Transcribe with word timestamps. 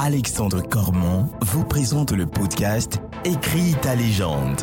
Alexandre 0.00 0.62
Cormon 0.62 1.26
vous 1.40 1.64
présente 1.64 2.12
le 2.12 2.24
podcast 2.24 3.00
Écris 3.24 3.74
ta 3.82 3.96
légende. 3.96 4.62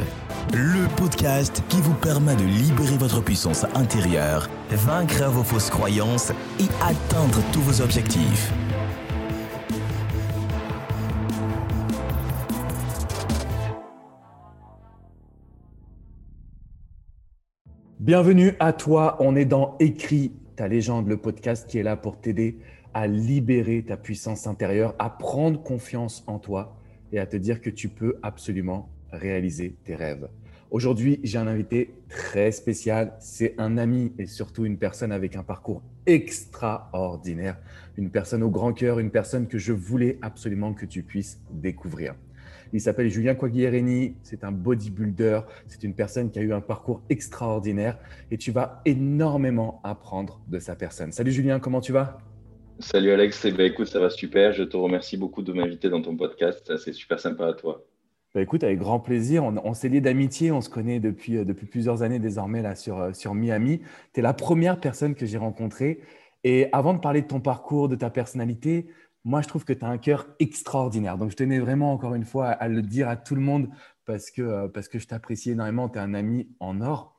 Le 0.54 0.88
podcast 0.96 1.62
qui 1.68 1.82
vous 1.82 1.94
permet 1.94 2.38
de 2.38 2.46
libérer 2.46 2.96
votre 2.98 3.22
puissance 3.22 3.66
intérieure, 3.76 4.50
vaincre 4.72 5.26
vos 5.26 5.44
fausses 5.44 5.70
croyances 5.70 6.32
et 6.58 6.70
atteindre 6.82 7.42
tous 7.52 7.60
vos 7.60 7.82
objectifs. 7.82 8.54
Bienvenue 18.00 18.54
à 18.62 18.72
toi, 18.72 19.18
on 19.20 19.36
est 19.36 19.44
dans 19.44 19.76
Écris 19.82 20.32
ta 20.56 20.70
légende, 20.70 21.10
le 21.10 21.18
podcast 21.18 21.70
qui 21.70 21.78
est 21.78 21.84
là 21.84 21.98
pour 21.98 22.22
t'aider 22.22 22.58
à 22.96 23.08
libérer 23.08 23.84
ta 23.84 23.98
puissance 23.98 24.48
intérieure, 24.48 24.96
à 25.00 25.10
prendre 25.10 25.62
confiance 25.62 26.24
en 26.28 26.40
toi 26.40 26.78
et 27.12 27.20
à 27.20 27.26
te 27.26 27.36
dire 27.36 27.60
que 27.60 27.70
tu 27.70 27.90
peux 27.90 28.18
absolument 28.24 28.90
réaliser 29.12 29.76
tes 29.84 29.96
rêves. 29.96 30.30
Aujourd'hui, 30.72 31.20
j'ai 31.22 31.38
un 31.38 31.46
invité 31.46 31.94
très 32.08 32.54
spécial. 32.54 33.14
C'est 33.20 33.54
un 33.58 33.78
ami 33.78 34.14
et 34.18 34.26
surtout 34.26 34.66
une 34.66 34.78
personne 34.78 35.12
avec 35.12 35.36
un 35.36 35.44
parcours 35.44 35.84
extraordinaire. 36.06 37.58
Une 37.98 38.10
personne 38.10 38.42
au 38.42 38.50
grand 38.50 38.72
cœur, 38.72 39.00
une 39.00 39.12
personne 39.12 39.48
que 39.48 39.58
je 39.58 39.74
voulais 39.74 40.18
absolument 40.22 40.74
que 40.74 40.86
tu 40.86 41.04
puisses 41.04 41.42
découvrir. 41.52 42.16
Il 42.72 42.80
s'appelle 42.80 43.10
Julien 43.10 43.36
Quagliarini, 43.36 44.16
c'est 44.24 44.46
un 44.46 44.54
bodybuilder, 44.54 45.42
c'est 45.68 45.84
une 45.84 45.94
personne 45.94 46.32
qui 46.32 46.40
a 46.40 46.42
eu 46.42 46.54
un 46.54 46.62
parcours 46.62 47.02
extraordinaire 47.10 48.00
et 48.32 48.38
tu 48.38 48.52
vas 48.52 48.82
énormément 48.86 49.82
apprendre 49.84 50.40
de 50.48 50.60
sa 50.60 50.76
personne. 50.76 51.12
Salut 51.12 51.34
Julien, 51.34 51.60
comment 51.60 51.82
tu 51.82 51.92
vas? 51.92 52.20
Salut 52.80 53.12
Alex, 53.12 53.46
eh 53.46 53.52
ben, 53.52 53.66
écoute, 53.66 53.88
ça 53.88 54.00
va 54.00 54.10
super. 54.10 54.52
Je 54.52 54.64
te 54.64 54.76
remercie 54.76 55.16
beaucoup 55.16 55.42
de 55.42 55.54
m'inviter 55.54 55.90
dans 55.90 56.02
ton 56.02 56.18
podcast. 56.18 56.76
C'est 56.78 56.94
super 56.94 57.20
sympa 57.20 57.48
à 57.48 57.54
toi. 57.54 57.86
Bah, 58.34 58.42
écoute, 58.42 58.66
avec 58.66 58.80
grand 58.80 59.00
plaisir. 59.00 59.46
On, 59.46 59.74
s'est 59.74 59.88
liés 59.88 60.02
d'amitié, 60.02 60.52
on 60.52 60.60
se 60.60 60.70
connaît 60.70 61.00
depuis, 61.00 61.38
euh, 61.38 61.46
depuis 61.46 61.66
plusieurs 61.68 62.04
années 62.04 62.20
désormais 62.20 62.62
là, 62.62 62.76
sur, 62.76 63.00
euh, 63.00 63.14
sur 63.14 63.34
Miami. 63.34 63.82
Tu 64.14 64.20
es 64.20 64.24
la 64.24 64.34
première 64.34 64.80
personne 64.80 65.16
que 65.16 65.26
j'ai 65.26 65.38
rencontrée. 65.38 66.02
Et 66.44 66.68
avant 66.74 66.94
de 66.94 67.00
parler 67.00 67.22
de 67.22 67.28
ton 67.28 67.40
parcours, 67.40 67.88
de 67.88 67.96
ta 67.96 68.10
personnalité, 68.10 68.88
moi, 69.24 69.42
je 69.42 69.48
trouve 69.48 69.64
que 69.64 69.74
tu 69.74 69.86
as 69.86 69.88
un 69.88 69.98
cœur 69.98 70.28
extraordinaire. 70.40 71.18
Donc, 71.18 71.32
je 71.32 71.38
tenais 71.38 71.60
vraiment, 71.60 71.94
encore 71.94 72.14
une 72.14 72.26
fois, 72.26 72.48
à, 72.48 72.68
le 72.68 72.82
dire 72.82 73.08
à 73.08 73.16
tout 73.16 73.36
le 73.36 73.42
monde 73.42 73.70
parce 74.06 74.30
que, 74.32 74.42
euh, 74.42 74.68
parce 74.68 74.90
que 74.90 75.00
je 75.00 75.08
t'apprécie 75.08 75.52
énormément. 75.52 75.88
Tu 75.88 75.98
es 75.98 76.02
un 76.02 76.14
ami 76.14 76.50
en 76.60 76.82
or. 76.82 77.18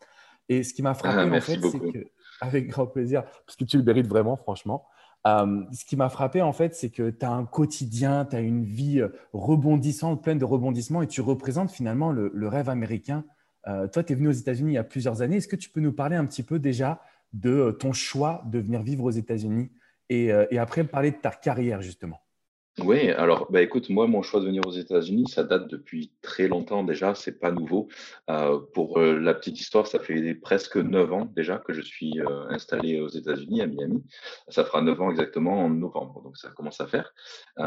Et 0.50 0.62
ce 0.62 0.74
qui 0.74 0.82
m'a 0.82 0.92
frappé, 0.92 1.16
ah, 1.18 1.26
en 1.26 1.40
fait, 1.40 1.58
c'est 1.60 1.78
que, 1.78 2.04
avec 2.42 2.68
grand 2.68 2.86
plaisir, 2.86 3.24
parce 3.46 3.56
que 3.56 3.64
tu 3.64 3.78
le 3.78 3.84
mérites 3.84 4.06
vraiment, 4.06 4.36
franchement. 4.36 4.86
Euh, 5.26 5.64
ce 5.72 5.84
qui 5.84 5.96
m'a 5.96 6.08
frappé, 6.08 6.40
en 6.40 6.52
fait, 6.52 6.74
c'est 6.74 6.90
que 6.90 7.10
tu 7.10 7.24
as 7.24 7.30
un 7.30 7.44
quotidien, 7.44 8.24
tu 8.24 8.36
as 8.36 8.40
une 8.40 8.64
vie 8.64 9.00
euh, 9.00 9.08
rebondissante, 9.32 10.22
pleine 10.22 10.38
de 10.38 10.44
rebondissements, 10.44 11.02
et 11.02 11.08
tu 11.08 11.20
représentes 11.20 11.70
finalement 11.70 12.12
le, 12.12 12.48
rêve 12.48 12.68
américain. 12.68 13.24
Euh, 13.66 13.88
toi, 13.88 14.04
tu 14.04 14.12
es 14.12 14.16
venu 14.16 14.28
aux 14.28 14.32
États-Unis 14.32 14.72
il 14.72 14.74
y 14.74 14.78
a 14.78 14.84
plusieurs 14.84 15.22
années. 15.22 15.36
Est-ce 15.36 15.48
que 15.48 15.56
tu 15.56 15.68
peux 15.68 15.80
nous 15.80 15.92
parler 15.92 16.16
un 16.16 16.26
petit 16.26 16.44
peu 16.44 16.58
déjà 16.60 17.00
de 17.32 17.76
ton 17.80 17.92
choix 17.92 18.42
de 18.46 18.60
venir 18.60 18.82
vivre 18.82 19.04
aux 19.04 19.10
États-Unis 19.10 19.70
et, 20.08 20.26
et 20.26 20.58
après 20.58 20.84
parler 20.84 21.10
de 21.10 21.16
ta 21.16 21.32
carrière, 21.32 21.82
justement? 21.82 22.20
Oui, 22.80 23.10
alors 23.10 23.50
bah 23.50 23.62
écoute, 23.62 23.88
moi 23.88 24.06
mon 24.06 24.20
choix 24.20 24.40
de 24.40 24.44
venir 24.46 24.60
aux 24.66 24.72
États-Unis, 24.72 25.28
ça 25.28 25.44
date 25.44 25.66
depuis 25.68 26.12
très 26.20 26.46
longtemps 26.46 26.84
déjà, 26.84 27.14
c'est 27.14 27.38
pas 27.40 27.50
nouveau. 27.50 27.88
Euh, 28.28 28.60
pour 28.74 28.98
euh, 28.98 29.18
la 29.18 29.32
petite 29.32 29.58
histoire, 29.58 29.86
ça 29.86 29.98
fait 29.98 30.34
presque 30.34 30.76
neuf 30.76 31.10
ans 31.10 31.24
déjà 31.34 31.56
que 31.56 31.72
je 31.72 31.80
suis 31.80 32.20
euh, 32.20 32.46
installé 32.50 33.00
aux 33.00 33.08
États-Unis, 33.08 33.62
à 33.62 33.66
Miami. 33.66 34.04
Ça 34.48 34.64
fera 34.64 34.82
neuf 34.82 35.00
ans 35.00 35.10
exactement 35.10 35.64
en 35.64 35.70
novembre, 35.70 36.22
donc 36.22 36.36
ça 36.36 36.50
commence 36.50 36.80
à 36.82 36.86
faire. 36.86 37.14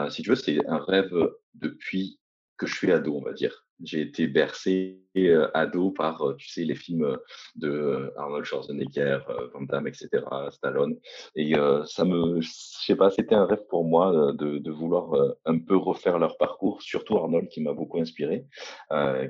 si 0.09 0.21
tu 0.21 0.29
veux, 0.29 0.35
c'est 0.35 0.59
un 0.67 0.77
rêve 0.77 1.11
depuis 1.55 2.19
que 2.57 2.67
je 2.67 2.75
suis 2.75 2.91
ado, 2.91 3.15
on 3.17 3.23
va 3.23 3.33
dire. 3.33 3.65
J'ai 3.81 4.01
été 4.01 4.27
bercé 4.27 4.99
euh, 5.17 5.49
ado 5.53 5.91
par, 5.91 6.21
euh, 6.21 6.35
tu 6.35 6.49
sais, 6.49 6.63
les 6.63 6.75
films 6.75 7.03
euh, 7.03 7.17
de 7.55 8.13
Arnold 8.17 8.45
Schwarzenegger, 8.45 9.19
Van 9.53 9.61
Damme, 9.61 9.87
etc., 9.87 10.09
Stallone. 10.51 10.97
Et 11.35 11.53
ça 11.85 12.05
me, 12.05 12.41
je 12.41 12.49
sais 12.51 12.95
pas, 12.95 13.09
c'était 13.09 13.35
un 13.35 13.45
rêve 13.45 13.65
pour 13.69 13.85
moi 13.85 14.33
de, 14.33 14.57
de 14.57 14.71
vouloir 14.71 15.35
un 15.45 15.59
peu 15.59 15.75
refaire 15.75 16.19
leur 16.19 16.37
parcours, 16.37 16.81
surtout 16.81 17.17
Arnold 17.17 17.47
qui 17.49 17.61
m'a 17.61 17.73
beaucoup 17.73 17.99
inspiré, 17.99 18.45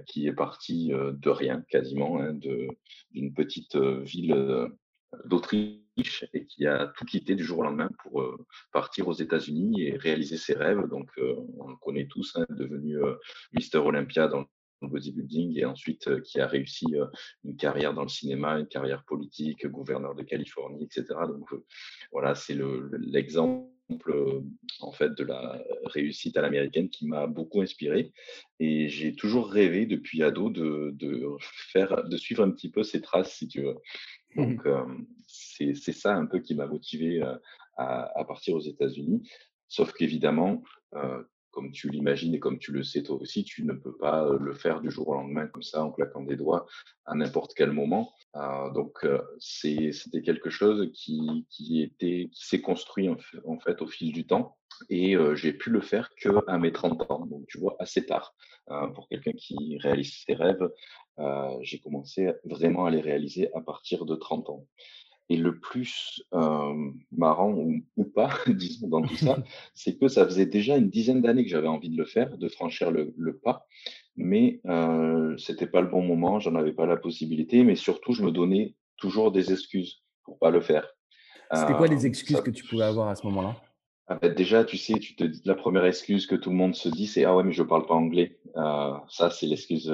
qui 0.05 0.27
est 0.27 0.33
parti 0.33 0.91
de 0.91 1.29
rien 1.29 1.63
quasiment, 1.69 2.19
hein, 2.19 2.33
d'une 2.33 3.33
petite 3.33 3.75
ville 3.75 4.69
d'Autriche 5.25 5.79
et 6.33 6.45
qui 6.45 6.65
a 6.65 6.87
tout 6.97 7.05
quitté 7.05 7.35
du 7.35 7.43
jour 7.43 7.59
au 7.59 7.63
lendemain 7.63 7.89
pour 8.03 8.21
euh, 8.21 8.37
partir 8.71 9.07
aux 9.07 9.13
États-Unis 9.13 9.81
et 9.81 9.97
réaliser 9.97 10.37
ses 10.37 10.53
rêves. 10.53 10.87
Donc, 10.89 11.09
euh, 11.17 11.35
on 11.57 11.67
le 11.67 11.75
connaît 11.77 12.07
tous, 12.07 12.35
hein, 12.35 12.45
devenu 12.49 12.97
euh, 12.97 13.15
Mister 13.53 13.77
Olympia 13.77 14.27
dans 14.27 14.45
le 14.81 14.87
bodybuilding 14.87 15.57
et 15.59 15.65
ensuite 15.65 16.21
qui 16.23 16.39
a 16.39 16.47
réussi 16.47 16.85
une 17.43 17.57
carrière 17.57 17.93
dans 17.93 18.03
le 18.03 18.07
cinéma, 18.07 18.59
une 18.59 18.67
carrière 18.67 19.03
politique, 19.03 19.67
gouverneur 19.67 20.15
de 20.15 20.23
Californie, 20.23 20.85
etc. 20.85 21.05
Donc, 21.27 21.49
voilà, 22.13 22.33
c'est 22.33 22.57
l'exemple. 22.93 23.67
en 24.81 24.91
fait 24.91 25.15
de 25.15 25.23
la 25.23 25.59
réussite 25.85 26.37
à 26.37 26.41
l'américaine 26.41 26.89
qui 26.89 27.07
m'a 27.07 27.25
beaucoup 27.25 27.61
inspiré 27.61 28.13
et 28.59 28.87
j'ai 28.87 29.15
toujours 29.15 29.49
rêvé 29.49 29.87
depuis 29.87 30.21
ado 30.21 30.51
de, 30.51 30.91
de 30.93 31.25
faire 31.71 32.07
de 32.07 32.15
suivre 32.15 32.43
un 32.43 32.51
petit 32.51 32.69
peu 32.69 32.83
ses 32.83 33.01
traces 33.01 33.33
si 33.33 33.47
tu 33.47 33.63
veux 33.63 33.77
donc, 34.35 34.67
c'est 35.27 35.73
ça 35.75 36.15
un 36.15 36.25
peu 36.25 36.39
qui 36.39 36.55
m'a 36.55 36.67
motivé 36.67 37.21
à, 37.77 38.25
partir 38.25 38.55
aux 38.55 38.61
États-Unis. 38.61 39.29
Sauf 39.67 39.93
qu'évidemment, 39.93 40.63
comme 41.51 41.71
tu 41.71 41.89
l'imagines 41.89 42.33
et 42.35 42.39
comme 42.39 42.59
tu 42.59 42.71
le 42.71 42.83
sais 42.83 43.03
toi 43.03 43.17
aussi, 43.17 43.43
tu 43.43 43.63
ne 43.63 43.73
peux 43.73 43.95
pas 43.95 44.29
le 44.39 44.53
faire 44.53 44.81
du 44.81 44.91
jour 44.91 45.09
au 45.09 45.13
lendemain 45.15 45.47
comme 45.47 45.63
ça 45.63 45.83
en 45.83 45.91
claquant 45.91 46.23
des 46.23 46.35
doigts 46.35 46.67
à 47.05 47.15
n'importe 47.15 47.53
quel 47.55 47.71
moment. 47.71 48.13
donc 48.73 49.05
c'était 49.39 50.21
quelque 50.21 50.49
chose 50.49 50.91
qui, 50.93 51.45
qui 51.49 51.81
était 51.81 52.29
qui 52.31 52.45
s'est 52.45 52.61
construit 52.61 53.09
en 53.09 53.59
fait, 53.59 53.81
au 53.81 53.87
fil 53.87 54.11
du 54.13 54.25
temps 54.25 54.57
et 54.89 55.15
j'ai 55.35 55.53
pu 55.53 55.69
le 55.69 55.81
faire 55.81 56.09
que 56.21 56.29
à 56.47 56.57
mes 56.57 56.71
30 56.71 57.11
ans. 57.11 57.25
Donc 57.25 57.45
tu 57.47 57.59
vois 57.59 57.75
assez 57.79 58.05
tard 58.05 58.35
pour 58.93 59.07
quelqu'un 59.09 59.33
qui 59.33 59.77
réalise 59.79 60.23
ses 60.25 60.33
rêves. 60.33 60.69
J'ai 61.61 61.79
commencé 61.79 62.31
vraiment 62.43 62.85
à 62.85 62.91
les 62.91 63.01
réaliser 63.01 63.49
à 63.53 63.61
partir 63.61 64.05
de 64.05 64.15
30 64.15 64.49
ans. 64.49 64.65
Et 65.31 65.37
le 65.37 65.59
plus 65.59 66.23
marrant 67.11 67.53
ou, 67.97 68.03
pas, 68.03 68.29
disons, 68.47 68.87
dans 68.87 69.01
tout 69.01 69.15
ça, 69.15 69.37
c'est 69.73 69.97
que 69.97 70.07
ça 70.07 70.25
faisait 70.25 70.47
déjà 70.47 70.77
une 70.77 70.89
dizaine 70.89 71.21
d'années 71.21 71.43
que 71.43 71.49
j'avais 71.49 71.67
envie 71.67 71.89
de 71.89 71.97
le 71.97 72.05
faire, 72.05 72.37
de 72.37 72.47
franchir 72.49 72.91
le, 72.91 73.39
pas, 73.43 73.67
mais 74.15 74.59
euh, 74.67 75.37
c'était 75.37 75.67
pas 75.67 75.81
le 75.81 75.87
bon 75.87 76.01
moment, 76.01 76.39
j'en 76.39 76.55
avais 76.55 76.73
pas 76.73 76.85
la 76.85 76.97
possibilité, 76.97 77.63
mais 77.63 77.75
surtout, 77.75 78.13
je 78.13 78.23
me 78.23 78.31
donnais 78.31 78.75
toujours 78.97 79.31
des 79.31 79.51
excuses 79.51 80.03
pour 80.23 80.39
pas 80.39 80.51
le 80.51 80.61
faire. 80.61 80.87
C'était 81.53 81.73
quoi 81.73 81.87
les 81.87 82.05
excuses 82.05 82.41
que 82.41 82.51
tu 82.51 82.63
pouvais 82.63 82.83
avoir 82.83 83.07
à 83.07 83.15
ce 83.15 83.25
moment-là? 83.27 83.55
Ah 84.07 84.15
ben, 84.15 84.33
déjà, 84.33 84.63
tu 84.63 84.77
sais, 84.77 84.99
tu 84.99 85.15
te 85.15 85.23
dis 85.23 85.41
la 85.45 85.55
première 85.55 85.85
excuse 85.85 86.27
que 86.27 86.35
tout 86.35 86.49
le 86.49 86.55
monde 86.55 86.75
se 86.75 86.89
dit, 86.89 87.07
c'est 87.07 87.25
ah 87.25 87.35
ouais, 87.35 87.43
mais 87.43 87.51
je 87.51 87.63
parle 87.63 87.85
pas 87.85 87.93
anglais. 87.93 88.39
Euh, 88.55 88.93
ça, 89.07 89.29
c'est 89.29 89.45
l'excuse 89.45 89.91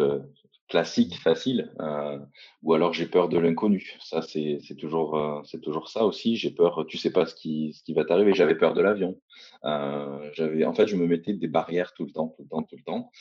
classique, 0.68 1.16
facile, 1.22 1.72
euh, 1.80 2.20
ou 2.64 2.74
alors 2.74 2.94
j'ai 2.94 3.06
peur 3.06 3.30
de 3.30 3.38
l'inconnu. 3.38 3.96
Ça, 4.00 4.22
c'est 4.22 4.60
toujours, 4.80 5.16
euh, 5.16 5.42
c'est 5.44 5.62
toujours 5.62 5.90
ça 5.90 6.06
aussi. 6.06 6.38
J'ai 6.38 6.52
peur, 6.52 6.86
tu 6.88 6.98
sais 6.98 7.12
pas 7.12 7.26
ce 7.26 7.36
qui, 7.36 7.74
ce 7.74 7.84
qui 7.84 7.94
va 7.94 8.04
t'arriver. 8.04 8.34
J'avais 8.34 8.56
peur 8.56 8.74
de 8.74 8.82
l'avion. 8.82 9.20
Euh, 9.66 10.30
j'avais, 10.34 10.66
en 10.66 10.74
fait, 10.74 10.88
je 10.88 10.96
me 10.96 11.06
mettais 11.06 11.34
des 11.34 11.48
barrières 11.48 11.94
tout 11.94 12.06
le 12.06 12.12
temps, 12.12 12.30
tout 12.36 12.44
le 12.44 12.50
temps, 12.50 12.64
tout 12.64 12.78
le 12.78 12.84
temps. 12.84 13.12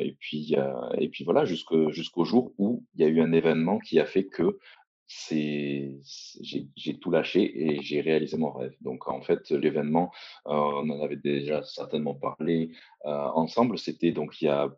Et 0.00 0.16
puis, 0.20 0.54
et 0.98 1.08
puis 1.08 1.24
voilà, 1.24 1.44
jusqu'au 1.44 1.90
jusqu'au 1.90 2.24
jour 2.24 2.52
où 2.58 2.84
il 2.94 3.00
y 3.02 3.04
a 3.04 3.08
eu 3.08 3.20
un 3.20 3.32
événement 3.32 3.78
qui 3.78 3.98
a 4.00 4.04
fait 4.04 4.26
que 4.26 4.58
c'est 5.06 5.96
j'ai 6.74 6.98
tout 6.98 7.10
lâché 7.10 7.40
et 7.64 7.80
j'ai 7.82 8.02
réalisé 8.02 8.36
mon 8.36 8.52
rêve. 8.52 8.74
Donc 8.82 9.08
en 9.08 9.22
fait 9.22 9.50
l'événement, 9.50 10.12
on 10.44 10.90
en 10.90 11.00
avait 11.02 11.16
déjà 11.16 11.62
certainement 11.62 12.14
parlé 12.14 12.72
ensemble. 13.04 13.78
C'était 13.78 14.12
donc 14.12 14.42
il 14.42 14.46
y 14.46 14.48
a 14.48 14.68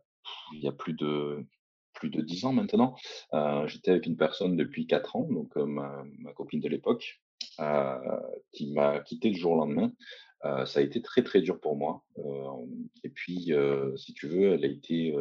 il 0.53 0.61
y 0.61 0.69
a 0.69 0.73
plus 0.73 0.95
de 0.95 1.45
plus 2.00 2.11
de 2.11 2.23
dix 2.23 2.44
ans 2.44 2.52
maintenant. 2.52 2.97
Euh, 3.35 3.69
J'étais 3.69 3.93
avec 3.93 4.06
une 4.06 4.17
personne 4.17 4.56
depuis 4.56 4.87
quatre 4.88 5.14
ans, 5.14 5.29
donc 5.31 5.56
euh, 5.56 5.67
ma, 5.67 6.02
copine 6.35 6.61
de 6.61 6.69
l'époque, 6.69 7.20
euh, 7.61 8.20
qui 8.52 8.73
m'a 8.73 9.00
quitté 9.00 9.31
du 9.31 9.38
jour 9.38 9.52
au 9.52 9.56
lendemain. 9.56 9.93
Ça 10.43 10.81
a 10.81 10.82
été 10.82 11.02
très 11.02 11.23
très 11.23 11.43
dur 11.43 11.61
pour 11.61 11.76
moi. 11.76 12.02
Et 13.05 13.11
puis, 13.11 13.52
si 13.97 14.14
tu 14.14 14.26
veux, 14.26 14.55
elle 14.55 14.64
a 14.64 14.69
été 14.69 15.14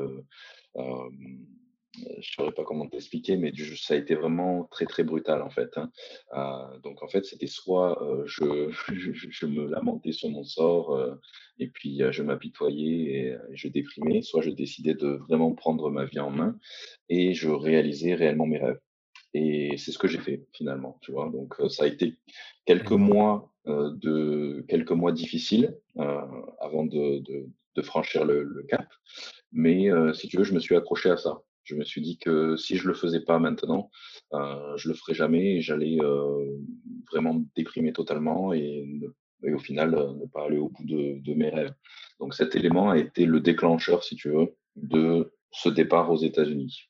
je 1.96 2.18
ne 2.18 2.22
saurais 2.22 2.52
pas 2.52 2.64
comment 2.64 2.88
t'expliquer, 2.88 3.36
mais 3.36 3.52
ça 3.76 3.96
a 3.96 3.98
été 3.98 4.16
vraiment 4.16 4.66
très 4.66 4.86
très 4.86 5.04
brutal 5.04 5.42
en 5.42 5.50
fait. 5.50 5.78
Hein. 5.78 5.92
Euh, 6.34 6.80
donc 6.80 7.02
en 7.04 7.08
fait, 7.08 7.26
c'était 7.26 7.48
soit 7.48 8.02
euh, 8.04 8.24
je, 8.26 8.70
je, 9.30 9.46
me 9.46 9.68
lamentais 9.68 10.12
sur 10.12 10.30
mon 10.30 10.44
sort 10.44 10.96
euh, 10.96 11.16
et 11.58 11.68
puis 11.68 12.02
je 12.12 12.24
m'apitoyais 12.24 13.12
et, 13.12 13.38
je 13.54 13.68
déprimais, 13.68 14.22
soit 14.22 14.42
je 14.42 14.52
décidais 14.52 14.94
de 14.94 15.20
vraiment 15.28 15.54
prendre 15.54 15.90
ma 15.90 16.06
vie 16.06 16.20
en 16.20 16.30
main 16.30 16.58
et 17.10 17.34
je 17.34 17.50
réalisais 17.50 18.14
réellement 18.14 18.46
mes 18.46 18.60
rêves. 18.60 18.80
Et 19.34 19.78
c'est 19.78 19.92
ce 19.92 20.00
que 20.00 20.08
j'ai 20.08 20.18
fait 20.18 20.48
finalement, 20.54 20.98
tu 21.02 21.12
vois. 21.12 21.30
Donc 21.30 21.56
ça 21.70 21.84
a 21.84 21.88
été 21.88 22.18
quelques 22.66 22.92
mois 22.92 23.54
de 23.68 24.66
quelques 24.68 24.92
mois 24.92 25.12
difficiles 25.12 25.78
avant 25.96 26.86
de, 26.86 27.20
de, 27.20 27.82
franchir 27.82 28.26
le, 28.26 28.66
cap. 28.68 28.88
Mais 29.52 29.90
si 30.14 30.28
tu 30.28 30.38
veux, 30.38 30.44
je 30.44 30.54
me 30.54 30.60
suis 30.60 30.76
accroché 30.76 31.10
à 31.10 31.18
ça. 31.18 31.42
Je 31.64 31.76
me 31.76 31.84
suis 31.84 32.02
dit 32.02 32.18
que 32.18 32.56
si 32.56 32.78
je 32.78 32.88
le 32.88 32.94
faisais 32.94 33.22
pas 33.22 33.40
maintenant, 33.40 33.90
euh, 34.34 34.76
je 34.78 34.90
le 34.90 34.96
ferais 34.96 35.14
jamais 35.14 35.56
et 35.56 35.62
j'allais 35.62 35.98
vraiment 37.12 37.36
me 37.36 37.44
déprimer 37.56 37.94
totalement 37.94 38.54
et, 38.54 38.86
au 39.44 39.60
final 39.60 39.92
ne 39.92 40.26
pas 40.26 40.46
aller 40.46 40.58
au 40.58 40.70
bout 40.70 40.84
de, 40.86 41.34
mes 41.34 41.50
rêves. 41.50 41.74
Donc 42.20 42.34
cet 42.34 42.56
élément 42.56 42.90
a 42.90 42.98
été 42.98 43.26
le 43.26 43.40
déclencheur, 43.40 44.04
si 44.04 44.16
tu 44.16 44.30
veux, 44.30 44.56
de 44.76 45.32
ce 45.52 45.70
départ 45.70 46.12
aux 46.12 46.18
États-Unis. 46.18 46.90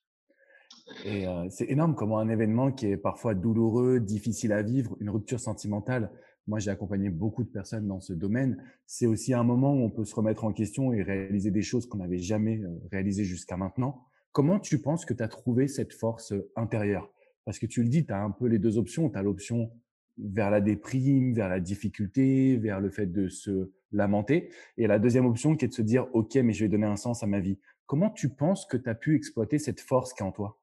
Et 1.06 1.26
c'est 1.50 1.70
énorme 1.70 1.94
comment 1.94 2.18
un 2.18 2.30
événement 2.30 2.72
qui 2.72 2.88
est 2.88 2.98
parfois 2.98 3.36
douloureux, 3.36 4.00
difficile 4.00 4.52
à 4.54 4.64
vivre, 4.64 4.96
une 5.00 5.10
rupture 5.10 5.40
sentimentale. 5.40 6.12
Moi, 6.50 6.58
j'ai 6.58 6.72
accompagné 6.72 7.10
beaucoup 7.10 7.44
de 7.44 7.50
personnes 7.50 7.88
dans 7.88 8.00
ce 8.00 8.12
domaine. 8.12 8.58
C'est 8.88 9.06
aussi 9.06 9.36
un 9.36 9.44
moment 9.44 9.72
où 9.72 9.84
on 9.84 9.92
peut 9.92 10.04
se 10.04 10.16
remettre 10.16 10.46
en 10.46 10.52
question 10.52 10.92
et 10.92 11.04
réaliser 11.04 11.52
des 11.52 11.62
choses 11.62 11.86
qu'on 11.86 12.00
n'avait 12.00 12.18
jamais 12.18 12.60
réalisées 12.92 13.24
jusqu'à 13.24 13.56
maintenant. 13.56 14.08
Comment 14.40 14.62
tu 14.62 14.80
penses 14.80 15.04
que 15.04 15.14
tu 15.14 15.22
as 15.22 15.28
trouvé 15.28 15.68
cette 15.68 15.92
force 15.92 16.34
intérieure? 16.56 17.12
Parce 17.44 17.60
que 17.60 17.66
tu 17.66 17.84
le 17.84 17.90
dis, 17.90 18.06
tu 18.06 18.14
as 18.14 18.24
un 18.24 18.32
peu 18.32 18.46
les 18.46 18.58
deux 18.58 18.78
options. 18.78 19.10
Tu 19.10 19.18
as 19.18 19.22
l'option 19.22 19.70
vers 20.18 20.50
la 20.50 20.62
déprime, 20.62 21.34
vers 21.34 21.50
la 21.50 21.60
difficulté, 21.60 22.56
vers 22.56 22.80
le 22.80 22.90
fait 22.90 23.08
de 23.08 23.28
se 23.28 23.70
lamenter. 23.92 24.50
Et 24.78 24.88
la 24.88 24.98
deuxième 24.98 25.26
option 25.26 25.58
qui 25.58 25.66
est 25.66 25.68
de 25.68 25.74
se 25.74 25.82
dire, 25.82 26.08
OK, 26.14 26.36
mais 26.36 26.54
je 26.54 26.64
vais 26.64 26.70
donner 26.70 26.86
un 26.88 26.96
sens 26.96 27.22
à 27.22 27.28
ma 27.28 27.42
vie. 27.42 27.60
Comment 27.86 28.12
tu 28.12 28.30
penses 28.30 28.66
que 28.66 28.78
tu 28.78 28.88
as 28.88 28.96
pu 28.96 29.18
exploiter 29.18 29.60
cette 29.60 29.82
force 29.82 30.14
qui 30.14 30.24
est 30.24 30.26
en 30.26 30.32
toi? 30.32 30.59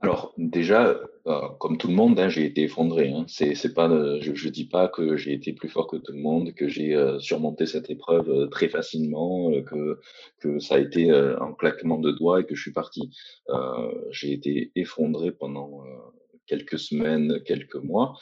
Alors 0.00 0.34
déjà, 0.36 1.00
euh, 1.26 1.48
comme 1.58 1.78
tout 1.78 1.88
le 1.88 1.94
monde, 1.94 2.20
hein, 2.20 2.28
j'ai 2.28 2.44
été 2.44 2.64
effondré. 2.64 3.10
Hein. 3.10 3.24
C'est, 3.28 3.74
pas, 3.74 3.88
je, 4.20 4.30
ne 4.30 4.50
dis 4.50 4.66
pas 4.66 4.88
que 4.88 5.16
j'ai 5.16 5.32
été 5.32 5.52
plus 5.52 5.68
fort 5.68 5.86
que 5.86 5.96
tout 5.96 6.12
le 6.12 6.20
monde, 6.20 6.52
que 6.52 6.68
j'ai 6.68 6.94
euh, 6.94 7.18
surmonté 7.18 7.66
cette 7.66 7.88
épreuve 7.88 8.28
euh, 8.30 8.46
très 8.46 8.68
facilement, 8.68 9.50
que 9.62 9.98
que 10.38 10.58
ça 10.58 10.76
a 10.76 10.78
été 10.78 11.10
un 11.10 11.52
claquement 11.58 11.98
de 11.98 12.12
doigts 12.12 12.40
et 12.40 12.44
que 12.44 12.54
je 12.54 12.62
suis 12.62 12.72
parti. 12.72 13.10
j'ai 14.10 14.32
été 14.32 14.70
effondré 14.76 15.32
pendant 15.32 15.82
quelques 16.46 16.78
semaines, 16.78 17.42
quelques 17.44 17.76
mois. 17.76 18.18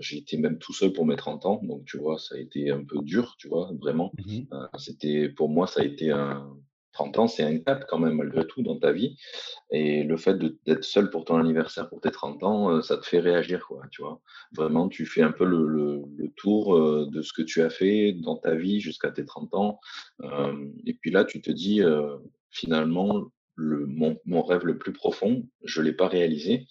j'ai 0.00 0.18
été 0.18 0.36
même 0.38 0.58
tout 0.58 0.72
seul 0.72 0.92
pour 0.92 1.06
mes 1.06 1.16
30 1.16 1.46
ans, 1.46 1.60
donc 1.62 1.84
tu 1.84 1.98
vois, 1.98 2.18
ça 2.18 2.34
a 2.34 2.38
été 2.38 2.70
un 2.70 2.84
peu 2.84 2.98
dur, 3.02 3.36
tu 3.38 3.48
vois, 3.48 3.70
vraiment. 3.80 4.12
Mmh 4.26 4.40
c'était 4.76 5.28
pour 5.28 5.48
moi, 5.48 5.66
ça 5.66 5.80
a 5.80 5.84
été 5.84 6.10
un 6.10 6.50
30 6.92 7.18
ans, 7.18 7.28
c'est 7.28 7.44
un 7.44 7.58
cap 7.58 7.84
quand 7.88 7.98
même, 7.98 8.14
malgré 8.14 8.46
tout, 8.46 8.62
dans 8.62 8.78
ta 8.78 8.92
vie. 8.92 9.16
Et 9.70 10.02
le 10.02 10.16
fait 10.16 10.36
d'être 10.64 10.84
seul 10.84 11.10
pour 11.10 11.24
ton 11.24 11.38
anniversaire, 11.38 11.88
pour 11.88 12.00
tes 12.00 12.10
30 12.10 12.42
ans, 12.42 12.70
euh, 12.70 12.82
ça 12.82 12.96
te 12.96 13.06
fait 13.06 13.20
réagir, 13.20 13.66
quoi, 13.66 13.82
tu 13.90 14.02
vois. 14.02 14.20
Vraiment, 14.52 14.88
tu 14.88 15.06
fais 15.06 15.22
un 15.22 15.32
peu 15.32 15.44
le, 15.44 16.02
tour 16.36 16.76
euh, 16.76 17.06
de 17.10 17.22
ce 17.22 17.32
que 17.32 17.42
tu 17.42 17.62
as 17.62 17.70
fait 17.70 18.12
dans 18.12 18.36
ta 18.36 18.54
vie 18.54 18.80
jusqu'à 18.80 19.10
tes 19.10 19.24
30 19.24 19.54
ans. 19.54 19.80
Euh, 20.22 20.68
et 20.86 20.94
puis 20.94 21.10
là, 21.10 21.24
tu 21.24 21.40
te 21.40 21.50
dis, 21.50 21.82
finalement, 22.50 23.26
le, 23.54 23.86
mon, 23.86 24.42
rêve 24.42 24.64
le 24.64 24.78
plus 24.78 24.92
profond, 24.92 25.46
je 25.64 25.80
ne 25.80 25.86
l'ai 25.86 25.92
pas 25.92 26.08
réalisé. 26.08 26.66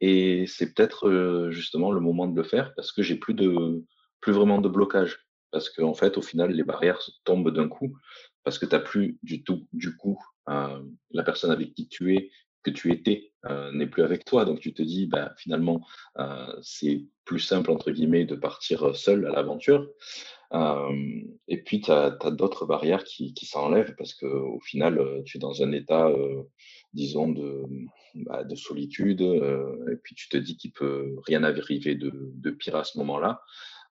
Et 0.00 0.46
c'est 0.46 0.72
peut-être 0.72 1.50
justement 1.50 1.92
le 1.92 2.00
moment 2.00 2.26
de 2.26 2.36
le 2.36 2.42
faire 2.42 2.72
parce 2.74 2.90
que 2.90 3.02
j'ai 3.02 3.16
plus 3.16 3.34
de 3.34 3.84
plus 4.20 4.32
vraiment 4.32 4.60
de 4.60 4.68
blocage. 4.68 5.26
Parce 5.50 5.68
qu'en 5.68 5.94
fait, 5.94 6.16
au 6.16 6.22
final, 6.22 6.52
les 6.52 6.62
barrières 6.62 7.00
tombent 7.24 7.50
d'un 7.50 7.68
coup 7.68 7.96
parce 8.44 8.58
que 8.58 8.66
tu 8.66 8.74
n'as 8.74 8.80
plus 8.80 9.18
du 9.22 9.42
tout, 9.42 9.66
du 9.72 9.96
coup, 9.96 10.18
euh, 10.48 10.82
la 11.10 11.22
personne 11.22 11.50
avec 11.50 11.74
qui 11.74 11.88
tu 11.88 12.14
es, 12.14 12.30
que 12.62 12.70
tu 12.70 12.92
étais, 12.92 13.32
euh, 13.46 13.72
n'est 13.72 13.86
plus 13.86 14.02
avec 14.02 14.24
toi. 14.24 14.44
Donc 14.44 14.60
tu 14.60 14.74
te 14.74 14.82
dis, 14.82 15.06
bah, 15.06 15.32
finalement, 15.38 15.86
euh, 16.18 16.52
c'est 16.62 17.06
plus 17.24 17.40
simple, 17.40 17.70
entre 17.70 17.90
guillemets, 17.90 18.24
de 18.24 18.34
partir 18.34 18.94
seul 18.96 19.26
à 19.26 19.30
l'aventure. 19.30 19.88
et 21.48 21.62
puis, 21.62 21.80
tu 21.80 21.90
as, 21.90 22.10
d'autres 22.10 22.66
barrières 22.66 23.04
qui, 23.04 23.34
qui 23.34 23.46
s'enlèvent 23.46 23.94
parce 23.96 24.14
qu'au 24.14 24.60
final, 24.60 25.22
tu 25.24 25.36
es 25.36 25.40
dans 25.40 25.62
un 25.62 25.72
état, 25.72 26.12
disons, 26.92 27.28
de, 27.28 27.62
bah, 28.14 28.42
de 28.44 28.56
solitude. 28.56 29.20
et 29.20 29.96
puis, 30.02 30.14
tu 30.16 30.28
te 30.28 30.36
dis 30.36 30.56
qu'il 30.56 30.72
peut 30.72 31.14
rien 31.26 31.44
arriver 31.44 31.94
de, 31.94 32.12
de 32.12 32.50
pire 32.50 32.76
à 32.76 32.84
ce 32.84 32.98
moment-là. 32.98 33.42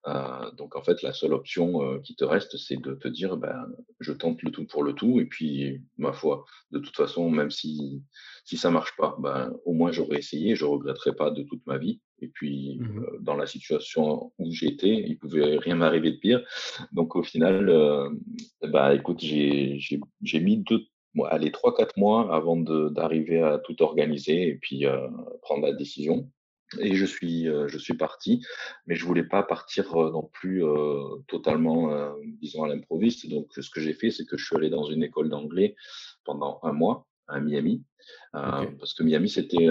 Euh, 0.07 0.51
donc 0.51 0.75
en 0.75 0.83
fait, 0.83 1.01
la 1.01 1.11
seule 1.11 1.33
option 1.33 1.83
euh, 1.83 1.99
qui 1.99 2.15
te 2.15 2.23
reste, 2.23 2.57
c'est 2.57 2.77
de 2.77 2.93
te 2.93 3.07
dire, 3.07 3.35
ben, 3.37 3.67
je 3.99 4.13
tente 4.13 4.41
le 4.43 4.51
tout 4.51 4.65
pour 4.65 4.83
le 4.83 4.93
tout, 4.93 5.19
et 5.19 5.25
puis 5.25 5.81
ma 5.97 6.13
foi, 6.13 6.45
de 6.71 6.79
toute 6.79 6.95
façon, 6.95 7.29
même 7.29 7.51
si 7.51 8.01
si 8.45 8.57
ça 8.57 8.71
marche 8.71 8.95
pas, 8.97 9.15
ben 9.19 9.53
au 9.65 9.73
moins 9.73 9.91
j'aurais 9.91 10.19
essayé, 10.19 10.55
je 10.55 10.65
regretterai 10.65 11.15
pas 11.15 11.31
de 11.31 11.43
toute 11.43 11.65
ma 11.67 11.77
vie. 11.77 12.01
Et 12.21 12.27
puis 12.29 12.77
mmh 12.79 12.99
euh, 12.99 13.17
dans 13.21 13.35
la 13.35 13.45
situation 13.45 14.31
où 14.39 14.51
j'étais, 14.51 15.03
il 15.07 15.17
pouvait 15.17 15.57
rien 15.57 15.75
m'arriver 15.75 16.11
de 16.11 16.17
pire. 16.17 16.43
Donc 16.93 17.15
au 17.15 17.23
final, 17.23 17.69
bah 18.61 18.95
écoute, 18.95 19.19
j'ai 19.19 19.79
j'ai 20.21 20.39
mis 20.39 20.57
deux 20.57 20.85
allez, 21.29 21.51
trois, 21.51 21.75
quatre 21.75 21.97
mois 21.97 22.33
avant 22.33 22.55
d'arriver 22.55 23.41
à 23.41 23.57
tout 23.57 23.81
organiser 23.81 24.47
et 24.47 24.55
puis 24.55 24.85
prendre 25.41 25.65
la 25.65 25.73
décision. 25.73 26.31
Et 26.77 26.95
je 26.95 27.05
suis, 27.05 27.47
euh, 27.47 27.67
je 27.67 27.77
suis 27.77 27.95
parti, 27.95 28.45
mais 28.85 28.95
je 28.95 29.05
voulais 29.05 29.23
pas 29.23 29.41
partir 29.41 29.95
euh, 29.95 30.11
non 30.11 30.29
plus 30.31 30.63
euh, 30.63 31.17
totalement, 31.27 32.13
disons, 32.41 32.63
à 32.63 32.67
l'improviste. 32.67 33.27
Donc, 33.27 33.47
ce 33.57 33.69
que 33.69 33.81
j'ai 33.81 33.93
fait, 33.93 34.11
c'est 34.11 34.25
que 34.25 34.37
je 34.37 34.45
suis 34.45 34.55
allé 34.55 34.69
dans 34.69 34.85
une 34.85 35.03
école 35.03 35.29
d'anglais 35.29 35.75
pendant 36.25 36.59
un 36.63 36.71
mois 36.71 37.07
à 37.27 37.39
Miami, 37.39 37.83
parce 38.31 38.93
que 38.95 39.03
Miami, 39.03 39.29
c'était 39.29 39.67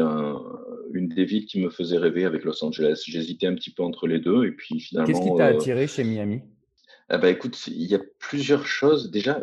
une 0.93 1.09
des 1.09 1.25
villes 1.25 1.47
qui 1.47 1.61
me 1.61 1.71
faisait 1.71 1.99
rêver 1.99 2.25
avec 2.25 2.45
Los 2.45 2.65
Angeles. 2.65 3.03
J'hésitais 3.05 3.47
un 3.47 3.55
petit 3.55 3.73
peu 3.73 3.83
entre 3.83 4.07
les 4.07 4.21
deux, 4.21 4.45
et 4.45 4.53
puis 4.53 4.81
finalement. 4.81 5.07
Qu'est-ce 5.07 5.29
qui 5.29 5.37
t'a 5.37 5.47
attiré 5.47 5.87
chez 5.87 6.05
Miami? 6.05 6.43
eh 7.11 7.17
ben, 7.17 7.29
écoute, 7.29 7.67
il 7.69 7.87
y 7.87 7.95
a 7.95 8.01
plusieurs 8.19 8.67
choses. 8.67 9.11
Déjà, 9.11 9.41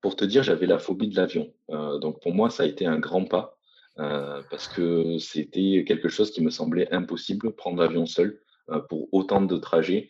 pour 0.00 0.16
te 0.16 0.24
dire, 0.24 0.42
j'avais 0.42 0.66
la 0.66 0.78
phobie 0.78 1.08
de 1.08 1.16
l'avion. 1.16 1.52
donc, 1.68 2.20
pour 2.22 2.34
moi, 2.34 2.50
ça 2.50 2.62
a 2.62 2.66
été 2.66 2.86
un 2.86 2.98
grand 2.98 3.24
pas. 3.24 3.58
Euh, 4.00 4.42
parce 4.50 4.66
que 4.66 5.18
c'était 5.18 5.84
quelque 5.86 6.08
chose 6.08 6.32
qui 6.32 6.42
me 6.42 6.50
semblait 6.50 6.92
impossible, 6.92 7.52
prendre 7.52 7.80
l'avion 7.80 8.06
seul 8.06 8.40
euh, 8.70 8.80
pour 8.80 9.08
autant 9.12 9.40
de 9.40 9.56
trajets. 9.56 10.08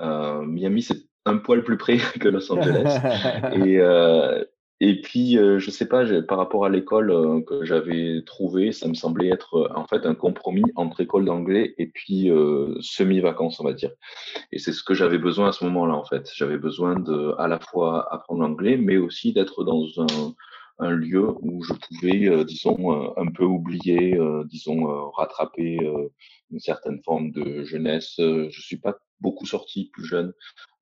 Euh, 0.00 0.40
Miami, 0.42 0.82
c'est 0.82 1.04
un 1.26 1.36
poil 1.36 1.62
plus 1.62 1.76
près 1.76 1.98
que 2.20 2.28
Los 2.28 2.50
Angeles. 2.50 2.98
et, 3.52 3.80
et 4.78 5.00
puis, 5.00 5.36
je 5.36 5.70
sais 5.70 5.86
pas, 5.86 6.04
par 6.22 6.38
rapport 6.38 6.66
à 6.66 6.68
l'école 6.68 7.44
que 7.46 7.64
j'avais 7.64 8.22
trouvée, 8.24 8.72
ça 8.72 8.88
me 8.88 8.94
semblait 8.94 9.28
être 9.28 9.70
en 9.74 9.86
fait 9.86 10.04
un 10.06 10.14
compromis 10.14 10.64
entre 10.74 11.00
école 11.00 11.24
d'anglais 11.24 11.74
et 11.78 11.86
puis 11.86 12.30
semi-vacances, 12.80 13.58
on 13.58 13.64
va 13.64 13.72
dire. 13.72 13.90
Et 14.52 14.58
c'est 14.58 14.72
ce 14.72 14.82
que 14.82 14.92
j'avais 14.92 15.18
besoin 15.18 15.48
à 15.48 15.52
ce 15.52 15.64
moment-là, 15.64 15.94
en 15.94 16.04
fait. 16.04 16.30
J'avais 16.34 16.58
besoin 16.58 16.98
de 16.98 17.34
à 17.38 17.48
la 17.48 17.58
fois 17.58 18.06
apprendre 18.14 18.42
l'anglais, 18.42 18.76
mais 18.76 18.98
aussi 18.98 19.32
d'être 19.32 19.64
dans 19.64 19.86
un 19.98 20.34
un 20.78 20.90
lieu 20.90 21.34
où 21.42 21.62
je 21.62 21.72
pouvais, 21.72 22.28
euh, 22.28 22.44
disons, 22.44 22.92
euh, 22.92 23.10
un 23.16 23.26
peu 23.30 23.44
oublier, 23.44 24.18
euh, 24.18 24.44
disons, 24.44 25.10
rattraper 25.12 25.78
une 26.50 26.60
certaine 26.60 27.02
forme 27.02 27.30
de 27.30 27.64
jeunesse. 27.64 28.14
Je 28.18 28.60
suis 28.60 28.78
pas 28.78 28.98
beaucoup 29.20 29.46
sorti 29.46 29.90
plus 29.92 30.04
jeune. 30.04 30.32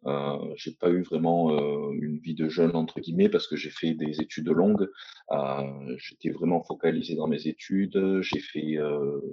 Euh, 0.06 0.36
j'ai 0.56 0.72
pas 0.72 0.90
eu 0.90 1.02
vraiment 1.02 1.50
une 1.92 2.18
vie 2.18 2.34
de 2.34 2.48
jeune 2.48 2.76
entre 2.76 3.00
guillemets 3.00 3.30
parce 3.30 3.46
que 3.46 3.56
j'ai 3.56 3.70
fait 3.70 3.94
des 3.94 4.20
études 4.20 4.48
longues. 4.48 4.88
Euh, 5.30 5.96
j'étais 5.96 6.30
vraiment 6.30 6.62
focalisé 6.62 7.14
dans 7.14 7.28
mes 7.28 7.46
études. 7.46 8.20
J'ai 8.20 8.40
fait, 8.40 8.78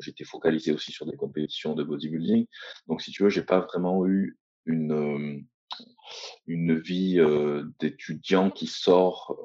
j'étais 0.01 0.23
focalisé 0.23 0.71
aussi 0.71 0.91
sur 0.91 1.05
des 1.05 1.17
compétitions 1.17 1.73
de 1.75 1.83
bodybuilding. 1.83 2.45
Donc 2.87 3.01
si 3.01 3.11
tu 3.11 3.23
veux, 3.23 3.29
j'ai 3.29 3.43
pas 3.43 3.59
vraiment 3.59 4.05
eu 4.07 4.37
une 4.65 5.43
une 6.47 6.77
vie 6.77 7.19
d'étudiant 7.79 8.49
qui 8.49 8.67
sort. 8.67 9.41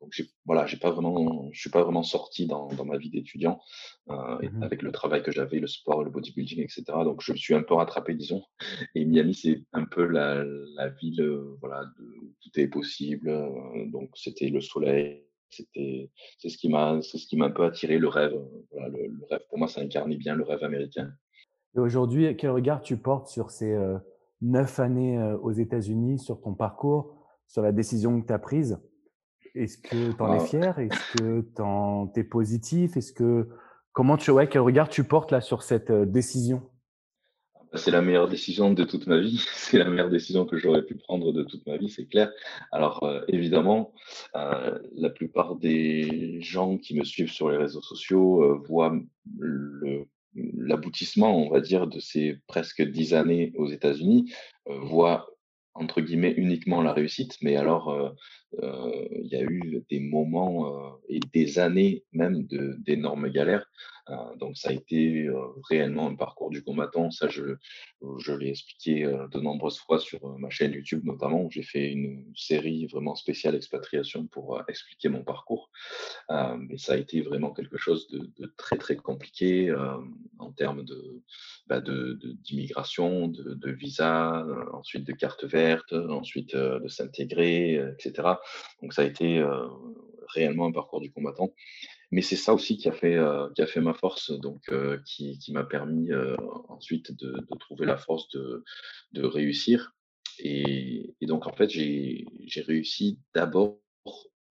donc 0.00 0.12
j'ai, 0.12 0.26
voilà, 0.44 0.66
j'ai 0.66 0.76
pas 0.76 0.90
vraiment, 0.90 1.48
je 1.52 1.60
suis 1.60 1.70
pas 1.70 1.82
vraiment 1.82 2.02
sorti 2.02 2.46
dans, 2.46 2.68
dans 2.68 2.84
ma 2.84 2.96
vie 2.96 3.10
d'étudiant 3.10 3.60
mmh 4.08 4.62
avec 4.62 4.82
le 4.82 4.92
travail 4.92 5.22
que 5.22 5.32
j'avais, 5.32 5.58
le 5.58 5.66
sport, 5.66 6.04
le 6.04 6.10
bodybuilding, 6.10 6.60
etc. 6.60 6.84
Donc 7.04 7.22
je 7.22 7.32
me 7.32 7.36
suis 7.36 7.54
un 7.54 7.62
peu 7.62 7.74
rattrapé, 7.74 8.14
disons. 8.14 8.44
Et 8.94 9.04
Miami, 9.04 9.34
c'est 9.34 9.64
un 9.72 9.84
peu 9.84 10.06
la, 10.06 10.44
la 10.76 10.88
ville, 10.88 11.22
voilà, 11.60 11.84
de, 11.98 12.34
tout 12.40 12.60
est 12.60 12.68
possible. 12.68 13.32
donc 13.90 14.10
c'était 14.14 14.48
le 14.48 14.60
soleil. 14.60 15.24
C'était, 15.48 16.10
c'est 16.38 16.48
ce 16.48 16.58
qui 16.58 16.68
m'a, 16.68 17.00
c'est 17.02 17.18
ce 17.18 17.26
qui 17.26 17.36
m'a 17.36 17.46
un 17.46 17.50
peu 17.50 17.64
attiré 17.64 17.98
le 17.98 18.08
rêve. 18.08 18.34
Voilà, 18.72 18.88
le, 18.88 19.06
le 19.06 19.24
rêve 19.30 19.42
pour 19.48 19.58
moi, 19.58 19.68
ça 19.68 19.80
incarnait 19.80 20.16
bien 20.16 20.34
le 20.34 20.42
rêve 20.44 20.62
américain. 20.64 21.12
Et 21.76 21.78
aujourd'hui, 21.78 22.36
quel 22.36 22.50
regard 22.50 22.80
tu 22.80 22.96
portes 22.96 23.28
sur 23.28 23.50
ces 23.50 23.74
neuf 24.42 24.78
années 24.80 25.20
aux 25.42 25.52
États-Unis 25.52 26.18
sur 26.18 26.40
ton 26.40 26.54
parcours, 26.54 27.14
sur 27.46 27.62
la 27.62 27.72
décision 27.72 28.20
que 28.20 28.26
tu 28.26 28.32
as 28.32 28.38
prise. 28.38 28.78
Est-ce 29.54 29.78
que 29.78 30.12
tu 30.12 30.22
en 30.22 30.34
es 30.34 30.46
fier? 30.46 30.78
Est-ce 30.78 31.18
que 31.18 31.40
tu 32.12 32.20
es 32.20 32.24
positif? 32.24 32.96
Est-ce 32.96 33.12
que 33.12 33.48
comment 33.92 34.16
tu 34.16 34.30
ouais, 34.30 34.48
quel 34.48 34.60
regard 34.60 34.88
tu 34.88 35.04
portes 35.04 35.32
là 35.32 35.40
sur 35.40 35.62
cette 35.62 35.90
décision? 35.90 36.62
Bah, 37.72 37.78
c'est 37.78 37.90
la 37.90 38.02
meilleure 38.02 38.28
décision 38.28 38.72
de 38.72 38.84
toute 38.84 39.06
ma 39.06 39.18
vie. 39.18 39.44
C'est 39.54 39.78
la 39.78 39.88
meilleure 39.88 40.10
décision 40.10 40.44
que 40.44 40.56
j'aurais 40.56 40.84
pu 40.84 40.94
prendre 40.94 41.32
de 41.32 41.42
toute 41.42 41.66
ma 41.66 41.76
vie, 41.76 41.88
c'est 41.88 42.06
clair. 42.06 42.30
Alors 42.70 43.04
évidemment, 43.26 43.92
la 44.34 45.10
plupart 45.10 45.56
des 45.56 46.40
gens 46.40 46.78
qui 46.78 46.96
me 46.96 47.04
suivent 47.04 47.32
sur 47.32 47.50
les 47.50 47.56
réseaux 47.56 47.82
sociaux 47.82 48.62
voient 48.64 48.96
le 49.36 50.06
l'aboutissement, 50.56 51.36
on 51.36 51.50
va 51.50 51.60
dire, 51.60 51.86
de 51.86 52.00
ces 52.00 52.38
presque 52.46 52.82
dix 52.82 53.14
années 53.14 53.52
aux 53.56 53.68
États-Unis, 53.68 54.32
euh, 54.68 54.78
voit 54.80 55.28
entre 55.78 56.00
guillemets 56.00 56.34
uniquement 56.36 56.82
la 56.82 56.92
réussite, 56.92 57.36
mais 57.42 57.56
alors 57.56 58.14
il 58.62 59.26
y 59.26 59.36
a 59.36 59.42
eu 59.42 59.84
des 59.90 60.00
moments 60.00 60.98
et 61.08 61.20
des 61.32 61.58
années 61.58 62.04
même 62.12 62.46
d'énormes 62.78 63.28
galères 63.28 63.66
euh, 64.10 64.36
donc 64.36 64.56
ça 64.56 64.68
a 64.68 64.72
été 64.72 65.26
euh, 65.26 65.40
réellement 65.68 66.06
un 66.08 66.14
parcours 66.14 66.50
du 66.50 66.62
combattant. 66.62 67.10
Ça, 67.10 67.28
je, 67.28 67.42
l'ai 68.32 68.50
expliqué 68.50 69.04
euh, 69.04 69.26
de 69.28 69.40
nombreuses 69.40 69.78
fois 69.78 69.98
sur 69.98 70.38
ma 70.38 70.50
chaîne 70.50 70.72
YouTube 70.72 71.04
notamment, 71.04 71.42
où 71.42 71.50
j'ai 71.50 71.62
fait 71.62 71.90
une 71.90 72.32
série 72.36 72.86
vraiment 72.86 73.16
spéciale 73.16 73.56
expatriation 73.56 74.26
pour 74.26 74.62
expliquer 74.68 75.08
mon 75.08 75.24
parcours. 75.24 75.70
mais 76.28 76.78
ça 76.78 76.92
a 76.94 76.96
été 76.96 77.20
vraiment 77.20 77.52
quelque 77.52 77.76
chose 77.76 78.08
de, 78.08 78.46
très 78.56 78.76
très 78.76 78.96
compliqué 78.96 79.74
en 80.38 80.52
termes 80.52 80.84
de 80.84 81.22
bah, 81.66 81.80
d'immigration, 81.80 83.28
de, 83.28 83.54
de, 83.54 83.70
visa, 83.70 84.46
ensuite 84.72 85.04
de 85.04 85.12
carte 85.12 85.44
verte, 85.44 85.65
ensuite 85.92 86.56
de 86.56 86.88
s'intégrer, 86.88 87.74
etc. 87.74 88.28
Donc 88.82 88.92
ça 88.92 89.02
a 89.02 89.04
été 89.04 89.44
réellement 90.28 90.66
un 90.66 90.72
parcours 90.72 91.00
du 91.00 91.10
combattant. 91.12 91.52
Mais 92.12 92.22
c'est 92.22 92.36
ça 92.36 92.54
aussi 92.54 92.76
qui 92.76 92.88
a 92.88 92.92
fait, 92.92 93.16
euh, 93.16 93.48
qui 93.54 93.62
a 93.62 93.66
fait 93.66 93.80
ma 93.80 93.94
force, 93.94 94.30
donc 94.30 94.62
euh, 94.68 94.98
qui, 95.04 95.38
qui 95.38 95.52
m'a 95.52 95.64
permis 95.64 96.12
euh, 96.12 96.36
ensuite 96.68 97.12
de, 97.12 97.34
trouver 97.58 97.86
la 97.86 97.96
force 97.96 98.28
de, 98.30 98.64
de 99.12 99.24
réussir. 99.24 99.92
Et, 100.38 101.14
donc 101.22 101.46
en 101.46 101.52
fait, 101.52 101.68
j'ai 101.70 102.26
réussi 102.66 103.18
d'abord 103.34 103.80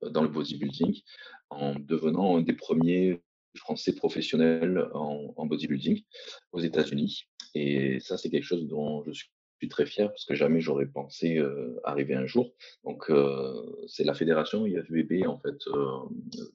dans 0.02 0.22
le 0.22 0.28
bodybuilding 0.28 1.02
en 1.50 1.76
devenant 1.76 2.38
un 2.38 2.42
des 2.42 2.54
premiers 2.54 3.22
Français 3.56 3.94
professionnels 3.94 4.90
en 4.94 5.46
bodybuilding 5.46 6.04
aux 6.52 6.60
États-Unis. 6.60 7.24
Et 7.54 8.02
ça, 8.02 8.18
c'est 8.18 8.30
quelque 8.30 8.44
chose 8.44 8.68
dont 8.68 9.04
je 9.06 9.12
suis 9.14 9.30
très 9.68 9.86
fier 9.86 10.10
parce 10.10 10.26
que 10.26 10.36
jamais 10.36 10.62
j'aurais 10.62 10.86
pensé 10.86 11.38
euh, 11.38 11.80
arriver 11.84 12.16
un 12.16 12.26
jour. 12.26 12.52
Donc, 12.84 13.10
euh, 13.10 13.54
c'est 13.88 14.04
la 14.04 14.14
fédération 14.14 14.66
IFBB, 14.66 15.28
en 15.28 15.40
fait, 15.40 15.68
euh, 15.68 16.00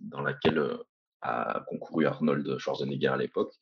dans 0.00 0.22
laquelle 0.22 0.62
a 1.22 1.66
concouru 1.68 2.06
Arnold 2.06 2.56
Schwarzenegger 2.56 3.08
à 3.08 3.16
l'époque, 3.18 3.52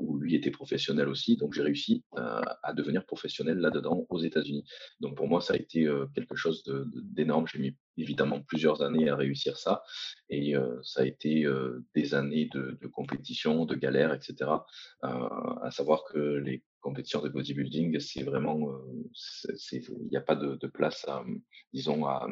où 0.00 0.18
lui 0.18 0.34
était 0.34 0.50
professionnel 0.50 1.08
aussi. 1.08 1.38
Donc 1.38 1.54
j'ai 1.54 1.62
réussi 1.62 2.04
à 2.14 2.74
devenir 2.74 3.06
professionnel 3.06 3.56
là-dedans 3.56 4.04
aux 4.10 4.20
États-Unis. 4.20 4.64
Donc 5.00 5.16
pour 5.16 5.28
moi, 5.28 5.40
ça 5.40 5.54
a 5.54 5.56
été 5.56 5.88
quelque 6.14 6.36
chose 6.36 6.62
d'énorme. 6.94 7.46
J'ai 7.50 7.58
mis 7.58 7.74
évidemment 7.96 8.42
plusieurs 8.42 8.82
années 8.82 9.08
à 9.08 9.16
réussir 9.16 9.56
ça. 9.56 9.82
Et 10.28 10.56
ça 10.82 11.00
a 11.00 11.04
été 11.06 11.46
des 11.94 12.14
années 12.14 12.50
de, 12.52 12.86
compétition, 12.88 13.64
de 13.64 13.74
galère, 13.74 14.12
etc. 14.12 14.50
à 15.00 15.70
savoir 15.70 16.04
que 16.04 16.18
les 16.18 16.62
compétitions 16.80 17.22
de 17.22 17.28
bodybuilding, 17.28 17.98
c'est 18.00 18.22
vraiment, 18.22 18.80
il 19.72 20.08
n'y 20.10 20.16
a 20.16 20.20
pas 20.20 20.36
de, 20.36 20.66
place, 20.66 21.06
à, 21.08 21.24
disons, 21.72 22.06
à, 22.06 22.26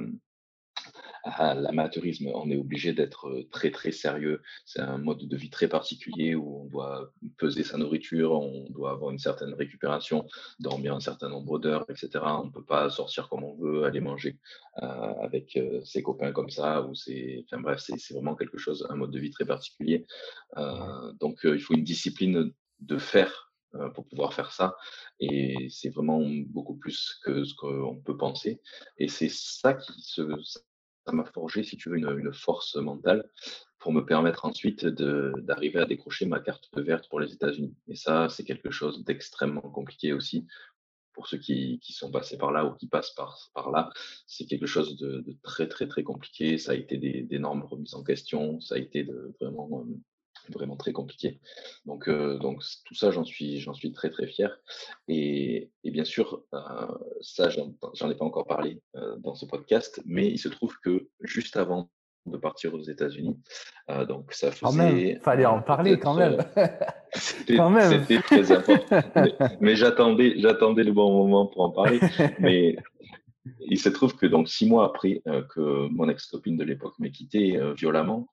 l'amateurisme. 1.55 2.29
On 2.35 2.51
est 2.51 2.57
obligé 2.57 2.93
d'être 2.93 3.29
euh, 3.29 3.49
très 3.51 3.71
très 3.71 3.91
sérieux. 3.91 4.43
C'est 4.65 4.81
un 4.81 4.99
mode 4.99 5.27
de 5.27 5.37
vie 5.37 5.51
très 5.51 5.69
particulier 5.69 6.35
où 6.35 6.63
on 6.63 6.65
doit 6.67 7.13
peser 7.37 7.65
sa 7.65 7.79
nourriture, 7.79 8.33
on 8.33 8.69
doit 8.71 8.93
avoir 8.93 9.11
une 9.11 9.19
certaine 9.19 9.53
récupération, 9.55 10.27
dormir 10.61 10.95
un 10.95 11.01
certain 11.01 11.29
nombre 11.29 11.59
d'heures, 11.59 11.85
etc. 11.89 12.25
On 12.25 12.45
ne 12.45 12.51
peut 12.51 12.65
pas 12.65 12.91
sortir 12.91 13.29
comme 13.29 13.45
on 13.45 13.57
veut, 13.57 13.85
aller 13.85 14.01
manger 14.01 14.39
euh, 14.83 14.87
avec 15.21 15.57
euh, 15.57 15.83
ses 15.85 16.03
copains 16.03 16.33
comme 16.33 16.51
ça. 16.51 16.83
Ou 16.83 16.93
enfin 16.93 17.61
bref, 17.61 17.81
c'est 17.81 18.15
vraiment 18.15 18.37
quelque 18.37 18.59
chose, 18.59 18.87
un 18.91 18.97
mode 18.97 19.11
de 19.11 19.19
vie 19.19 19.31
très 19.31 19.47
particulier. 19.47 20.07
Euh, 20.57 21.13
donc 21.21 21.41
il 21.45 21.61
faut 21.61 21.75
une 21.75 21.85
discipline 21.85 22.53
de 22.81 22.99
faire 22.99 23.46
pour 23.95 24.07
pouvoir 24.07 24.35
faire 24.35 24.53
ça. 24.53 24.77
Et 25.21 25.69
c'est 25.71 25.91
vraiment 25.91 26.23
beaucoup 26.49 26.77
plus 26.77 27.21
que 27.25 27.45
ce 27.45 27.55
qu'on 27.55 28.01
peut 28.05 28.17
penser. 28.17 28.61
Et 28.99 29.09
c'est 29.09 29.31
ça 29.31 29.75
qui 29.75 30.23
m'a 31.13 31.25
forgé, 31.25 31.63
si 31.63 31.77
tu 31.77 31.91
veux, 31.91 31.99
une, 31.99 32.33
force 32.33 32.77
mentale 32.77 33.31
pour 33.79 33.93
me 33.93 34.05
permettre 34.05 34.45
ensuite 34.45 34.85
d'arriver 34.85 35.79
à 35.79 35.87
décrocher 35.87 36.27
ma 36.27 36.41
carte 36.41 36.69
verte 36.77 37.09
pour 37.09 37.21
les 37.21 37.33
États-Unis. 37.33 37.75
Et 37.89 37.95
ça, 37.95 38.29
c'est 38.29 38.45
quelque 38.45 38.71
chose 38.71 39.05
d'extrêmement 39.05 39.61
compliqué 39.61 40.13
aussi 40.13 40.47
pour 41.13 41.29
ceux 41.29 41.39
qui, 41.39 41.81
sont 41.83 42.11
passés 42.11 42.37
par 42.37 42.53
là 42.53 42.67
ou 42.67 42.75
qui 42.75 42.89
passent 42.89 43.15
par, 43.15 43.71
là. 43.73 43.91
C'est 44.27 44.45
quelque 44.47 44.67
chose 44.67 44.97
de, 44.99 45.21
de, 45.21 45.37
très, 45.43 45.67
très, 45.67 45.89
très 45.89 46.03
compliqué. 46.03 46.59
Ça 46.59 46.73
a 46.73 46.75
été 46.75 46.99
d'énormes 46.99 47.65
remises 47.65 47.95
en 47.95 48.05
question. 48.05 48.61
Ça 48.61 48.75
a 48.75 48.79
été 48.79 49.05
de, 49.05 49.35
vraiment 49.41 49.81
euh, 49.81 49.99
vraiment 50.53 50.77
très 50.77 50.93
compliqué. 50.93 51.41
Donc, 51.85 52.09
euh, 52.09 52.39
donc 52.39 52.63
tout 52.85 52.95
ça, 52.95 53.11
j'en 53.11 53.25
suis, 53.25 53.61
j'en 53.61 53.75
suis 53.75 53.93
très 53.93 54.11
très 54.11 54.27
fier. 54.27 54.59
Et, 55.09 55.71
et 55.85 55.91
bien 55.91 56.05
sûr, 56.05 56.43
euh, 56.55 56.59
ça, 57.21 57.49
j'en 57.51 58.11
ai 58.11 58.15
pas 58.15 58.25
encore 58.25 58.47
parlé 58.47 58.81
euh, 58.97 59.17
dans 59.19 59.35
ce 59.35 59.47
podcast, 59.47 60.01
mais 60.05 60.29
il 60.29 60.39
se 60.39 60.49
trouve 60.49 60.77
que 60.83 61.09
juste 61.21 61.57
avant 61.57 61.91
de 62.27 62.37
partir 62.39 62.75
aux 62.75 62.83
États-Unis, 62.83 63.39
donc 64.09 64.33
ça 64.33 64.51
faisait. 64.51 64.61
Quand 64.61 64.73
même, 64.73 65.21
fallait 65.21 65.47
en 65.47 65.63
parler 65.63 65.97
quand 65.97 66.15
même. 66.15 66.39
C'était 67.15 68.19
très 68.21 68.51
important. 68.51 68.99
mais, 69.15 69.33
mais 69.61 69.77
j'attendais, 69.77 70.35
j'attendais 70.37 70.83
le 70.83 70.93
bon 70.93 71.13
moment 71.13 71.47
pour 71.47 71.63
en 71.63 71.71
parler. 71.71 72.01
Mais 72.41 72.75
il 73.61 73.79
se 73.79 73.89
trouve 73.89 74.17
que 74.17 74.27
donc 74.27 74.49
six 74.49 74.67
mois 74.67 74.87
après 74.87 75.23
euh, 75.27 75.43
que 75.55 75.89
mon 75.89 76.09
ex-copine 76.09 76.57
de 76.57 76.65
l'époque 76.65 76.95
m'ait 76.99 77.11
quitté 77.11 77.57
euh, 77.57 77.75
violemment, 77.75 78.29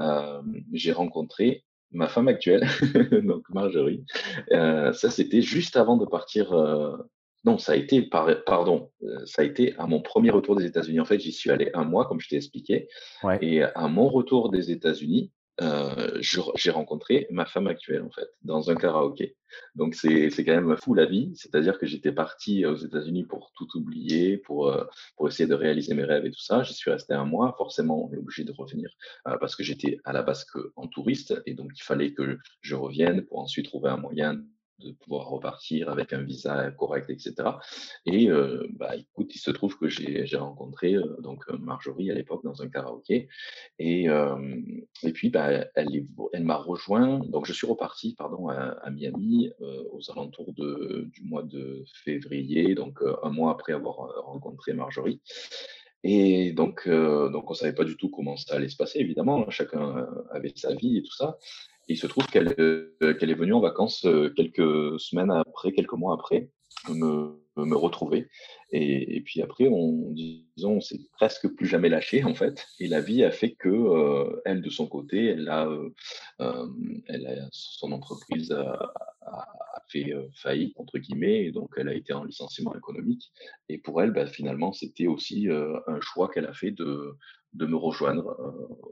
euh, 0.00 0.42
j'ai 0.72 0.92
rencontré 0.92 1.64
ma 1.92 2.08
femme 2.08 2.28
actuelle, 2.28 2.68
donc 3.24 3.48
Marjorie. 3.50 4.04
ça, 4.50 5.10
c'était 5.10 5.42
juste 5.42 5.76
avant 5.76 5.96
de 5.96 6.06
partir. 6.06 6.54
non, 7.44 7.58
ça 7.58 7.72
a 7.72 7.74
été, 7.74 8.00
pardon, 8.02 8.92
ça 9.24 9.42
a 9.42 9.44
été 9.44 9.74
à 9.76 9.88
mon 9.88 10.00
premier 10.00 10.30
retour 10.30 10.54
des 10.54 10.66
États-Unis. 10.66 11.00
En 11.00 11.04
fait, 11.04 11.18
j'y 11.18 11.32
suis 11.32 11.50
allé 11.50 11.68
un 11.74 11.82
mois, 11.82 12.06
comme 12.06 12.20
je 12.20 12.28
t'ai 12.28 12.36
expliqué. 12.36 12.86
Et 13.40 13.64
à 13.64 13.88
mon 13.88 14.08
retour 14.08 14.50
des 14.50 14.70
États-Unis, 14.70 15.32
euh, 15.60 16.18
j'ai 16.20 16.70
rencontré 16.70 17.26
ma 17.30 17.44
femme 17.44 17.66
actuelle 17.66 18.02
en 18.02 18.10
fait 18.10 18.28
dans 18.42 18.70
un 18.70 18.76
karaoké. 18.76 19.36
Donc 19.74 19.94
c'est 19.94 20.30
quand 20.44 20.54
même 20.54 20.76
fou 20.76 20.94
la 20.94 21.06
vie, 21.06 21.32
c'est-à-dire 21.34 21.78
que 21.78 21.86
j'étais 21.86 22.12
parti 22.12 22.64
aux 22.64 22.76
États-Unis 22.76 23.24
pour 23.24 23.52
tout 23.54 23.68
oublier, 23.76 24.38
pour 24.38 24.68
euh, 24.68 24.84
pour 25.16 25.28
essayer 25.28 25.48
de 25.48 25.54
réaliser 25.54 25.94
mes 25.94 26.04
rêves 26.04 26.24
et 26.24 26.30
tout 26.30 26.40
ça. 26.40 26.62
J'y 26.62 26.74
suis 26.74 26.90
resté 26.90 27.14
un 27.14 27.24
mois. 27.24 27.54
Forcément, 27.58 28.06
on 28.06 28.12
est 28.12 28.18
obligé 28.18 28.44
de 28.44 28.52
revenir 28.52 28.90
euh, 29.28 29.36
parce 29.38 29.54
que 29.54 29.62
j'étais 29.62 29.98
à 30.04 30.12
la 30.12 30.22
base 30.22 30.46
en 30.76 30.86
touriste 30.86 31.34
et 31.46 31.54
donc 31.54 31.72
il 31.76 31.82
fallait 31.82 32.14
que 32.14 32.38
je 32.62 32.74
revienne 32.74 33.22
pour 33.26 33.40
ensuite 33.40 33.66
trouver 33.66 33.90
un 33.90 33.96
moyen 33.96 34.40
de 34.80 34.92
pouvoir 34.92 35.28
repartir 35.28 35.88
avec 35.90 36.12
un 36.12 36.22
visa 36.22 36.70
correct, 36.72 37.10
etc. 37.10 37.34
Et 38.06 38.28
euh, 38.28 38.66
bah, 38.72 38.96
écoute, 38.96 39.34
il 39.34 39.38
se 39.38 39.50
trouve 39.50 39.76
que 39.78 39.88
j'ai 39.88 40.36
rencontré 40.36 40.94
euh, 40.94 41.16
donc 41.20 41.48
Marjorie 41.50 42.10
à 42.10 42.14
l'époque 42.14 42.42
dans 42.44 42.62
un 42.62 42.68
karaoké, 42.68 43.28
et, 43.78 44.08
euh, 44.08 44.60
et 45.02 45.12
puis 45.12 45.30
bah, 45.30 45.50
elle, 45.74 46.04
elle 46.32 46.44
m'a 46.44 46.56
rejoint. 46.56 47.18
Donc 47.28 47.46
je 47.46 47.52
suis 47.52 47.66
reparti, 47.66 48.14
pardon, 48.16 48.48
à, 48.48 48.90
Miami 48.90 49.50
aux 49.92 50.10
alentours 50.10 50.52
de, 50.54 51.08
du 51.12 51.22
mois 51.22 51.42
de 51.42 51.84
février, 52.04 52.74
donc 52.74 52.98
un 53.22 53.30
mois 53.30 53.52
après 53.52 53.72
avoir 53.72 53.96
rencontré 54.24 54.72
Marjorie. 54.72 55.20
Et 56.02 56.52
donc, 56.52 56.88
donc 56.88 57.50
on 57.50 57.54
savait 57.54 57.74
pas 57.74 57.84
du 57.84 57.96
tout 57.96 58.08
comment 58.08 58.36
ça 58.36 58.56
allait 58.56 58.68
se 58.68 58.76
passer, 58.76 58.98
évidemment. 58.98 59.48
Chacun 59.50 60.08
avait 60.30 60.52
sa 60.56 60.74
vie 60.74 60.98
et 60.98 61.02
tout 61.02 61.12
ça 61.12 61.38
il 61.90 61.96
se 61.96 62.06
trouve 62.06 62.26
qu'elle 62.26 62.54
qu'elle 62.54 63.30
est 63.30 63.34
venue 63.34 63.52
en 63.52 63.60
vacances 63.60 64.04
euh, 64.04 64.30
quelques 64.30 64.98
semaines 65.00 65.32
après, 65.32 65.72
quelques 65.72 65.94
mois 65.94 66.14
après, 66.14 66.48
me, 66.88 67.36
retrouver. 67.56 68.28
Et, 68.70 69.20
puis 69.22 69.42
après, 69.42 69.66
on, 69.68 70.12
disons, 70.12 70.76
on 70.76 70.80
s'est 70.80 71.00
presque 71.12 71.48
plus 71.48 71.66
jamais 71.66 71.88
lâché 71.88 72.22
en 72.24 72.34
fait. 72.34 72.66
Et 72.78 72.86
la 72.86 73.00
vie 73.00 73.24
a 73.24 73.32
fait 73.32 73.52
que 73.52 73.68
euh, 73.68 74.40
elle, 74.44 74.62
de 74.62 74.70
son 74.70 74.86
côté, 74.86 75.26
elle 75.26 75.48
a, 75.48 75.66
euh, 76.40 76.66
son 77.50 77.92
entreprise 77.92 78.52
a, 78.52 78.92
fait 79.88 80.14
faillite 80.36 80.78
entre 80.78 80.98
guillemets, 80.98 81.44
et 81.44 81.50
donc 81.50 81.70
elle 81.76 81.88
a 81.88 81.94
été 81.94 82.12
en 82.12 82.22
licenciement 82.22 82.74
économique. 82.76 83.32
Et 83.68 83.78
pour 83.78 84.00
elle, 84.00 84.12
bah, 84.12 84.26
finalement, 84.26 84.72
c'était 84.72 85.08
aussi 85.08 85.48
un 85.50 86.00
choix 86.00 86.30
qu'elle 86.30 86.46
a 86.46 86.54
fait 86.54 86.70
de 86.70 87.16
me 87.54 87.76
rejoindre 87.76 88.36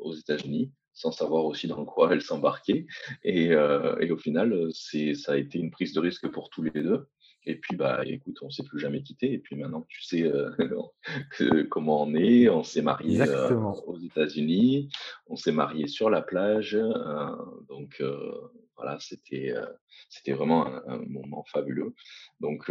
aux 0.00 0.14
États-Unis 0.14 0.72
sans 0.98 1.12
savoir 1.12 1.44
aussi 1.44 1.68
dans 1.68 1.84
quoi 1.84 2.12
elle 2.12 2.22
s'embarquait. 2.22 2.86
Et, 3.22 3.52
euh, 3.52 3.96
et, 4.00 4.10
au 4.10 4.16
final, 4.16 4.68
c'est, 4.72 5.14
ça 5.14 5.32
a 5.32 5.36
été 5.36 5.58
une 5.58 5.70
prise 5.70 5.92
de 5.92 6.00
risque 6.00 6.28
pour 6.28 6.50
tous 6.50 6.62
les 6.62 6.82
deux. 6.82 7.08
Et 7.44 7.54
puis, 7.54 7.76
bah, 7.76 8.02
écoute, 8.04 8.36
on 8.42 8.50
s'est 8.50 8.64
plus 8.64 8.80
jamais 8.80 9.02
quitté. 9.02 9.32
Et 9.32 9.38
puis 9.38 9.56
maintenant, 9.56 9.86
tu 9.88 10.02
sais 10.02 10.24
euh, 10.24 10.50
comment 11.70 12.02
on 12.02 12.14
est. 12.14 12.48
On 12.48 12.64
s'est 12.64 12.82
marié 12.82 13.22
euh, 13.22 13.54
aux 13.86 13.98
États-Unis. 13.98 14.90
On 15.28 15.36
s'est 15.36 15.52
marié 15.52 15.86
sur 15.86 16.10
la 16.10 16.20
plage. 16.20 16.74
Euh, 16.74 17.30
donc, 17.68 18.02
voilà, 18.76 18.98
c'était, 19.00 19.54
c'était 20.08 20.32
vraiment 20.32 20.66
un, 20.66 20.98
moment 21.06 21.44
fabuleux. 21.44 21.94
Donc, 22.40 22.70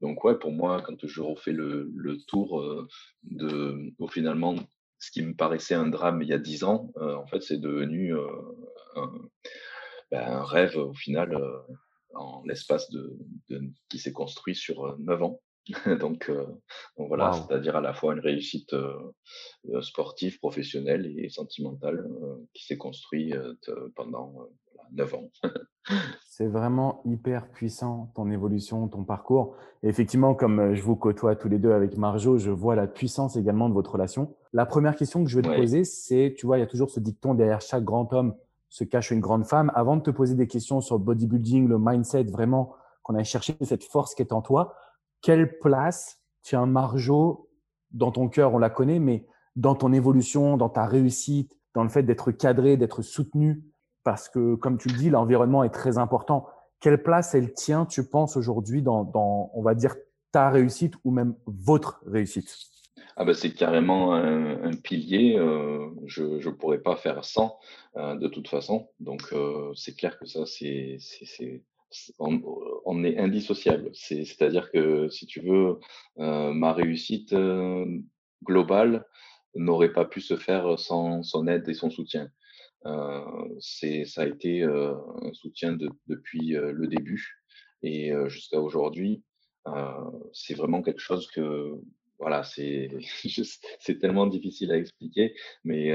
donc, 0.00 0.24
ouais, 0.24 0.38
pour 0.38 0.52
moi, 0.52 0.82
quand 0.82 1.06
je 1.06 1.20
refais 1.20 1.52
le, 1.52 1.90
le 1.94 2.16
tour 2.26 2.88
de, 3.22 3.92
au 3.98 4.08
finalement, 4.08 4.56
ce 4.98 5.10
qui 5.10 5.22
me 5.22 5.34
paraissait 5.34 5.74
un 5.74 5.88
drame 5.88 6.22
il 6.22 6.28
y 6.28 6.32
a 6.32 6.38
dix 6.38 6.64
ans, 6.64 6.92
euh, 6.96 7.14
en 7.14 7.26
fait, 7.26 7.40
c'est 7.40 7.58
devenu 7.58 8.14
euh, 8.14 8.26
ben, 10.10 10.26
un, 10.26 10.44
rêve 10.44 10.76
au 10.76 10.94
final 10.94 11.34
euh, 11.34 11.58
en 12.14 12.42
l'espace 12.46 12.90
de, 12.90 13.16
qui 13.88 13.98
s'est 13.98 14.12
construit 14.12 14.54
sur 14.54 14.98
neuf 14.98 15.22
ans. 15.22 15.40
donc, 16.00 16.30
voilà, 16.96 17.32
c'est-à-dire 17.32 17.74
à 17.74 17.80
la 17.80 17.92
fois 17.92 18.14
une 18.14 18.20
réussite 18.20 18.74
sportive, 19.80 20.38
professionnelle 20.38 21.12
et 21.18 21.28
sentimentale 21.28 22.08
qui 22.54 22.64
s'est 22.64 22.78
construite 22.78 23.34
pendant 23.96 24.48
9 24.92 25.14
ans. 25.14 25.30
C'est 26.28 26.46
vraiment 26.46 27.00
hyper 27.04 27.48
puissant 27.48 28.10
ton 28.14 28.30
évolution, 28.30 28.88
ton 28.88 29.04
parcours. 29.04 29.54
Et 29.82 29.88
effectivement, 29.88 30.34
comme 30.34 30.74
je 30.74 30.82
vous 30.82 30.96
côtoie 30.96 31.36
tous 31.36 31.48
les 31.48 31.58
deux 31.58 31.72
avec 31.72 31.96
Marjo, 31.96 32.36
je 32.36 32.50
vois 32.50 32.74
la 32.74 32.86
puissance 32.86 33.36
également 33.36 33.68
de 33.68 33.74
votre 33.74 33.92
relation. 33.92 34.34
La 34.52 34.66
première 34.66 34.96
question 34.96 35.24
que 35.24 35.30
je 35.30 35.36
vais 35.36 35.48
te 35.48 35.56
poser, 35.56 35.84
c'est, 35.84 36.34
tu 36.36 36.44
vois, 36.44 36.58
il 36.58 36.60
y 36.60 36.64
a 36.64 36.66
toujours 36.66 36.90
ce 36.90 37.00
dicton 37.00 37.34
derrière 37.34 37.60
chaque 37.60 37.84
grand 37.84 38.12
homme 38.12 38.34
se 38.68 38.84
cache 38.84 39.10
une 39.10 39.20
grande 39.20 39.46
femme. 39.46 39.72
Avant 39.74 39.96
de 39.96 40.02
te 40.02 40.10
poser 40.10 40.34
des 40.34 40.46
questions 40.46 40.80
sur 40.80 40.98
le 40.98 41.04
bodybuilding, 41.04 41.68
le 41.68 41.78
mindset, 41.78 42.24
vraiment 42.24 42.74
qu'on 43.02 43.14
aille 43.14 43.24
chercher 43.24 43.56
cette 43.62 43.84
force 43.84 44.14
qui 44.14 44.22
est 44.22 44.32
en 44.32 44.42
toi, 44.42 44.74
quelle 45.22 45.58
place 45.58 46.20
tient 46.42 46.66
Marjo 46.66 47.48
dans 47.92 48.10
ton 48.10 48.28
cœur? 48.28 48.52
On 48.52 48.58
la 48.58 48.70
connaît, 48.70 48.98
mais 48.98 49.26
dans 49.54 49.74
ton 49.74 49.92
évolution, 49.92 50.56
dans 50.56 50.68
ta 50.68 50.84
réussite, 50.84 51.56
dans 51.74 51.82
le 51.82 51.88
fait 51.88 52.02
d'être 52.02 52.30
cadré, 52.32 52.76
d'être 52.76 53.02
soutenu 53.02 53.62
parce 54.06 54.28
que, 54.28 54.54
comme 54.54 54.78
tu 54.78 54.86
le 54.86 54.94
dis, 54.94 55.10
l'environnement 55.10 55.64
est 55.64 55.70
très 55.70 55.98
important. 55.98 56.46
Quelle 56.78 57.02
place 57.02 57.34
elle 57.34 57.52
tient, 57.52 57.86
tu 57.86 58.08
penses, 58.08 58.36
aujourd'hui 58.36 58.80
dans, 58.80 59.50
on 59.52 59.62
va 59.62 59.74
dire, 59.74 59.96
ta 60.30 60.48
réussite 60.48 60.94
ou 61.02 61.10
même 61.10 61.34
votre 61.46 62.00
réussite? 62.06 62.56
Ah 63.16 63.24
ben 63.24 63.34
c'est 63.34 63.52
carrément 63.52 64.14
un, 64.14 64.70
pilier. 64.76 65.36
Euh, 65.36 65.88
je 66.04 66.22
ne 66.22 66.50
pourrais 66.52 66.78
pas 66.78 66.94
faire 66.94 67.24
sans 67.24 67.58
euh, 67.96 68.14
de 68.14 68.28
toute 68.28 68.46
façon. 68.46 68.88
Donc 69.00 69.22
euh, 69.32 69.72
c'est 69.74 69.96
clair 69.96 70.20
que 70.20 70.26
ça, 70.26 70.46
c'est, 70.46 70.98
on, 72.20 73.02
est 73.02 73.18
indissociable. 73.18 73.90
C'est-à-dire 73.92 74.70
que 74.70 75.08
si 75.08 75.26
tu 75.26 75.40
veux, 75.40 75.80
ma 76.16 76.72
réussite 76.72 77.34
globale 78.44 79.04
n'aurait 79.56 79.92
pas 79.92 80.04
pu 80.04 80.20
se 80.20 80.36
faire 80.36 80.78
sans 80.78 81.24
son 81.24 81.48
aide 81.48 81.68
et 81.68 81.74
son 81.74 81.90
soutien. 81.90 82.30
Euh, 82.86 83.48
ça 83.58 84.22
a 84.22 84.26
été 84.26 84.62
euh, 84.62 84.94
un 85.22 85.32
soutien 85.32 85.76
depuis 86.06 86.56
euh, 86.56 86.72
le 86.72 86.86
début 86.86 87.42
et 87.82 88.12
jusqu'à 88.28 88.60
aujourd'hui. 88.60 89.22
c'est 90.32 90.54
vraiment 90.54 90.82
quelque 90.82 91.00
chose 91.00 91.30
que 91.30 91.74
voilà, 92.18 92.42
c'est 92.42 92.88
c'est 93.80 93.98
tellement 93.98 94.26
difficile 94.26 94.72
à 94.72 94.78
expliquer, 94.78 95.34
mais 95.62 95.92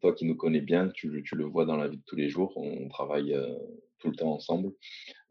toi 0.00 0.14
qui 0.14 0.24
nous 0.26 0.36
connais 0.36 0.60
bien, 0.60 0.88
tu, 0.88 1.22
tu, 1.24 1.34
le 1.34 1.44
vois 1.44 1.64
dans 1.64 1.76
la 1.76 1.88
vie 1.88 1.96
de 1.96 2.02
tous 2.06 2.16
les 2.16 2.28
jours, 2.28 2.52
on, 2.56 2.88
travaille 2.88 3.34
tout 3.98 4.08
le 4.08 4.16
temps 4.16 4.32
ensemble. 4.32 4.72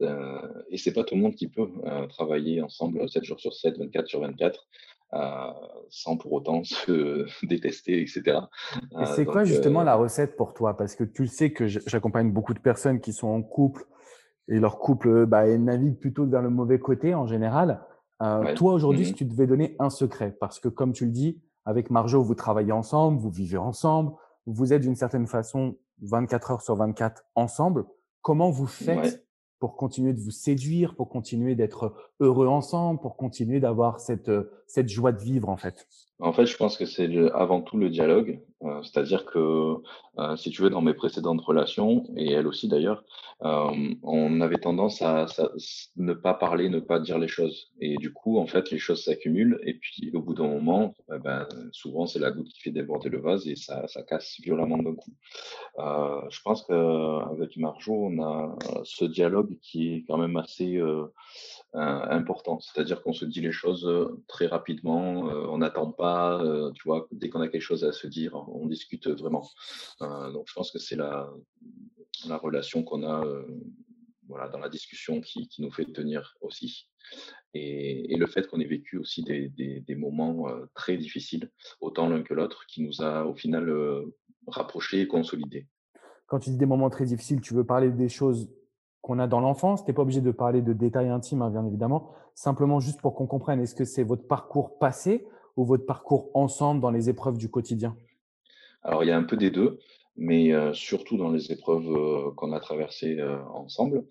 Euh, 0.02 0.64
et 0.70 0.78
c'est 0.78 0.94
pas 0.94 1.04
tout 1.04 1.16
le 1.16 1.22
monde 1.22 1.36
qui 1.36 1.48
peut 1.48 1.70
travailler 2.10 2.62
ensemble 2.62 3.08
7 3.10 3.24
jours 3.24 3.40
sur 3.40 3.54
7, 3.54 3.78
24 3.78 4.08
sur 4.08 4.22
24. 4.22 4.68
Euh, 5.16 5.52
sans 5.90 6.18
pour 6.18 6.34
autant 6.34 6.64
se 6.64 7.26
détester, 7.46 8.02
etc. 8.02 8.22
Et 8.26 8.96
euh, 8.96 9.06
c'est 9.16 9.26
quoi 9.26 9.44
justement 9.44 9.84
la 9.84 9.96
recette 9.96 10.36
pour 10.36 10.54
toi? 10.54 10.76
Parce 10.76 10.96
que 10.96 11.04
tu 11.04 11.24
le 11.24 11.28
sais 11.28 11.52
que 11.52 11.68
j'accompagne 11.68 12.32
beaucoup 12.32 12.54
de 12.54 12.60
personnes 12.60 13.00
qui 13.00 13.14
sont 13.14 13.28
en 13.28 13.42
couple 13.42 13.86
et 14.48 14.60
leur 14.60 14.78
couple 14.80 15.26
bah, 15.26 15.46
navigue 15.58 15.98
plutôt 16.00 16.26
vers 16.26 16.42
le 16.42 16.50
mauvais 16.50 16.80
côté 16.80 17.16
en 17.16 17.26
général. 17.26 17.82
Toi 18.56 18.74
aujourd'hui, 18.74 19.04
mmh 19.04 19.08
si 19.08 19.14
tu 19.14 19.26
devais 19.26 19.46
donner 19.46 19.76
un 19.80 19.90
secret, 19.90 20.36
parce 20.40 20.60
que 20.60 20.70
comme 20.70 20.94
tu 20.94 21.06
le 21.06 21.12
dis, 21.12 21.42
avec 21.66 21.90
Marjo, 21.90 22.24
vous 22.24 22.36
travaillez 22.36 22.72
ensemble, 22.72 23.20
vous 23.20 23.30
vivez 23.30 23.58
ensemble, 23.58 24.14
vous 24.46 24.72
êtes 24.74 24.82
d'une 24.82 24.96
certaine 24.96 25.28
façon 25.28 25.78
24 26.02 26.52
heures 26.52 26.62
sur 26.62 26.76
24 26.76 27.26
ensemble. 27.36 27.86
Comment 28.22 28.52
vous 28.52 28.68
faites 28.68 29.25
pour 29.60 29.76
continuer 29.76 30.14
de 30.14 30.20
vous 30.20 30.32
séduire, 30.32 30.96
pour 30.96 31.10
continuer 31.10 31.56
d'être 31.56 31.94
heureux 32.20 32.48
ensemble, 32.48 33.00
pour 33.00 33.16
continuer 33.16 33.60
d'avoir 33.60 34.00
cette, 34.00 34.32
cette 34.68 34.90
joie 34.90 35.12
de 35.12 35.22
vivre 35.22 35.50
en 35.50 35.58
fait 35.58 35.88
En 36.20 36.32
fait, 36.32 36.46
je 36.46 36.56
pense 36.56 36.78
que 36.78 36.86
c'est 36.86 37.10
avant 37.34 37.62
tout 37.62 37.78
le 37.78 37.90
dialogue. 37.90 38.40
Euh, 38.64 38.82
c'est-à-dire 38.84 39.26
que, 39.26 39.76
euh, 40.18 40.36
si 40.38 40.50
tu 40.50 40.62
veux, 40.62 40.70
dans 40.70 40.82
mes 40.82 40.94
précédentes 40.94 41.42
relations, 41.42 42.06
et 42.16 42.32
elle 42.32 42.48
aussi 42.48 42.70
d'ailleurs, 42.70 43.04
euh, 43.44 43.94
on 44.02 44.40
avait 44.40 44.58
tendance 44.58 45.02
à, 45.02 45.26
ne 45.98 46.14
pas 46.14 46.34
parler, 46.34 46.70
ne 46.70 46.80
pas 46.80 47.00
dire 47.00 47.20
les 47.20 47.28
choses. 47.28 47.72
Et 47.82 47.98
du 47.98 48.14
coup, 48.14 48.40
en 48.40 48.48
fait, 48.48 48.72
les 48.72 48.80
choses 48.80 49.04
s'accumulent. 49.04 49.60
Et 49.64 49.74
puis, 49.74 50.12
au 50.14 50.22
bout 50.22 50.34
d'un 50.34 50.48
moment, 50.48 50.96
eh 51.14 51.20
ben, 51.20 51.48
souvent, 51.74 52.08
c'est 52.08 52.20
la 52.20 52.32
goutte 52.32 52.48
qui 52.48 52.62
fait 52.62 52.72
déborder 52.72 53.10
le 53.10 53.20
vase 53.20 53.48
et 53.48 53.58
ça, 53.58 53.86
ça 53.88 54.02
casse 54.04 54.38
violemment 54.42 54.78
d'un 54.78 54.96
coup. 54.96 55.12
je 56.30 56.42
pense 56.44 56.64
qu'avec 56.64 57.58
Marjo, 57.58 57.94
on 57.94 58.24
a 58.24 58.56
ce 58.84 59.06
dialogue 59.06 59.58
qui 59.62 59.94
est 59.94 60.06
quand 60.08 60.18
même 60.18 60.38
assez 60.38 60.82
important. 61.76 62.60
C'est-à-dire 62.60 63.02
qu'on 63.02 63.14
se 63.14 63.26
dit 63.26 63.42
les 63.42 63.52
choses 63.52 63.88
très 64.28 64.48
rapidement, 64.48 65.22
on 65.22 65.58
n'attend 65.58 65.92
pas, 65.92 66.42
tu 66.74 66.84
vois, 66.86 67.08
dès 67.12 67.30
qu'on 67.30 67.42
a 67.42 67.48
quelque 67.48 67.62
chose 67.62 67.84
à 67.84 67.92
se 67.92 68.08
dire, 68.08 68.36
on 68.50 68.66
discute 68.68 69.08
vraiment. 69.08 69.48
donc 70.00 70.46
je 70.48 70.54
pense 70.54 70.72
que 70.72 70.80
c'est 70.80 70.96
la, 70.96 71.30
la 72.28 72.38
relation 72.38 72.84
qu'on 72.84 73.04
a 73.04 73.24
voilà, 74.28 74.48
dans 74.50 74.60
la 74.60 74.70
discussion 74.70 75.22
qui, 75.22 75.48
qui, 75.48 75.62
nous 75.62 75.72
fait 75.72 75.86
tenir 75.86 76.36
aussi. 76.42 76.90
Et, 77.54 78.12
et 78.14 78.18
le 78.18 78.26
fait 78.26 78.48
qu'on 78.48 78.60
ait 78.60 78.66
vécu 78.66 78.98
aussi 78.98 79.24
des, 79.24 79.50
des, 79.50 79.82
des 79.82 79.96
moments 79.96 80.48
très 80.74 80.98
difficiles, 80.98 81.52
autant 81.80 82.10
l'un 82.10 82.24
que 82.24 82.34
l'autre, 82.34 82.66
qui 82.68 82.82
nous 82.82 83.02
a 83.02 83.26
au 83.26 83.36
final 83.36 83.70
rapprochés 84.48 85.02
et 85.02 85.08
consolidés. 85.08 85.68
Quand 86.28 86.40
tu 86.40 86.50
dis 86.50 86.58
des 86.58 86.66
moments 86.66 86.90
très 86.90 87.06
difficiles, 87.06 87.42
tu 87.42 87.54
veux 87.54 87.66
parler 87.66 87.92
des 87.92 88.10
choses 88.10 88.50
qu'on 89.06 89.20
a 89.20 89.28
dans 89.28 89.40
l'enfance. 89.40 89.86
Tu 89.86 89.92
n'es 89.92 89.94
pas 89.94 90.02
obligé 90.02 90.20
de 90.20 90.32
parler 90.32 90.64
de 90.64 90.74
détails 90.74 91.10
intimes, 91.10 91.44
hein, 91.44 91.52
bien 91.52 91.64
évidemment. 91.64 92.10
Simplement 92.34 92.80
juste 92.80 93.02
pour 93.02 93.14
qu'on 93.14 93.28
comprenne, 93.28 93.62
est-ce 93.62 93.76
que 93.76 93.86
c'est 93.86 94.02
votre 94.02 94.28
parcours 94.28 94.80
passé 94.80 95.28
ou 95.56 95.64
votre 95.64 95.86
parcours 95.86 96.32
ensemble 96.34 96.82
dans 96.82 96.90
les 96.90 97.08
épreuves 97.08 97.38
du 97.38 97.48
quotidien? 97.48 97.96
Alors, 98.82 99.04
il 99.04 99.08
y 99.08 99.12
a 99.12 99.18
un 99.18 99.24
peu 99.24 99.38
des 99.38 99.52
deux, 99.52 99.78
mais 100.18 100.54
euh, 100.54 100.74
surtout 100.74 101.18
dans 101.18 101.30
les 101.30 101.52
épreuves 101.52 101.88
euh, 101.88 102.32
qu'on 102.36 102.52
a 102.52 102.60
traversées 102.60 103.20
euh, 103.20 103.38
ensemble. 103.54 104.06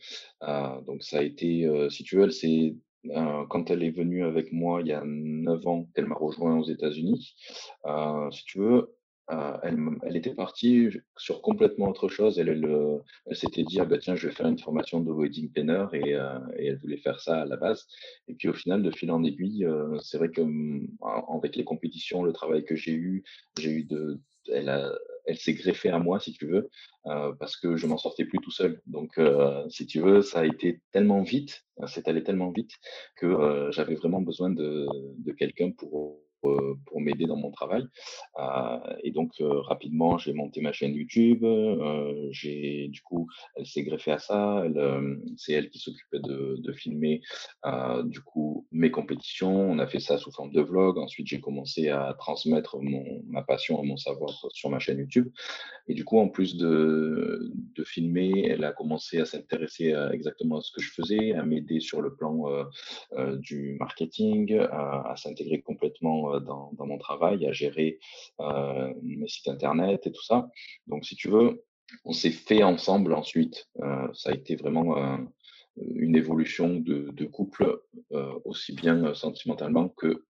donc, 0.87 1.03
ça 1.03 1.19
a 1.19 1.23
été, 1.23 1.69
si 1.91 2.05
tu 2.05 2.17
veux, 2.17 2.31
c'est 2.31 2.77
quand 3.49 3.71
elle 3.71 3.83
est 3.83 3.91
venue 3.91 4.25
avec 4.25 4.53
moi 4.53 4.81
il 4.81 4.87
y 4.87 4.93
a 4.93 5.03
9 5.05 5.67
ans 5.67 5.89
qu'elle 5.95 6.07
m'a 6.07 6.15
rejoint 6.15 6.57
aux 6.57 6.69
États-Unis. 6.69 7.35
si 8.31 8.45
tu 8.45 8.61
veux, 8.61 8.95
euh, 9.31 9.57
elle, 9.63 10.17
était 10.17 10.35
partie 10.35 10.91
sur 11.17 11.41
complètement 11.41 11.89
autre 11.89 12.09
chose. 12.09 12.39
Euh, 12.39 12.99
elle 13.27 13.37
s'était 13.37 13.63
dit 13.63 13.81
ah 13.81 13.87
bah 13.87 13.97
tiens 13.99 14.15
je 14.15 14.29
vais 14.29 14.35
faire 14.35 14.47
une 14.47 14.59
formation 14.59 15.01
de 15.01 15.11
wedding 15.11 15.51
planner 15.51 15.87
et, 15.95 16.15
euh, 16.15 16.39
et, 16.59 16.67
elle 16.67 16.77
voulait 16.77 16.99
faire 16.99 17.21
ça 17.21 17.41
à 17.41 17.47
la 17.47 17.57
base. 17.57 17.87
Et 18.29 18.35
puis 18.35 18.49
au 18.49 18.53
final 18.53 18.83
de 18.83 18.91
fil 18.91 19.11
en 19.11 19.25
aiguille, 19.25 19.67
c'est 20.03 20.19
vrai 20.19 20.31
que 20.31 20.43
avec 21.35 21.57
les 21.57 21.65
compétitions, 21.65 22.23
le 22.23 22.33
travail 22.33 22.65
que 22.65 22.77
j'ai 22.77 22.93
eu, 22.93 23.25
j'ai 23.59 23.71
eu 23.71 23.85
de, 23.85 24.21
elle 24.47 25.39
s'est 25.39 25.55
greffée 25.55 25.89
à 25.89 25.99
moi 25.99 26.21
si 26.21 26.33
tu 26.35 26.47
veux 26.47 26.69
parce 27.05 27.57
que 27.57 27.77
je 27.77 27.87
m'en 27.87 27.97
sortais 27.97 28.27
plus 28.27 28.39
tout 28.41 28.51
seul. 28.51 28.83
Donc 28.87 29.19
si 29.71 29.87
tu 29.87 30.01
veux, 30.01 30.21
ça 30.21 30.41
a 30.41 30.45
été 30.45 30.83
tellement 30.93 31.23
vite, 31.23 31.65
c'est 31.87 32.09
allé 32.09 32.23
tellement 32.23 32.51
vite 32.51 32.73
que 33.17 33.71
j'avais 33.71 33.95
vraiment 33.95 34.21
besoin 34.21 34.51
de, 34.51 34.87
quelqu'un 35.39 35.71
pour 35.71 35.99
euh, 35.99 36.25
pour, 36.87 37.01
m'aider 37.01 37.27
dans 37.27 37.37
mon 37.37 37.51
travail. 37.51 37.85
Euh, 38.39 38.79
et 39.03 39.11
donc, 39.11 39.33
euh, 39.41 39.61
rapidement, 39.61 40.17
j'ai 40.17 40.33
monté 40.33 40.61
ma 40.61 40.73
chaîne 40.73 40.95
YouTube. 40.95 41.45
j'ai, 42.31 42.89
du 42.89 43.03
coup, 43.03 43.29
elle 43.57 43.67
s'est 43.67 43.83
greffée 43.83 44.13
à 44.13 44.19
ça. 44.19 44.65
c'est 45.37 45.53
elle 45.53 45.71
qui 45.71 45.79
s'occupait 45.79 46.21
de, 46.21 46.73
filmer, 46.73 47.21
du 48.05 48.21
coup, 48.21 48.67
mes 48.73 48.91
compétitions. 48.91 49.71
On 49.71 49.79
a 49.79 49.87
fait 49.87 50.01
ça 50.01 50.19
sous 50.19 50.33
forme 50.33 50.53
de 50.53 50.61
vlog. 50.61 50.99
Ensuite, 50.99 51.27
j'ai 51.27 51.41
commencé 51.41 51.89
à 51.89 52.15
transmettre 52.19 52.79
mon, 52.81 53.23
ma 53.29 53.43
passion 53.43 53.83
et 53.83 53.87
mon 53.87 53.97
savoir 53.97 54.31
sur 54.53 54.71
ma 54.71 54.79
chaîne 54.79 54.99
YouTube. 54.99 55.31
Et 55.87 55.95
du 55.95 56.05
coup, 56.05 56.19
en 56.19 56.29
plus 56.29 56.57
de, 56.57 57.53
de 57.75 57.85
filmer, 57.85 58.49
elle 58.49 58.65
a 58.65 58.73
commencé 58.73 59.21
à 59.21 59.27
s'intéresser 59.27 59.95
exactement 60.13 60.59
à 60.59 60.63
ce 60.63 60.73
que 60.73 60.81
je 60.81 60.91
faisais, 60.91 61.35
à 61.35 61.45
m'aider 61.45 61.81
sur 61.81 62.01
le 62.01 62.15
plan 62.15 62.45
du 63.37 63.77
marketing, 63.79 64.57
à 64.59 65.15
s'intégrer 65.17 65.61
complètement 65.61 66.34
euh, 66.35 66.41
dans, 66.41 66.73
mon 66.79 66.99
travail, 66.99 67.47
à 67.47 67.53
gérer 67.53 67.99
euh, 68.41 68.93
mes 69.03 69.29
sites 69.29 69.49
internet 69.49 70.07
et 70.07 70.13
tout 70.13 70.23
ça. 70.23 70.49
Donc, 70.87 71.05
si 71.05 71.17
tu 71.17 71.29
veux, 71.29 71.65
on 72.05 72.13
s'est 72.13 72.31
fait 72.31 72.63
ensemble 72.63 73.15
ensuite. 73.15 73.69
Euh, 73.81 74.09
ça 74.13 74.31
a 74.31 74.35
été 74.35 74.57
vraiment 74.57 74.97
une 75.77 76.17
évolution 76.17 76.77
de, 76.77 77.25
couple, 77.27 77.81
aussi 78.45 78.73
bien 78.75 79.13
sentimentalement 79.15 79.89
que 79.89 80.25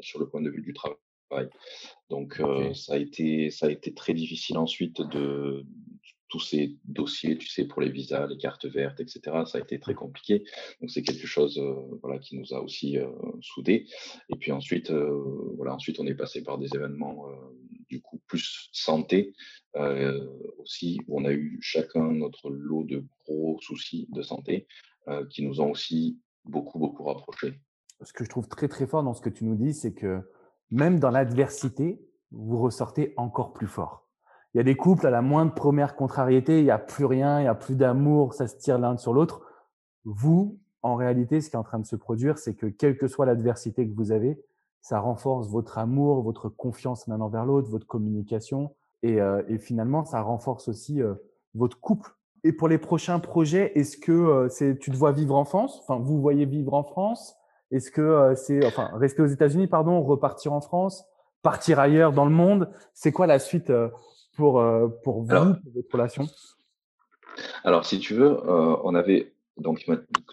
sur 0.00 0.18
le 0.18 0.28
point 0.28 0.40
de 0.40 0.50
vue 0.50 0.62
du 0.62 0.72
travail. 0.72 1.48
Donc, 2.08 2.40
ça, 2.74 2.94
a 2.94 2.96
été, 2.96 3.50
ça 3.50 3.66
a 3.66 3.70
été 3.70 3.92
très 3.92 4.14
difficile 4.14 4.56
ensuite 4.56 5.02
de, 5.02 5.66
tous 6.28 6.40
ces 6.40 6.76
dossiers, 6.84 7.38
tu 7.38 7.48
sais, 7.48 7.64
pour 7.64 7.80
les 7.80 7.90
visas, 7.90 8.26
les 8.26 8.36
cartes 8.36 8.66
vertes, 8.66 9.00
etc. 9.00 9.20
Ça 9.46 9.58
a 9.58 9.60
été 9.60 9.80
très 9.80 9.94
compliqué. 9.94 10.44
Donc 10.80 10.90
c'est 10.90 11.02
quelque 11.02 11.26
chose, 11.26 11.58
euh, 11.58 11.98
voilà, 12.02 12.18
qui 12.18 12.36
nous 12.36 12.52
a 12.54 12.60
aussi 12.60 12.98
euh, 12.98 13.08
soudés. 13.40 13.86
Et 14.28 14.36
puis 14.36 14.52
ensuite, 14.52 14.90
euh, 14.90 15.52
voilà, 15.56 15.74
ensuite 15.74 15.98
on 16.00 16.06
est 16.06 16.14
passé 16.14 16.42
par 16.42 16.58
des 16.58 16.68
événements 16.74 17.26
du 17.88 18.00
coup 18.00 18.20
plus 18.26 18.68
santé 18.72 19.34
aussi, 20.58 21.00
où 21.06 21.20
on 21.20 21.24
a 21.24 21.32
eu 21.32 21.58
chacun 21.62 22.12
notre 22.12 22.50
lot 22.50 22.84
de 22.84 23.04
gros 23.24 23.58
soucis 23.60 24.08
de 24.10 24.22
santé 24.22 24.66
qui 25.30 25.42
nous 25.42 25.60
ont 25.60 25.70
aussi 25.70 26.20
beaucoup 26.44 26.78
beaucoup 26.78 27.04
rapprochés. 27.04 27.60
ce 28.02 28.12
que 28.12 28.24
je 28.24 28.30
trouve 28.30 28.48
très 28.48 28.68
très 28.68 28.86
fort 28.86 29.02
dans 29.02 29.14
ce 29.14 29.22
que 29.22 29.30
tu 29.30 29.44
nous 29.44 29.54
dis, 29.54 29.72
c'est 29.72 29.94
que 29.94 30.20
même 30.70 30.98
dans 30.98 31.10
l'adversité, 31.10 31.98
vous 32.30 32.60
ressortez 32.60 33.14
encore 33.16 33.52
plus 33.52 33.66
fort. 33.66 34.07
Il 34.54 34.58
y 34.58 34.60
a 34.60 34.64
des 34.64 34.76
couples, 34.76 35.06
à 35.06 35.10
la 35.10 35.22
moindre 35.22 35.52
première 35.52 35.94
contrariété, 35.94 36.58
il 36.58 36.64
n'y 36.64 36.70
a 36.70 36.78
plus 36.78 37.04
rien, 37.04 37.38
il 37.40 37.42
n'y 37.42 37.48
a 37.48 37.54
plus 37.54 37.76
d'amour, 37.76 38.34
ça 38.34 38.48
se 38.48 38.56
tire 38.56 38.78
l'un 38.78 38.96
sur 38.96 39.12
l'autre. 39.12 39.42
Vous, 40.04 40.58
en 40.82 40.94
réalité, 40.94 41.40
ce 41.40 41.50
qui 41.50 41.56
est 41.56 41.58
en 41.58 41.64
train 41.64 41.78
de 41.78 41.86
se 41.86 41.96
produire, 41.96 42.38
c'est 42.38 42.54
que 42.54 42.66
quelle 42.66 42.96
que 42.96 43.08
soit 43.08 43.26
l'adversité 43.26 43.86
que 43.86 43.94
vous 43.94 44.10
avez, 44.10 44.42
ça 44.80 45.00
renforce 45.00 45.48
votre 45.48 45.78
amour, 45.78 46.22
votre 46.22 46.48
confiance 46.48 47.06
l'un 47.08 47.20
envers 47.20 47.44
l'autre, 47.44 47.68
votre 47.68 47.86
communication. 47.86 48.74
Et, 49.02 49.20
euh, 49.20 49.42
et, 49.48 49.58
finalement, 49.58 50.04
ça 50.04 50.22
renforce 50.22 50.68
aussi 50.68 51.02
euh, 51.02 51.14
votre 51.54 51.78
couple. 51.80 52.14
Et 52.42 52.52
pour 52.52 52.68
les 52.68 52.78
prochains 52.78 53.18
projets, 53.18 53.72
est-ce 53.78 53.96
que 53.96 54.12
euh, 54.12 54.48
c'est, 54.48 54.78
tu 54.78 54.90
te 54.90 54.96
vois 54.96 55.12
vivre 55.12 55.36
en 55.36 55.44
France? 55.44 55.80
Enfin, 55.82 56.00
vous 56.00 56.20
voyez 56.20 56.46
vivre 56.46 56.74
en 56.74 56.84
France? 56.84 57.36
Est-ce 57.70 57.90
que 57.90 58.32
c'est, 58.34 58.64
enfin, 58.64 58.90
rester 58.94 59.20
aux 59.20 59.26
États-Unis, 59.26 59.66
pardon, 59.66 60.00
repartir 60.02 60.54
en 60.54 60.62
France, 60.62 61.04
partir 61.42 61.78
ailleurs 61.78 62.12
dans 62.12 62.24
le 62.24 62.30
monde? 62.30 62.70
C'est 62.94 63.12
quoi 63.12 63.26
la 63.26 63.38
suite 63.38 63.70
pour, 64.38 64.64
pour 65.02 65.22
vous, 65.22 65.28
pour 65.28 65.72
votre 65.74 65.92
relation? 65.92 66.26
Alors, 67.64 67.84
si 67.84 67.98
tu 67.98 68.14
veux, 68.14 68.38
on 68.84 68.94
avait 68.94 69.34
donc, 69.58 69.84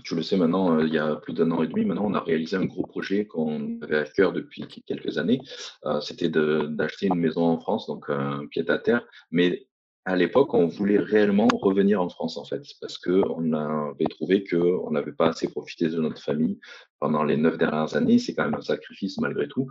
tu 0.04 0.16
le 0.16 0.22
sais 0.22 0.38
maintenant, 0.38 0.78
euh, 0.78 0.86
il 0.86 0.94
y 0.94 1.00
a 1.00 1.16
plus 1.16 1.34
d'un 1.34 1.50
an 1.52 1.64
et 1.64 1.68
demi, 1.68 1.84
maintenant, 1.86 2.06
on 2.06 2.14
a 2.14 2.20
réalisé 2.20 2.58
un 2.58 2.66
gros 2.66 2.84
projet 2.84 3.26
qu'on 3.26 3.80
avait 3.82 3.98
à 3.98 4.04
cœur 4.04 4.34
depuis 4.34 4.68
quelques 4.86 5.18
années. 5.18 5.42
Euh, 5.86 6.00
c'était 6.00 6.30
d'acheter 6.30 7.08
une 7.08 7.16
maison 7.16 7.44
en 7.44 7.60
France, 7.60 7.88
donc 7.88 8.06
un 8.10 8.46
pied 8.48 8.64
à 8.70 8.78
terre. 8.78 9.06
Mais 9.32 9.68
à 10.06 10.16
l'époque, 10.16 10.54
on 10.54 10.68
voulait 10.68 11.00
réellement 11.00 11.48
revenir 11.48 12.00
en 12.00 12.10
France, 12.10 12.38
en 12.38 12.46
fait, 12.46 12.62
parce 12.80 13.00
qu'on 13.00 13.54
avait 13.54 14.06
trouvé 14.06 14.44
qu'on 14.44 14.92
n'avait 14.92 15.12
pas 15.12 15.30
assez 15.30 15.50
profité 15.50 15.90
de 15.90 16.00
notre 16.00 16.22
famille 16.22 16.60
pendant 17.00 17.24
les 17.24 17.38
neuf 17.38 17.58
dernières 17.58 17.96
années. 17.96 18.20
C'est 18.20 18.36
quand 18.36 18.46
même 18.46 18.56
un 18.56 18.62
sacrifice 18.62 19.18
malgré 19.20 19.48
tout. 19.48 19.68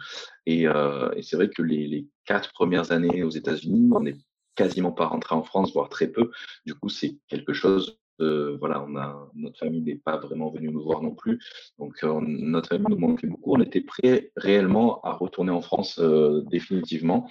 Et, 0.46 0.66
euh, 0.66 1.12
et 1.16 1.22
c'est 1.22 1.36
vrai 1.36 1.48
que 1.48 1.62
les, 1.62 1.86
les, 1.86 2.08
quatre 2.26 2.52
premières 2.52 2.90
années 2.90 3.22
aux 3.22 3.30
États-Unis, 3.30 3.90
on 3.94 4.00
n'est 4.00 4.16
quasiment 4.56 4.92
pas 4.92 5.06
rentré 5.06 5.34
en 5.34 5.42
France, 5.42 5.72
voire 5.72 5.88
très 5.88 6.08
peu. 6.08 6.30
Du 6.66 6.74
coup, 6.74 6.88
c'est 6.88 7.16
quelque 7.28 7.52
chose 7.52 7.98
euh, 8.20 8.56
voilà, 8.60 8.84
on 8.86 8.96
a, 8.96 9.30
notre 9.34 9.58
famille 9.58 9.82
n'est 9.82 9.96
pas 9.96 10.18
vraiment 10.18 10.50
venue 10.50 10.68
nous 10.68 10.82
voir 10.82 11.02
non 11.02 11.14
plus. 11.14 11.40
Donc, 11.78 12.02
euh, 12.04 12.20
notre 12.22 12.68
famille 12.68 12.86
nous 12.88 12.98
manquait 12.98 13.26
beaucoup. 13.26 13.54
On 13.54 13.60
était 13.60 13.80
prêt 13.80 14.30
réellement 14.36 15.00
à 15.02 15.12
retourner 15.12 15.50
en 15.50 15.60
France 15.60 15.98
euh, 15.98 16.42
définitivement. 16.50 17.28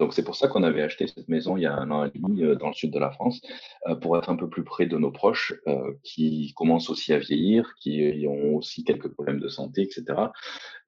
donc, 0.00 0.14
c'est 0.14 0.24
pour 0.24 0.34
ça 0.34 0.48
qu'on 0.48 0.64
avait 0.64 0.82
acheté 0.82 1.06
cette 1.06 1.28
maison 1.28 1.56
il 1.56 1.62
y 1.62 1.66
a 1.66 1.76
un 1.76 1.90
an 1.90 2.04
et 2.04 2.10
demi 2.10 2.42
dans 2.58 2.68
le 2.68 2.74
sud 2.74 2.92
de 2.92 2.98
la 2.98 3.10
France, 3.12 3.40
pour 4.00 4.16
être 4.18 4.28
un 4.28 4.36
peu 4.36 4.48
plus 4.48 4.64
près 4.64 4.86
de 4.86 4.96
nos 4.98 5.12
proches 5.12 5.54
qui 6.02 6.52
commencent 6.56 6.90
aussi 6.90 7.12
à 7.12 7.18
vieillir, 7.18 7.74
qui 7.80 8.26
ont 8.26 8.56
aussi 8.56 8.82
quelques 8.82 9.08
problèmes 9.08 9.38
de 9.38 9.48
santé, 9.48 9.82
etc. 9.82 10.04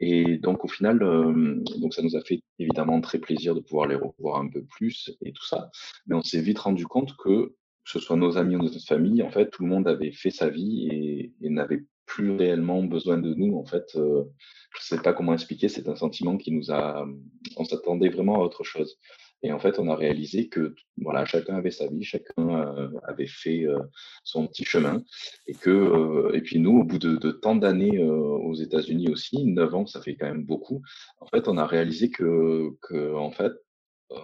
Et 0.01 0.39
donc, 0.39 0.65
au 0.65 0.69
final, 0.69 0.99
donc 0.99 1.95
ça 1.95 2.03
nous 2.03 2.17
a 2.17 2.23
fait 2.23 2.43
évidemment 2.59 3.01
très 3.01 3.19
plaisir 3.19 3.55
de 3.55 3.61
pouvoir 3.61 3.87
les 3.87 3.95
revoir 3.95 4.41
un 4.41 4.49
peu 4.49 4.65
plus 4.65 5.17
et 5.21 5.33
tout 5.33 5.45
ça. 5.45 5.71
Mais 6.07 6.17
on 6.17 6.23
s'est 6.23 6.41
vite 6.41 6.59
rendu 6.59 6.87
compte 6.87 7.15
que 7.17 7.55
que 7.85 7.91
ce 7.91 7.99
soit 7.99 8.17
nos 8.17 8.39
amis 8.39 8.57
ou 8.57 8.63
notre 8.63 8.81
famille, 8.87 9.23
en 9.23 9.31
fait, 9.31 9.51
tout 9.51 9.63
le 9.63 9.69
monde 9.69 9.89
avait 9.89 10.13
fait 10.13 10.31
sa 10.31 10.49
vie 10.49 10.89
et, 11.41 11.51
n'avait 11.51 11.85
plus 12.07 12.33
réellement 12.33 12.83
besoin 12.83 13.19
de 13.19 13.35
nous. 13.35 13.57
En 13.57 13.65
fait, 13.65 13.95
euh, 13.97 14.25
je 14.75 14.95
ne 14.95 14.99
sais 14.99 15.03
pas 15.03 15.13
comment 15.13 15.35
expliquer. 15.35 15.69
C'est 15.69 15.89
un 15.89 15.97
sentiment 15.97 16.37
qui 16.37 16.53
nous 16.53 16.71
a. 16.71 17.07
On 17.57 17.65
s'attendait 17.65 18.09
vraiment 18.09 18.37
à 18.37 18.45
autre 18.45 18.65
chose. 18.65 18.99
Et 19.43 19.53
en 19.53 19.59
fait, 19.59 19.79
on 19.81 19.89
a 19.89 19.97
réalisé 19.97 20.49
que 20.49 20.75
voilà, 20.99 21.25
chacun 21.25 21.57
avait 21.57 21.73
sa 21.73 21.89
vie, 21.89 22.05
chacun 22.05 22.49
euh, 22.49 22.89
avait 23.05 23.27
fait 23.27 23.67
euh, 23.67 23.81
son 24.23 24.47
petit 24.47 24.65
chemin, 24.65 25.03
et 25.49 25.55
que 25.55 26.31
et 26.33 26.41
puis 26.43 26.61
nous, 26.61 26.79
au 26.79 26.85
bout 26.85 26.99
de, 26.99 27.17
de 27.17 27.33
tant 27.33 27.57
d'années 27.57 27.99
aux 27.99 28.55
États-Unis 28.55 29.09
aussi, 29.11 29.45
neuf 29.45 29.75
ans, 29.75 29.87
ça 29.87 30.01
fait 30.01 30.15
quand 30.15 30.27
même 30.27 30.45
beaucoup. 30.45 30.83
En 31.21 31.27
fait, 31.27 31.49
on 31.49 31.59
a 31.59 31.67
réalisé 31.67 32.11
que, 32.11 32.71
que 32.83 33.15
en 33.15 33.33
fait, 33.33 33.53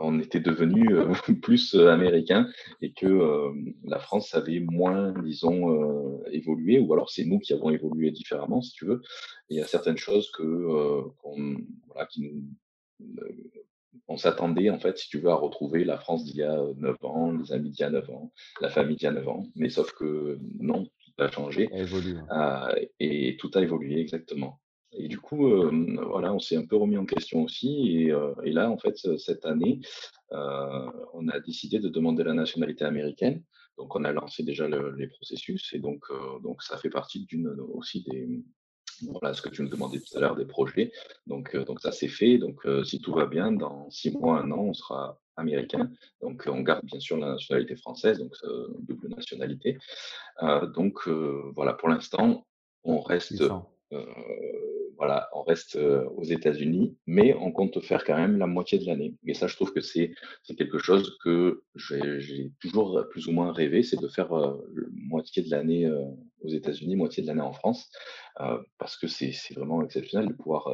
on 0.01 0.19
était 0.21 0.41
devenu 0.41 0.95
euh, 0.95 1.13
plus 1.43 1.75
euh, 1.75 1.91
américain 1.91 2.49
et 2.81 2.93
que 2.93 3.07
euh, 3.07 3.53
la 3.85 3.99
France 3.99 4.35
avait 4.35 4.61
moins, 4.61 5.13
disons, 5.23 6.23
évolué, 6.31 6.79
ou 6.79 6.93
alors 6.93 7.11
c'est 7.11 7.25
nous 7.25 7.39
qui 7.39 7.53
avons 7.53 7.71
évolué 7.71 8.11
différemment, 8.11 8.61
si 8.61 8.73
tu 8.73 8.87
veux. 8.87 9.03
il 9.49 9.59
y 9.59 9.61
a 9.61 9.67
certaines 9.67 9.97
choses 9.97 10.31
que 10.33 11.03
qu'on, 11.19 11.57
voilà, 11.87 12.07
qui 12.07 12.23
nous, 12.23 12.45
on 14.09 14.17
s'attendait, 14.17 14.71
en 14.71 14.79
fait, 14.79 14.99
si 14.99 15.09
tu 15.09 15.19
veux, 15.19 15.31
à 15.31 15.35
retrouver 15.35 15.85
la 15.85 15.99
France 15.99 16.25
d'il 16.25 16.37
y 16.37 16.43
a 16.43 16.63
9 16.77 17.05
ans, 17.05 17.33
les 17.33 17.53
amis 17.53 17.71
d'il 17.71 17.81
y 17.81 17.85
a 17.85 17.91
9 17.91 18.11
ans, 18.11 18.33
la 18.61 18.71
famille 18.71 18.97
d'il 18.97 19.05
y 19.05 19.09
a 19.09 19.13
9 19.13 19.29
ans, 19.29 19.47
mais 19.55 19.69
sauf 19.69 19.93
que 19.93 20.39
non, 20.59 20.85
tout 20.85 21.23
a 21.23 21.31
changé. 21.31 21.69
et 23.01 23.37
tout 23.39 23.51
a 23.55 23.63
évolué, 23.63 24.01
exactement. 24.01 24.61
Et 24.93 25.09
du 25.09 25.19
coup, 25.19 25.49
voilà, 26.09 26.33
on 26.33 26.39
s'est 26.39 26.57
un 26.57 26.65
peu 26.65 26.77
remis 26.77 26.97
en 26.97 27.05
question 27.05 27.43
aussi. 27.43 28.09
Et, 28.45 28.53
là, 28.53 28.71
en 28.71 28.79
fait, 28.79 28.97
cette 29.19 29.45
année, 29.45 29.81
on 30.31 31.29
a 31.29 31.41
décidé 31.41 31.79
de 31.79 31.89
demander 31.89 32.25
la 32.25 32.35
nationalité 32.35 32.85
américaine. 32.85 33.43
Donc, 33.77 33.95
on 33.95 34.05
a 34.05 34.13
lancé 34.13 34.43
déjà 34.43 34.67
le, 34.67 34.95
les 34.97 35.07
processus. 35.07 35.73
Et 35.75 35.79
donc, 35.79 36.07
donc, 36.43 36.63
ça 36.63 36.79
fait 36.79 36.91
partie 36.91 37.25
d'une 37.27 37.49
aussi 37.75 38.03
des, 38.03 38.43
voilà, 39.11 39.35
ce 39.35 39.43
que 39.43 39.51
tu 39.51 39.63
nous 39.63 39.69
demandais 39.69 40.01
tout 40.01 40.17
à 40.17 40.21
l'heure 40.21 40.37
des 40.37 40.47
projets. 40.47 40.91
Donc, 41.27 41.55
donc 41.55 41.81
ça 41.81 41.93
c'est 41.93 42.09
fait. 42.09 42.39
Donc, 42.39 42.67
si 42.85 43.01
tout 43.01 43.13
va 43.13 43.27
bien, 43.27 43.53
dans 43.53 43.91
six 43.91 44.11
mois, 44.11 44.41
un 44.41 44.51
an, 44.51 44.61
on 44.63 44.75
sera 44.75 45.21
américain. 45.37 45.91
Donc, 46.23 46.45
on 46.47 46.63
garde 46.63 46.85
bien 46.85 46.99
sûr 46.99 47.19
la 47.19 47.33
nationalité 47.33 47.77
française, 47.77 48.19
donc 48.19 48.35
double 48.81 49.09
nationalité. 49.09 49.79
donc, 50.75 51.07
voilà, 51.55 51.75
pour 51.75 51.89
l'instant, 51.89 52.47
on 52.85 53.01
reste 53.01 53.43
voilà, 54.97 55.29
on 55.33 55.43
reste 55.43 55.77
aux 55.77 56.25
États-Unis, 56.25 56.97
mais 57.07 57.35
on 57.35 57.53
compte 57.53 57.81
faire 57.81 58.05
quand 58.05 58.17
même 58.17 58.37
la 58.37 58.47
moitié 58.47 58.79
de 58.79 58.87
l'année. 58.87 59.15
Et 59.27 59.35
ça, 59.35 59.47
je 59.47 59.55
trouve 59.55 59.73
que 59.73 59.81
c'est 59.81 60.13
quelque 60.57 60.79
chose 60.79 61.17
que 61.23 61.63
j'ai 61.77 62.51
toujours 62.61 63.05
plus 63.11 63.29
ou 63.29 63.33
moins 63.33 63.53
rêvé, 63.53 63.83
c'est 63.83 64.01
de 64.01 64.09
faire 64.09 64.31
moitié 64.93 65.43
de 65.43 65.51
l'année 65.51 65.89
aux 66.41 66.49
États-Unis, 66.49 66.97
moitié 66.97 67.23
de 67.23 67.29
l'année 67.29 67.41
en 67.41 67.53
France, 67.53 67.91
parce 68.79 68.97
que 68.97 69.09
c'est 69.09 69.35
vraiment 69.55 69.83
exceptionnel 69.83 70.29
de 70.29 70.33
pouvoir 70.33 70.73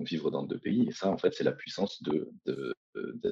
vivre 0.00 0.30
dans 0.30 0.42
deux 0.42 0.58
pays. 0.58 0.86
Et 0.88 0.92
ça, 0.92 1.08
en 1.08 1.16
fait, 1.16 1.34
c'est 1.34 1.44
la 1.44 1.52
puissance 1.52 2.02
de, 2.02 2.30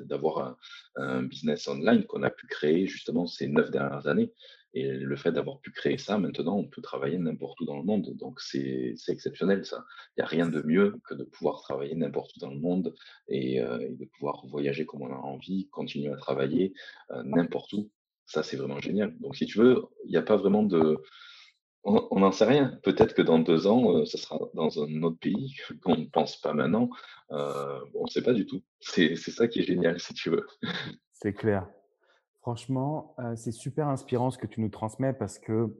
d'avoir 0.05 0.57
un, 0.97 1.23
business 1.23 1.69
online 1.69 2.05
qu'on 2.05 2.23
a 2.23 2.31
pu 2.31 2.47
créer 2.47 2.87
justement 2.87 3.27
ces 3.27 3.49
neuf 3.49 3.71
dernières 3.71 4.07
années. 4.07 4.33
Et 4.75 4.93
le 4.93 5.17
fait 5.17 5.33
d'avoir 5.33 5.61
pu 5.61 5.71
créer 5.71 5.97
ça, 5.97 6.19
maintenant, 6.19 6.59
on 6.59 6.69
peut 6.69 6.83
travailler 6.83 7.17
n'importe 7.17 7.59
où 7.61 7.65
dans 7.65 7.79
le 7.79 7.83
monde. 7.83 8.15
Donc, 8.19 8.41
c'est 8.41 8.95
exceptionnel, 9.09 9.65
ça. 9.65 9.87
Il 10.11 10.21
n'y 10.21 10.25
a 10.25 10.27
rien 10.27 10.47
de 10.49 10.61
mieux 10.61 11.01
que 11.09 11.15
de 11.15 11.25
pouvoir 11.25 11.63
travailler 11.63 11.95
n'importe 11.95 12.37
où 12.37 12.41
dans 12.41 12.51
le 12.51 12.61
monde 12.61 12.95
et, 13.29 13.63
euh, 13.63 13.79
de 13.79 14.05
pouvoir 14.05 14.47
voyager 14.47 14.85
comme 14.85 15.01
on 15.01 15.11
a 15.11 15.17
envie, 15.17 15.69
continuer 15.71 16.13
à 16.13 16.17
travailler 16.17 16.75
euh, 17.11 17.23
n'importe 17.25 17.73
où. 17.73 17.91
Ça, 18.27 18.43
c'est 18.43 18.59
vraiment 18.59 18.79
génial. 18.81 19.17
Donc, 19.21 19.37
si 19.37 19.47
tu 19.47 19.59
veux, 19.59 19.83
il 20.05 20.11
n'y 20.11 20.19
a 20.19 20.23
pas 20.23 20.37
vraiment 20.37 20.63
de... 20.63 20.99
On 21.87 22.19
n'en 22.19 22.33
sait 22.33 22.45
rien. 22.45 22.79
Peut-être 22.83 23.15
que 23.15 23.23
dans 23.23 23.39
deux 23.39 23.69
ans, 23.69 24.05
ce 24.05 24.17
euh, 24.17 24.21
sera 24.21 24.41
dans 24.55 24.83
un 24.83 25.03
autre 25.03 25.19
pays 25.19 25.55
qu'on 25.85 25.97
ne 25.97 26.07
pense 26.07 26.37
pas 26.41 26.53
maintenant. 26.53 26.91
on 27.31 28.03
ne 28.03 28.09
sait 28.09 28.23
pas 28.23 28.33
du 28.33 28.45
tout. 28.45 28.63
C'est 28.81 29.17
ça 29.17 29.47
qui 29.47 29.61
est 29.61 29.63
génial, 29.63 30.01
si 30.01 30.13
tu 30.13 30.31
veux. 30.31 30.47
C'est 31.13 31.33
clair. 31.33 31.69
Franchement, 32.41 33.17
c'est 33.37 33.53
super 33.53 33.89
inspirant 33.89 34.31
ce 34.31 34.39
que 34.39 34.47
tu 34.47 34.61
nous 34.61 34.69
transmets 34.69 35.13
parce 35.13 35.39
que 35.39 35.75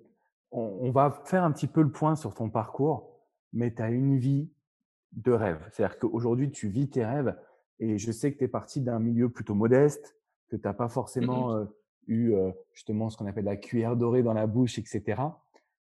on, 0.51 0.91
va 0.91 1.23
faire 1.27 1.45
un 1.45 1.53
petit 1.53 1.67
peu 1.67 1.83
le 1.83 1.91
point 1.91 2.17
sur 2.17 2.35
ton 2.35 2.49
parcours, 2.49 3.13
mais 3.53 3.75
tu 3.75 3.83
as 3.83 3.91
une 3.91 4.17
vie 4.17 4.49
de 5.13 5.33
rêve. 5.33 5.59
C'est-à-dire 5.71 5.99
qu'aujourd'hui, 5.99 6.51
tu 6.51 6.69
vis 6.69 6.89
tes 6.89 7.05
rêves 7.05 7.37
et 7.79 7.99
je 7.99 8.11
sais 8.11 8.33
que 8.33 8.39
tu 8.39 8.45
es 8.45 8.49
parti 8.49 8.81
d'un 8.81 8.99
milieu 8.99 9.29
plutôt 9.29 9.55
modeste, 9.55 10.17
que 10.49 10.57
tu 10.57 10.63
n'as 10.67 10.73
pas 10.73 10.89
forcément 10.89 11.55
mmh 11.55 11.69
eu 12.09 12.35
justement 12.73 13.11
ce 13.11 13.17
qu'on 13.17 13.27
appelle 13.27 13.45
la 13.45 13.57
cuillère 13.57 13.97
dorée 13.97 14.23
dans 14.23 14.33
la 14.33 14.47
bouche, 14.47 14.79
etc. 14.79 15.21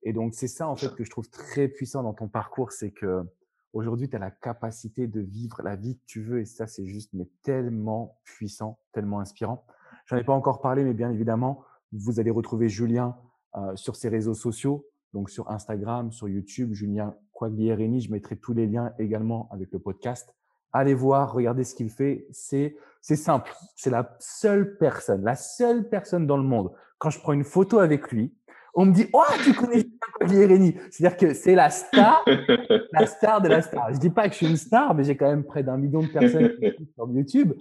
Et 0.04 0.12
donc, 0.12 0.34
c'est 0.34 0.48
ça 0.48 0.68
en 0.68 0.76
fait 0.76 0.94
que 0.94 1.04
je 1.04 1.10
trouve 1.10 1.28
très 1.28 1.68
puissant 1.68 2.02
dans 2.02 2.14
ton 2.14 2.28
parcours, 2.28 2.72
c'est 2.72 2.90
que 2.90 3.24
aujourd'hui, 3.72 4.08
tu 4.08 4.16
as 4.16 4.20
la 4.20 4.30
capacité 4.30 5.06
de 5.06 5.20
vivre 5.20 5.60
la 5.62 5.76
vie 5.76 5.96
que 5.96 6.04
tu 6.06 6.22
veux 6.22 6.40
et 6.40 6.44
ça, 6.44 6.66
c'est 6.66 6.86
juste 6.86 7.10
mais 7.12 7.28
tellement 7.42 8.18
puissant, 8.24 8.78
tellement 8.92 9.20
inspirant. 9.20 9.66
J'en 10.06 10.16
ai 10.16 10.24
pas 10.24 10.34
encore 10.34 10.60
parlé, 10.60 10.84
mais 10.84 10.94
bien 10.94 11.10
évidemment, 11.10 11.64
vous 11.92 12.20
allez 12.20 12.30
retrouver 12.30 12.68
Julien 12.68 13.16
euh, 13.56 13.74
sur 13.76 13.96
ses 13.96 14.08
réseaux 14.08 14.34
sociaux, 14.34 14.86
donc 15.12 15.30
sur 15.30 15.50
Instagram, 15.50 16.12
sur 16.12 16.28
YouTube, 16.28 16.72
Julien 16.72 17.14
Quaglierini. 17.32 18.00
Je 18.00 18.10
mettrai 18.10 18.36
tous 18.36 18.52
les 18.52 18.66
liens 18.66 18.92
également 18.98 19.48
avec 19.52 19.72
le 19.72 19.78
podcast. 19.78 20.34
Allez 20.72 20.94
voir, 20.94 21.32
regardez 21.32 21.64
ce 21.64 21.74
qu'il 21.74 21.90
fait. 21.90 22.26
C'est 22.32 22.76
c'est 23.00 23.16
simple. 23.16 23.54
C'est 23.76 23.90
la 23.90 24.16
seule 24.18 24.76
personne, 24.76 25.22
la 25.22 25.36
seule 25.36 25.88
personne 25.88 26.26
dans 26.26 26.36
le 26.36 26.42
monde. 26.42 26.72
Quand 26.98 27.10
je 27.10 27.20
prends 27.20 27.32
une 27.32 27.44
photo 27.44 27.78
avec 27.78 28.10
lui, 28.10 28.34
on 28.74 28.86
me 28.86 28.92
dit 28.92 29.08
oh 29.12 29.22
tu 29.44 29.54
connais 29.54 29.83
Quaglierini. 30.18 30.76
C'est-à-dire 30.90 31.16
que 31.16 31.34
c'est 31.34 31.54
la 31.54 31.70
star, 31.70 32.24
la 32.92 33.06
star 33.06 33.40
de 33.42 33.48
la 33.48 33.62
star. 33.62 33.92
Je 33.92 33.98
dis 33.98 34.10
pas 34.10 34.24
que 34.26 34.32
je 34.32 34.38
suis 34.38 34.48
une 34.48 34.56
star, 34.56 34.94
mais 34.94 35.04
j'ai 35.04 35.16
quand 35.16 35.28
même 35.28 35.44
près 35.44 35.62
d'un 35.62 35.76
million 35.76 36.02
de 36.02 36.08
personnes 36.08 36.50
sur 36.94 37.08
YouTube. 37.10 37.52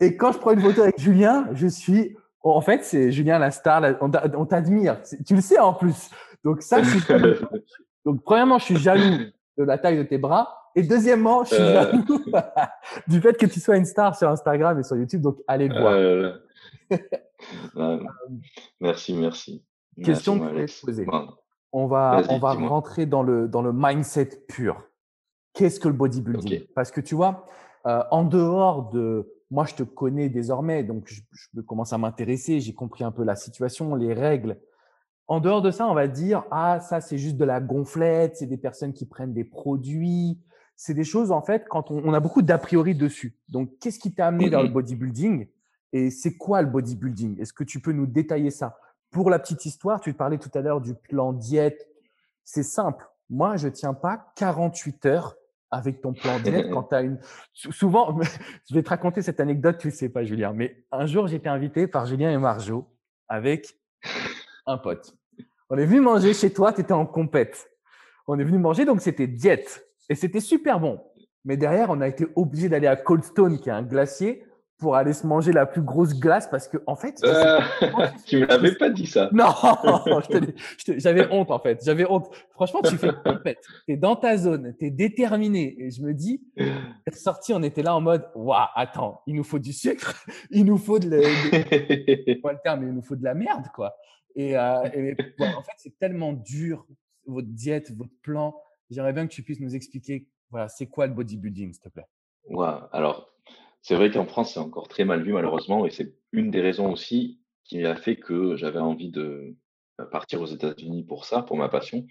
Et 0.00 0.16
quand 0.16 0.32
je 0.32 0.38
prends 0.38 0.52
une 0.52 0.60
photo 0.60 0.82
avec 0.82 0.98
Julien, 1.00 1.48
je 1.52 1.66
suis. 1.66 2.16
En 2.42 2.60
fait, 2.60 2.84
c'est 2.84 3.10
Julien 3.10 3.38
la 3.38 3.50
star. 3.50 3.82
On 4.00 4.46
t'admire. 4.46 4.98
Tu 5.26 5.34
le 5.34 5.40
sais 5.40 5.58
en 5.58 5.74
plus. 5.74 6.10
Donc, 6.44 6.62
ça, 6.62 6.82
je 6.82 6.90
suis... 6.90 7.00
Donc, 8.04 8.22
premièrement, 8.22 8.58
je 8.58 8.64
suis 8.66 8.76
jaloux 8.76 9.16
de 9.58 9.64
la 9.64 9.78
taille 9.78 9.98
de 9.98 10.04
tes 10.04 10.18
bras. 10.18 10.52
Et 10.76 10.82
deuxièmement, 10.82 11.42
je 11.42 11.54
suis 11.54 11.62
Euh. 11.62 11.82
jaloux 11.82 12.04
du 13.08 13.20
fait 13.20 13.36
que 13.36 13.46
tu 13.46 13.58
sois 13.58 13.76
une 13.76 13.86
star 13.86 14.14
sur 14.14 14.28
Instagram 14.28 14.78
et 14.78 14.84
sur 14.84 14.96
YouTube. 14.96 15.22
Donc, 15.22 15.38
allez 15.48 15.68
le 15.68 15.80
voir. 15.80 15.92
Euh, 15.94 16.32
merci, 18.80 19.14
merci. 19.14 19.64
Question 20.04 20.36
Merci, 20.36 20.36
que 20.36 20.46
je 20.46 20.52
voulais 20.52 20.66
te 20.66 20.86
poser. 20.86 21.04
Bon, 21.06 21.28
On 21.78 21.88
va, 21.88 22.22
on 22.30 22.38
va 22.38 22.54
rentrer 22.54 23.04
dans 23.04 23.22
le, 23.22 23.48
dans 23.48 23.60
le 23.60 23.70
mindset 23.70 24.30
pur. 24.48 24.82
Qu'est-ce 25.52 25.78
que 25.78 25.88
le 25.88 25.94
bodybuilding? 25.94 26.64
Parce 26.74 26.90
que 26.90 27.02
tu 27.02 27.14
vois, 27.14 27.44
euh, 27.86 28.02
en 28.10 28.24
dehors 28.24 28.88
de. 28.88 29.30
Moi, 29.50 29.66
je 29.66 29.74
te 29.74 29.82
connais 29.82 30.30
désormais, 30.30 30.84
donc 30.84 31.04
je, 31.06 31.20
je 31.32 31.60
commence 31.60 31.92
à 31.92 31.98
m'intéresser. 31.98 32.60
J'ai 32.60 32.72
compris 32.72 33.04
un 33.04 33.12
peu 33.12 33.24
la 33.24 33.36
situation, 33.36 33.94
les 33.94 34.14
règles. 34.14 34.58
En 35.28 35.38
dehors 35.38 35.60
de 35.60 35.70
ça, 35.70 35.86
on 35.86 35.92
va 35.92 36.08
dire 36.08 36.44
Ah, 36.50 36.80
ça, 36.80 37.02
c'est 37.02 37.18
juste 37.18 37.36
de 37.36 37.44
la 37.44 37.60
gonflette, 37.60 38.38
c'est 38.38 38.46
des 38.46 38.56
personnes 38.56 38.94
qui 38.94 39.04
prennent 39.04 39.34
des 39.34 39.44
produits. 39.44 40.40
C'est 40.76 40.94
des 40.94 41.04
choses, 41.04 41.30
en 41.30 41.42
fait, 41.42 41.66
quand 41.68 41.90
on, 41.90 42.02
on 42.06 42.14
a 42.14 42.20
beaucoup 42.20 42.40
d'a 42.40 42.56
priori 42.56 42.94
dessus. 42.94 43.36
Donc, 43.50 43.78
qu'est-ce 43.80 43.98
qui 43.98 44.14
t'a 44.14 44.28
amené 44.28 44.48
vers 44.48 44.62
le 44.62 44.70
bodybuilding? 44.70 45.46
Et 45.92 46.08
c'est 46.08 46.38
quoi 46.38 46.62
le 46.62 46.68
bodybuilding? 46.68 47.38
Est-ce 47.38 47.52
que 47.52 47.64
tu 47.64 47.80
peux 47.80 47.92
nous 47.92 48.06
détailler 48.06 48.50
ça? 48.50 48.78
Pour 49.16 49.30
la 49.30 49.38
petite 49.38 49.64
histoire, 49.64 49.98
tu 50.02 50.12
parlais 50.12 50.36
tout 50.36 50.50
à 50.52 50.60
l'heure 50.60 50.82
du 50.82 50.94
plan 50.94 51.32
diète. 51.32 51.88
C'est 52.44 52.62
simple. 52.62 53.08
Moi, 53.30 53.56
je 53.56 53.66
tiens 53.68 53.94
pas 53.94 54.26
48 54.36 55.06
heures 55.06 55.36
avec 55.70 56.02
ton 56.02 56.12
plan 56.12 56.38
diète 56.38 56.68
quand 56.70 56.82
tu 56.82 56.96
une. 56.96 57.18
Sou- 57.54 57.72
Souvent, 57.72 58.18
je 58.68 58.74
vais 58.74 58.82
te 58.82 58.90
raconter 58.90 59.22
cette 59.22 59.40
anecdote, 59.40 59.78
tu 59.78 59.86
ne 59.86 59.92
sais 59.92 60.10
pas, 60.10 60.22
Julien, 60.22 60.52
mais 60.52 60.84
un 60.92 61.06
jour, 61.06 61.28
j'étais 61.28 61.48
invité 61.48 61.86
par 61.86 62.04
Julien 62.04 62.30
et 62.30 62.36
Marjo 62.36 62.90
avec 63.26 63.80
un 64.66 64.76
pote. 64.76 65.16
On 65.70 65.78
est 65.78 65.86
venu 65.86 66.02
manger 66.02 66.34
chez 66.34 66.52
toi, 66.52 66.74
tu 66.74 66.82
étais 66.82 66.92
en 66.92 67.06
compète. 67.06 67.70
On 68.26 68.38
est 68.38 68.44
venu 68.44 68.58
manger, 68.58 68.84
donc 68.84 69.00
c'était 69.00 69.26
diète. 69.26 69.88
Et 70.10 70.14
c'était 70.14 70.40
super 70.40 70.78
bon. 70.78 71.00
Mais 71.46 71.56
derrière, 71.56 71.88
on 71.88 72.02
a 72.02 72.08
été 72.08 72.26
obligé 72.36 72.68
d'aller 72.68 72.86
à 72.86 72.96
Cold 72.96 73.24
Stone, 73.24 73.60
qui 73.60 73.70
est 73.70 73.72
un 73.72 73.82
glacier, 73.82 74.44
pour 74.78 74.94
aller 74.96 75.12
se 75.14 75.26
manger 75.26 75.52
la 75.52 75.64
plus 75.64 75.80
grosse 75.80 76.14
glace 76.18 76.48
parce 76.48 76.68
que, 76.68 76.76
en 76.86 76.96
fait, 76.96 77.18
Euh, 77.24 77.58
tu 78.26 78.38
me 78.38 78.46
l'avais 78.46 78.74
pas 78.74 78.90
dit 78.90 79.06
ça. 79.06 79.30
non, 79.32 79.46
j'avais 80.98 81.26
honte 81.32 81.50
en 81.50 81.58
fait. 81.58 81.80
J'avais 81.84 82.04
honte. 82.10 82.28
Franchement, 82.52 82.82
tu 82.82 82.96
fais 82.98 83.10
compète. 83.24 83.58
Tu 83.86 83.94
es 83.94 83.96
dans 83.96 84.16
ta 84.16 84.36
zone, 84.36 84.74
tu 84.78 84.86
es 84.86 84.90
déterminé. 84.90 85.76
Et 85.82 85.90
je 85.90 86.02
me 86.02 86.12
dis, 86.12 86.42
t'es 86.56 87.10
ressorti, 87.10 87.52
on 87.54 87.62
était 87.62 87.82
là 87.82 87.94
en 87.96 88.00
mode, 88.00 88.28
waouh, 88.34 88.66
attends, 88.74 89.22
il 89.26 89.34
nous 89.34 89.44
faut 89.44 89.58
du 89.58 89.72
sucre, 89.72 90.14
il 90.50 90.64
nous 90.64 90.78
faut 90.78 90.98
de, 90.98 91.08
la- 91.08 91.18
de- 91.18 92.40
pas 92.42 92.52
le 92.52 92.58
terme, 92.62 92.80
mais 92.80 92.88
il 92.88 92.92
nous 92.94 93.02
faut 93.02 93.16
de 93.16 93.24
la 93.24 93.34
merde, 93.34 93.66
quoi. 93.74 93.96
Et, 94.34 94.56
euh, 94.58 94.84
et, 94.92 95.16
en 95.40 95.62
fait, 95.62 95.72
c'est 95.78 95.98
tellement 95.98 96.34
dur, 96.34 96.86
votre 97.26 97.48
diète, 97.48 97.90
votre 97.96 98.12
plan. 98.22 98.54
J'aimerais 98.90 99.14
bien 99.14 99.26
que 99.26 99.32
tu 99.32 99.42
puisses 99.42 99.60
nous 99.60 99.74
expliquer, 99.74 100.28
voilà, 100.50 100.68
c'est 100.68 100.86
quoi 100.86 101.06
le 101.06 101.14
bodybuilding, 101.14 101.72
s'il 101.72 101.82
te 101.82 101.88
plaît? 101.88 102.06
Ouais, 102.50 102.68
alors, 102.92 103.28
c'est 103.86 103.94
vrai 103.94 104.10
qu'en 104.10 104.26
France, 104.26 104.54
c'est 104.54 104.58
encore 104.58 104.88
très 104.88 105.04
mal 105.04 105.22
vu, 105.22 105.32
malheureusement, 105.32 105.86
et 105.86 105.90
c'est 105.90 106.12
une 106.32 106.50
des 106.50 106.60
raisons 106.60 106.90
aussi 106.90 107.40
qui 107.62 107.84
a 107.86 107.94
fait 107.94 108.16
que 108.16 108.56
j'avais 108.56 108.80
envie 108.80 109.10
de 109.10 109.54
partir 110.04 110.40
aux 110.40 110.46
États-Unis 110.46 111.04
pour 111.04 111.24
ça, 111.24 111.42
pour 111.42 111.56
ma 111.56 111.68
passion, 111.68 112.06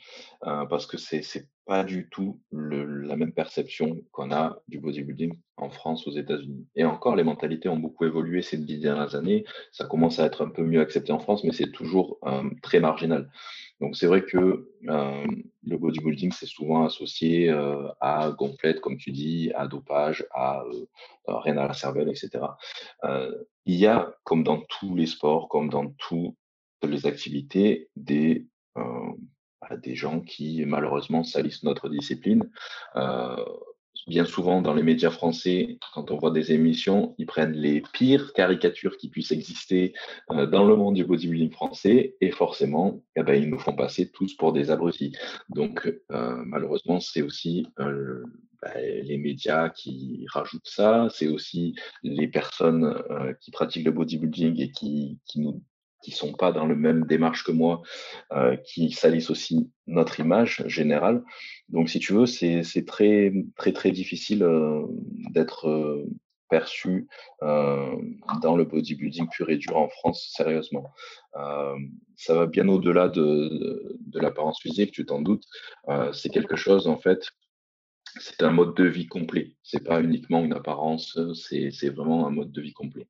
euh, 0.45 0.65
parce 0.65 0.88
que 0.88 0.98
c'est 0.98 1.21
c'est 1.21 1.48
pas 1.65 1.84
du 1.84 2.10
tout 2.10 2.39
le, 2.52 2.86
la 2.86 3.15
même 3.15 3.34
perception 3.34 3.98
qu'on 4.12 4.32
a 4.32 4.60
du 4.67 4.80
bodybuilding 4.80 5.34
en 5.58 5.69
France, 5.69 6.08
aux 6.08 6.12
États-Unis. 6.12 6.67
Et 6.76 6.84
encore, 6.84 7.15
les 7.15 7.24
mentalités 7.24 7.69
ont 7.69 7.78
beaucoup 7.78 8.06
évolué 8.06 8.41
ces 8.43 8.58
dix 8.58 8.78
dernières 8.78 9.15
années. 9.15 9.45
Ça 9.71 9.86
commence 9.86 10.19
à 10.19 10.26
être 10.26 10.45
un 10.45 10.50
peu 10.50 10.63
mieux 10.63 10.80
accepté 10.80 11.12
en 11.12 11.19
France, 11.19 11.43
mais 11.43 11.54
c'est 11.54 11.71
toujours 11.71 12.19
euh, 12.26 12.50
très 12.62 12.80
marginal. 12.80 13.32
Donc 13.82 13.98
c'est 13.98 14.08
vrai 14.08 14.24
que 14.24 14.69
euh, 14.88 15.26
le 15.65 15.78
bodybuilding, 15.78 16.32
c'est 16.32 16.45
souvent 16.45 16.86
associé 16.86 17.50
euh, 17.50 17.88
à 18.00 18.32
gonflette, 18.32 18.80
comme 18.80 18.98
tu 18.98 19.12
dis, 19.12 19.52
à 19.56 19.67
dopage, 19.67 20.26
à 20.32 20.62
euh, 20.62 20.86
euh, 21.30 21.38
rien 21.39 21.58
à 21.58 21.67
la 21.67 21.74
cervelle, 21.74 22.10
etc. 22.10 22.45
Euh, 23.04 23.36
il 23.65 23.76
y 23.76 23.88
a, 23.88 24.13
comme 24.24 24.43
dans 24.43 24.62
tous 24.62 24.95
les 24.95 25.08
sports, 25.08 25.50
comme 25.50 25.69
dans 25.69 25.88
toutes 25.88 26.36
les 26.84 27.06
activités, 27.06 27.90
des, 27.96 28.48
euh, 28.78 28.82
bah, 29.62 29.78
des 29.78 29.96
gens 29.96 30.20
qui 30.20 30.64
malheureusement 30.66 31.24
salissent 31.24 31.64
notre 31.64 31.90
discipline. 31.90 32.50
Euh, 32.96 33.36
bien 34.08 34.26
souvent 34.26 34.62
dans 34.62 34.74
les 34.74 34.84
médias 34.84 35.10
français, 35.10 35.80
quand 35.94 36.12
on 36.12 36.18
voit 36.18 36.30
des 36.30 36.52
émissions, 36.52 37.16
ils 37.18 37.26
prennent 37.26 37.54
les 37.54 37.82
pires 37.94 38.34
caricatures 38.34 38.98
qui 38.98 39.10
puissent 39.10 39.32
exister 39.32 39.94
euh, 40.32 40.46
dans 40.46 40.66
le 40.66 40.76
monde 40.76 40.96
du 40.96 41.06
bodybuilding 41.06 41.52
français 41.52 42.16
et 42.22 42.30
forcément, 42.30 43.02
eh 43.16 43.24
ben, 43.24 43.42
ils 43.42 43.50
nous 43.50 43.58
font 43.58 43.76
passer 43.76 44.12
tous 44.12 44.36
pour 44.36 44.54
des 44.54 44.70
abrutis. 44.70 45.16
Donc 45.50 45.92
malheureusement, 46.10 47.00
c'est 47.00 47.22
aussi 47.22 47.66
bah, 47.78 48.74
les 48.78 49.18
médias 49.18 49.70
qui 49.70 50.26
rajoutent 50.30 50.68
ça, 50.68 51.08
c'est 51.10 51.28
aussi 51.28 51.74
les 52.04 52.28
personnes 52.28 53.02
qui 53.42 53.50
pratiquent 53.50 53.86
le 53.86 53.92
bodybuilding 53.92 54.62
et 54.62 54.72
qui 54.72 55.20
nous 55.38 55.64
qui 56.06 56.12
sont 56.12 56.34
pas 56.34 56.52
dans 56.52 56.68
le 56.68 56.76
même 56.76 57.06
démarche 57.06 57.44
que 57.44 57.52
moi, 57.52 57.82
euh, 58.32 58.56
qui 58.58 58.91
salissent 58.91 59.32
aussi 59.32 59.72
notre 59.88 60.20
image 60.20 60.63
générale. 60.68 61.24
Donc, 61.70 61.89
si 61.89 61.98
tu 61.98 62.13
veux, 62.13 62.28
c'est 62.28 62.86
très, 62.86 63.34
très, 63.58 63.74
très 63.74 63.91
difficile 63.91 64.44
euh, 64.44 64.86
d'être 65.32 65.68
euh, 65.68 66.06
perçu 66.48 67.08
dans 67.41 68.56
le 68.56 68.65
bodybuilding 68.65 69.28
pur 69.30 69.50
et 69.50 69.58
dur 69.58 69.78
en 69.78 69.89
France, 69.89 70.32
sérieusement. 70.38 70.94
Ça 72.15 72.36
va 72.36 72.46
bien 72.46 72.68
au-delà 72.70 73.10
de, 73.10 73.98
l'apparence 74.13 74.62
physique, 74.62 74.91
tu 74.91 75.08
t'en 75.08 75.22
doutes. 75.22 75.44
C'est 76.13 76.30
quelque 76.30 76.56
chose, 76.56 76.88
en 76.88 76.98
fait, 76.98 77.32
c'est 78.20 78.44
un 78.44 78.52
mode 78.52 78.76
de 78.76 78.84
vie 78.84 79.08
complet. 79.08 79.56
C'est 79.63 79.84
pas 79.84 80.02
uniquement 80.02 80.46
une 80.46 80.54
apparence, 80.54 81.20
c'est 81.34 81.89
vraiment 81.89 82.28
un 82.28 82.32
mode 82.32 82.52
de 82.52 82.62
vie 82.62 82.74
complet. 82.74 83.08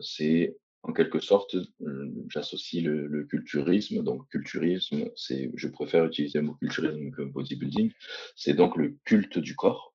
C'est 0.00 0.56
en 0.88 0.92
quelque 0.92 1.18
sorte, 1.18 1.56
euh, 1.82 2.12
j'associe 2.28 2.82
le, 2.82 3.24
culturisme. 3.24 4.02
Donc, 4.02 4.28
culturisme, 4.28 5.10
c'est, 5.16 5.50
je 5.54 5.68
préfère 5.68 6.04
utiliser 6.04 6.38
le 6.38 6.46
mot 6.46 6.54
culturisme 6.54 7.10
que 7.10 7.22
bodybuilding. 7.22 7.92
C'est 8.36 8.54
donc 8.54 8.76
le 8.76 8.96
culte 9.04 9.38
du 9.38 9.56
corps. 9.56 9.94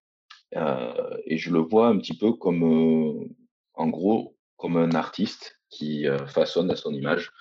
Euh, 0.57 1.17
et 1.25 1.37
je 1.37 1.51
le 1.51 1.59
vois 1.59 1.87
un 1.87 1.97
petit 1.97 2.17
peu 2.17 2.33
comme, 2.33 2.63
euh, 2.63 3.25
en 3.73 3.87
gros, 3.87 4.37
comme 4.57 4.75
un 4.75 4.91
artiste 4.91 5.59
qui 5.69 6.05
façonne 6.27 6.69
à 6.69 6.75
son 6.75 6.93
image 6.93 7.31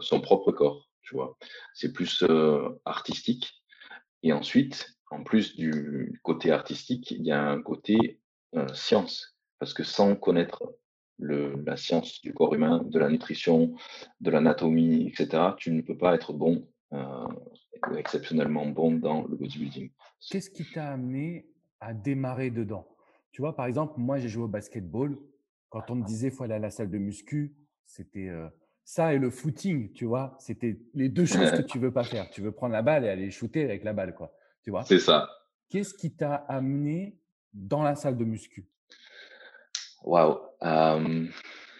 son 0.00 0.20
propre 0.22 0.50
corps. 0.50 0.88
Tu 1.02 1.14
vois, 1.14 1.36
c'est 1.74 1.92
plus 1.92 2.24
artistique. 2.86 3.62
Et 4.22 4.32
ensuite, 4.32 4.96
en 5.10 5.22
plus 5.22 5.54
du 5.54 6.18
côté 6.24 6.50
artistique, 6.50 7.10
il 7.10 7.24
y 7.24 7.30
a 7.30 7.50
un 7.50 7.60
côté 7.60 8.18
science. 8.72 9.36
Parce 9.58 9.74
que 9.74 9.84
sans 9.84 10.16
connaître 10.16 10.74
le, 11.18 11.62
la 11.64 11.76
science 11.76 12.20
du 12.22 12.32
corps 12.32 12.54
humain, 12.54 12.84
de 12.84 12.98
la 12.98 13.08
nutrition, 13.08 13.74
de 14.20 14.30
l'anatomie, 14.30 15.06
etc., 15.06 15.54
tu 15.56 15.70
ne 15.70 15.80
peux 15.80 15.96
pas 15.96 16.14
être 16.14 16.32
bon, 16.32 16.66
euh, 16.92 17.26
exceptionnellement 17.96 18.66
bon 18.66 18.92
dans 18.92 19.26
le 19.26 19.36
bodybuilding. 19.36 19.90
Qu'est-ce 20.30 20.50
qui 20.50 20.64
t'a 20.70 20.92
amené 20.92 21.46
à 21.80 21.94
démarrer 21.94 22.50
dedans? 22.50 22.88
Tu 23.32 23.42
vois, 23.42 23.54
par 23.54 23.66
exemple, 23.66 23.94
moi, 23.96 24.18
j'ai 24.18 24.28
joué 24.28 24.44
au 24.44 24.48
basketball. 24.48 25.18
Quand 25.68 25.90
on 25.90 25.96
me 25.96 26.04
disait 26.04 26.28
qu'il 26.28 26.36
faut 26.36 26.44
aller 26.44 26.54
à 26.54 26.58
la 26.58 26.70
salle 26.70 26.90
de 26.90 26.98
muscu, 26.98 27.54
c'était 27.84 28.28
euh, 28.28 28.48
ça 28.84 29.12
et 29.12 29.18
le 29.18 29.30
footing, 29.30 29.92
tu 29.92 30.04
vois. 30.04 30.36
C'était 30.38 30.78
les 30.94 31.08
deux 31.08 31.26
choses 31.26 31.50
que 31.50 31.62
tu 31.62 31.78
veux 31.78 31.92
pas 31.92 32.04
faire. 32.04 32.30
Tu 32.30 32.42
veux 32.42 32.52
prendre 32.52 32.72
la 32.72 32.82
balle 32.82 33.04
et 33.04 33.08
aller 33.08 33.30
shooter 33.30 33.64
avec 33.64 33.82
la 33.82 33.92
balle, 33.92 34.14
quoi. 34.14 34.32
Tu 34.62 34.70
vois 34.70 34.84
C'est 34.84 35.00
ça. 35.00 35.28
Qu'est-ce 35.68 35.94
qui 35.94 36.14
t'a 36.14 36.34
amené 36.34 37.18
dans 37.52 37.82
la 37.82 37.96
salle 37.96 38.16
de 38.16 38.24
muscu? 38.24 38.68
Waouh. 40.04 40.38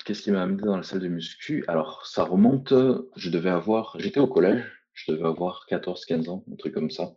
Qu'est-ce 0.04 0.22
qui 0.22 0.30
m'a 0.30 0.42
amené 0.42 0.62
dans 0.62 0.76
la 0.76 0.82
salle 0.82 1.00
de 1.00 1.08
muscu? 1.08 1.64
Alors, 1.66 2.04
ça 2.06 2.24
remonte, 2.24 2.74
je 3.16 3.30
devais 3.30 3.50
avoir, 3.50 3.96
j'étais 3.98 4.20
au 4.20 4.26
collège, 4.26 4.64
je 4.92 5.12
devais 5.12 5.26
avoir 5.26 5.64
14-15 5.70 6.28
ans, 6.28 6.44
un 6.52 6.56
truc 6.56 6.74
comme 6.74 6.90
ça. 6.90 7.12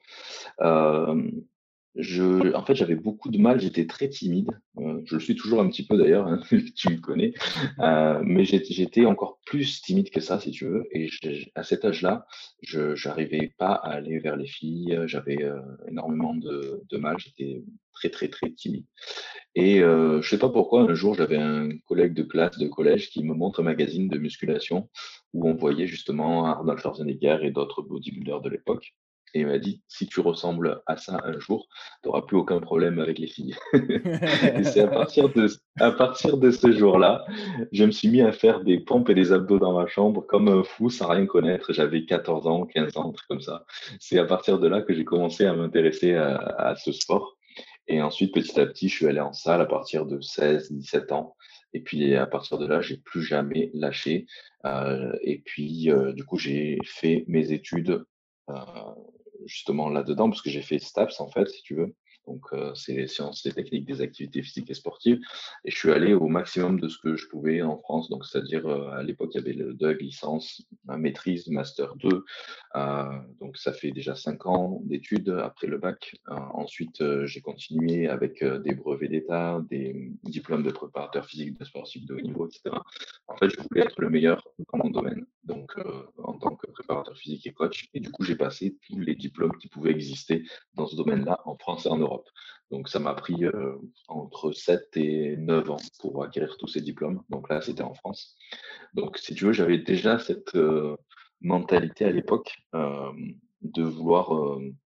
Je, 1.98 2.54
en 2.54 2.64
fait, 2.64 2.76
j'avais 2.76 2.96
beaucoup 2.96 3.30
de 3.30 3.40
mal, 3.40 3.60
j'étais 3.60 3.88
très 3.88 4.08
timide. 4.08 4.52
Euh, 4.78 5.02
je 5.06 5.16
le 5.16 5.20
suis 5.20 5.36
toujours 5.36 5.62
un 5.62 5.68
petit 5.68 5.86
peu 5.86 5.98
d'ailleurs, 5.98 6.28
hein, 6.28 6.40
tu 6.76 6.90
me 6.90 7.00
connais. 7.00 7.34
Euh, 7.80 8.22
mais 8.24 8.46
j'étais 8.46 9.06
encore 9.06 9.40
plus 9.46 9.82
timide 9.82 10.12
que 10.12 10.20
ça, 10.20 10.40
si 10.40 10.52
tu 10.52 10.66
veux. 10.66 10.88
Et 10.92 11.10
à 11.56 11.64
cet 11.64 11.86
âge-là, 11.86 12.28
je 12.62 13.08
n'arrivais 13.08 13.52
pas 13.58 13.74
à 13.74 13.94
aller 13.94 14.20
vers 14.20 14.36
les 14.36 14.48
filles. 14.48 15.00
J'avais 15.06 15.44
euh, 15.44 15.60
énormément 15.88 16.36
de, 16.36 16.98
mal. 16.98 17.18
J'étais 17.18 17.64
très, 17.94 18.10
très, 18.10 18.28
très 18.28 18.52
timide. 18.52 18.86
Et 19.56 19.80
je 19.80 20.22
sais 20.22 20.38
pas 20.38 20.50
pourquoi, 20.50 20.84
un 20.84 20.94
jour, 20.94 21.16
j'avais 21.16 21.38
un 21.38 21.70
collègue 21.88 22.14
de 22.14 22.24
classe 22.24 22.60
de 22.60 22.68
collège 22.68 23.10
qui 23.10 23.24
me 23.24 23.34
montre 23.34 23.62
un 23.62 23.64
magazine 23.64 24.08
de 24.08 24.20
musculation 24.20 24.88
où 25.34 25.50
on 25.50 25.56
voyait 25.56 25.88
justement 25.88 26.46
Arnold 26.46 26.80
Schwarzenegger 26.80 27.40
et 27.42 27.52
d'autres 27.52 27.82
bodybuilders 27.82 28.42
de 28.42 28.50
l'époque. 28.50 28.94
Et 29.34 29.42
il 29.42 29.48
m'a 29.48 29.58
dit, 29.58 29.82
si 29.88 30.08
tu 30.08 30.22
ressembles 30.22 30.82
à 30.86 30.98
ça 30.98 31.20
un 31.24 31.38
jour, 31.40 31.68
tu 32.02 32.10
n'auras 32.10 32.22
plus 32.22 32.38
aucun 32.38 32.60
problème 32.60 33.00
avec 33.00 33.20
les 33.20 33.28
filles. 33.28 33.56
et 33.74 34.64
c'est 34.64 34.82
à 34.82 34.88
partir 34.88 35.30
de, 35.30 35.48
à 35.80 35.92
partir 35.92 36.38
de 36.38 36.52
ce 36.52 36.72
jour-là, 36.72 37.26
je 37.72 37.84
me 37.84 37.92
suis 37.92 38.08
mis 38.08 38.22
à 38.22 38.32
faire 38.32 38.64
des 38.64 38.80
pompes 38.80 39.10
et 39.10 39.16
des 39.16 39.32
abdos 39.32 39.60
dans 39.60 39.74
ma 39.74 39.88
chambre 39.88 40.26
comme 40.26 40.48
un 40.48 40.64
fou 40.64 40.90
sans 40.90 41.08
rien 41.08 41.26
connaître. 41.26 41.74
J'avais 41.74 42.06
14 42.06 42.48
ans, 42.48 42.66
15 42.66 42.98
ans, 42.98 43.10
un 43.10 43.12
truc 43.12 43.28
comme 43.28 43.42
ça. 43.42 43.66
C'est 44.00 44.18
à 44.18 44.26
partir 44.26 44.60
de 44.60 44.68
là 44.68 44.82
que 44.82 44.94
j'ai 44.94 45.06
commencé 45.06 45.46
à 45.46 45.54
m'intéresser 45.54 46.16
à, 46.16 46.76
ce 46.78 46.92
sport. 46.92 47.38
Et 47.88 48.02
ensuite, 48.02 48.34
petit 48.34 48.60
à 48.60 48.66
petit, 48.66 48.90
je 48.90 48.96
suis 48.96 49.08
allé 49.08 49.20
en 49.20 49.34
salle 49.34 49.62
à 49.62 49.66
partir 49.66 50.06
de 50.06 50.20
16, 50.20 50.72
17 50.72 51.12
ans. 51.12 51.36
Et 51.74 51.82
puis 51.82 52.16
à 52.16 52.26
partir 52.26 52.58
de 52.58 52.66
là, 52.66 52.82
j'ai 52.82 52.98
plus 52.98 53.22
jamais 53.22 53.72
lâché. 53.74 54.26
Euh, 54.66 55.14
et 55.22 55.40
puis 55.40 55.92
euh, 55.92 56.14
du 56.14 56.24
coup, 56.24 56.38
j'ai 56.38 56.78
fait 56.84 57.24
mes 57.28 57.52
études 57.52 58.06
euh, 58.50 58.56
justement 59.48 59.90
là-dedans, 59.90 60.30
parce 60.30 60.42
que 60.42 60.50
j'ai 60.50 60.62
fait 60.62 60.80
STAPS 60.80 61.20
en 61.20 61.30
fait, 61.30 61.48
si 61.48 61.64
tu 61.64 61.76
veux. 61.76 61.96
Donc, 62.28 62.46
euh, 62.52 62.74
c'est 62.76 62.94
les 62.94 63.08
sciences 63.08 63.46
et 63.46 63.54
techniques 63.54 63.86
des 63.86 64.02
activités 64.02 64.44
physiques 64.44 64.70
et 64.70 64.74
sportives. 64.74 65.20
Et 65.64 65.72
je 65.72 65.78
suis 65.78 65.92
allé 65.92 66.14
au 66.14 66.28
maximum 66.28 66.80
de 66.80 66.90
ce 66.90 66.98
que 67.00 67.16
je 67.16 67.28
pouvais 67.28 67.62
en 67.62 67.78
France. 67.78 68.10
Donc, 68.10 68.26
c'est-à-dire, 68.26 68.68
euh, 68.68 68.90
à 68.92 69.02
l'époque, 69.02 69.32
il 69.34 69.38
y 69.38 69.40
avait 69.40 69.54
le 69.54 69.74
DUG, 69.74 70.02
licence, 70.02 70.62
maîtrise, 70.86 71.48
master 71.48 71.96
2. 71.96 72.26
Euh, 72.76 73.04
donc, 73.40 73.58
ça 73.58 73.72
fait 73.72 73.92
déjà 73.92 74.16
cinq 74.16 74.46
ans 74.46 74.82
d'études 74.84 75.30
après 75.30 75.68
le 75.68 75.78
bac. 75.78 76.16
ensuite, 76.28 77.02
j'ai 77.26 77.42
continué 77.42 78.08
avec 78.10 78.44
des 78.44 78.76
brevets 78.76 79.10
d'État, 79.10 79.62
des 79.70 80.12
diplômes 80.24 80.64
de 80.64 80.72
préparateur 80.72 81.26
physique 81.26 81.58
de 81.58 81.64
sportif 81.64 82.06
de 82.06 82.16
haut 82.16 82.22
niveau, 82.22 82.48
etc. 82.48 82.76
En 83.28 83.38
fait, 83.38 83.50
je 83.50 83.58
voulais 83.62 83.82
être 83.82 84.02
le 84.02 84.10
meilleur 84.10 84.46
dans 84.74 84.80
mon 84.84 84.90
domaine. 84.90 85.26
Donc, 85.48 85.74
en 86.18 86.34
tant 86.38 86.56
que 86.56 86.68
préparateur 86.72 87.18
physique 87.18 87.48
et 87.48 87.54
coach. 87.54 87.90
Et 87.94 88.00
du 88.00 88.12
coup, 88.12 88.24
j'ai 88.24 88.36
passé 88.36 88.78
tous 88.88 89.00
les 89.00 89.16
diplômes 89.16 89.56
qui 89.58 89.68
pouvaient 89.68 89.92
exister 89.92 90.44
dans 90.74 90.88
ce 90.88 90.96
domaine-là 90.96 91.40
en 91.46 91.58
France 91.58 91.86
et 91.86 91.90
en 91.90 91.98
Europe. 91.98 92.28
Donc 92.72 92.90
ça 92.90 93.00
m'a 93.00 93.14
pris 93.14 93.46
euh, 93.46 93.78
entre 94.08 94.52
7 94.52 94.90
et 94.98 95.38
9 95.38 95.72
ans 95.72 95.78
pour 96.00 96.24
acquérir 96.24 96.58
tous 96.58 96.68
ces 96.68 96.82
diplômes. 96.82 97.24
Donc 97.30 97.50
là, 97.50 97.62
c'était 97.62 97.84
en 97.84 97.94
France. 97.94 98.36
Donc 98.94 99.18
si 99.18 99.34
tu 99.36 99.46
veux, 99.46 99.54
j'avais 99.54 99.78
déjà 99.78 100.20
cette 100.20 100.56
euh, 100.56 100.98
mentalité 101.42 102.06
à 102.06 102.12
l'époque 102.12 102.58
euh, 102.76 103.12
de 103.62 103.84
vouloir 103.84 104.60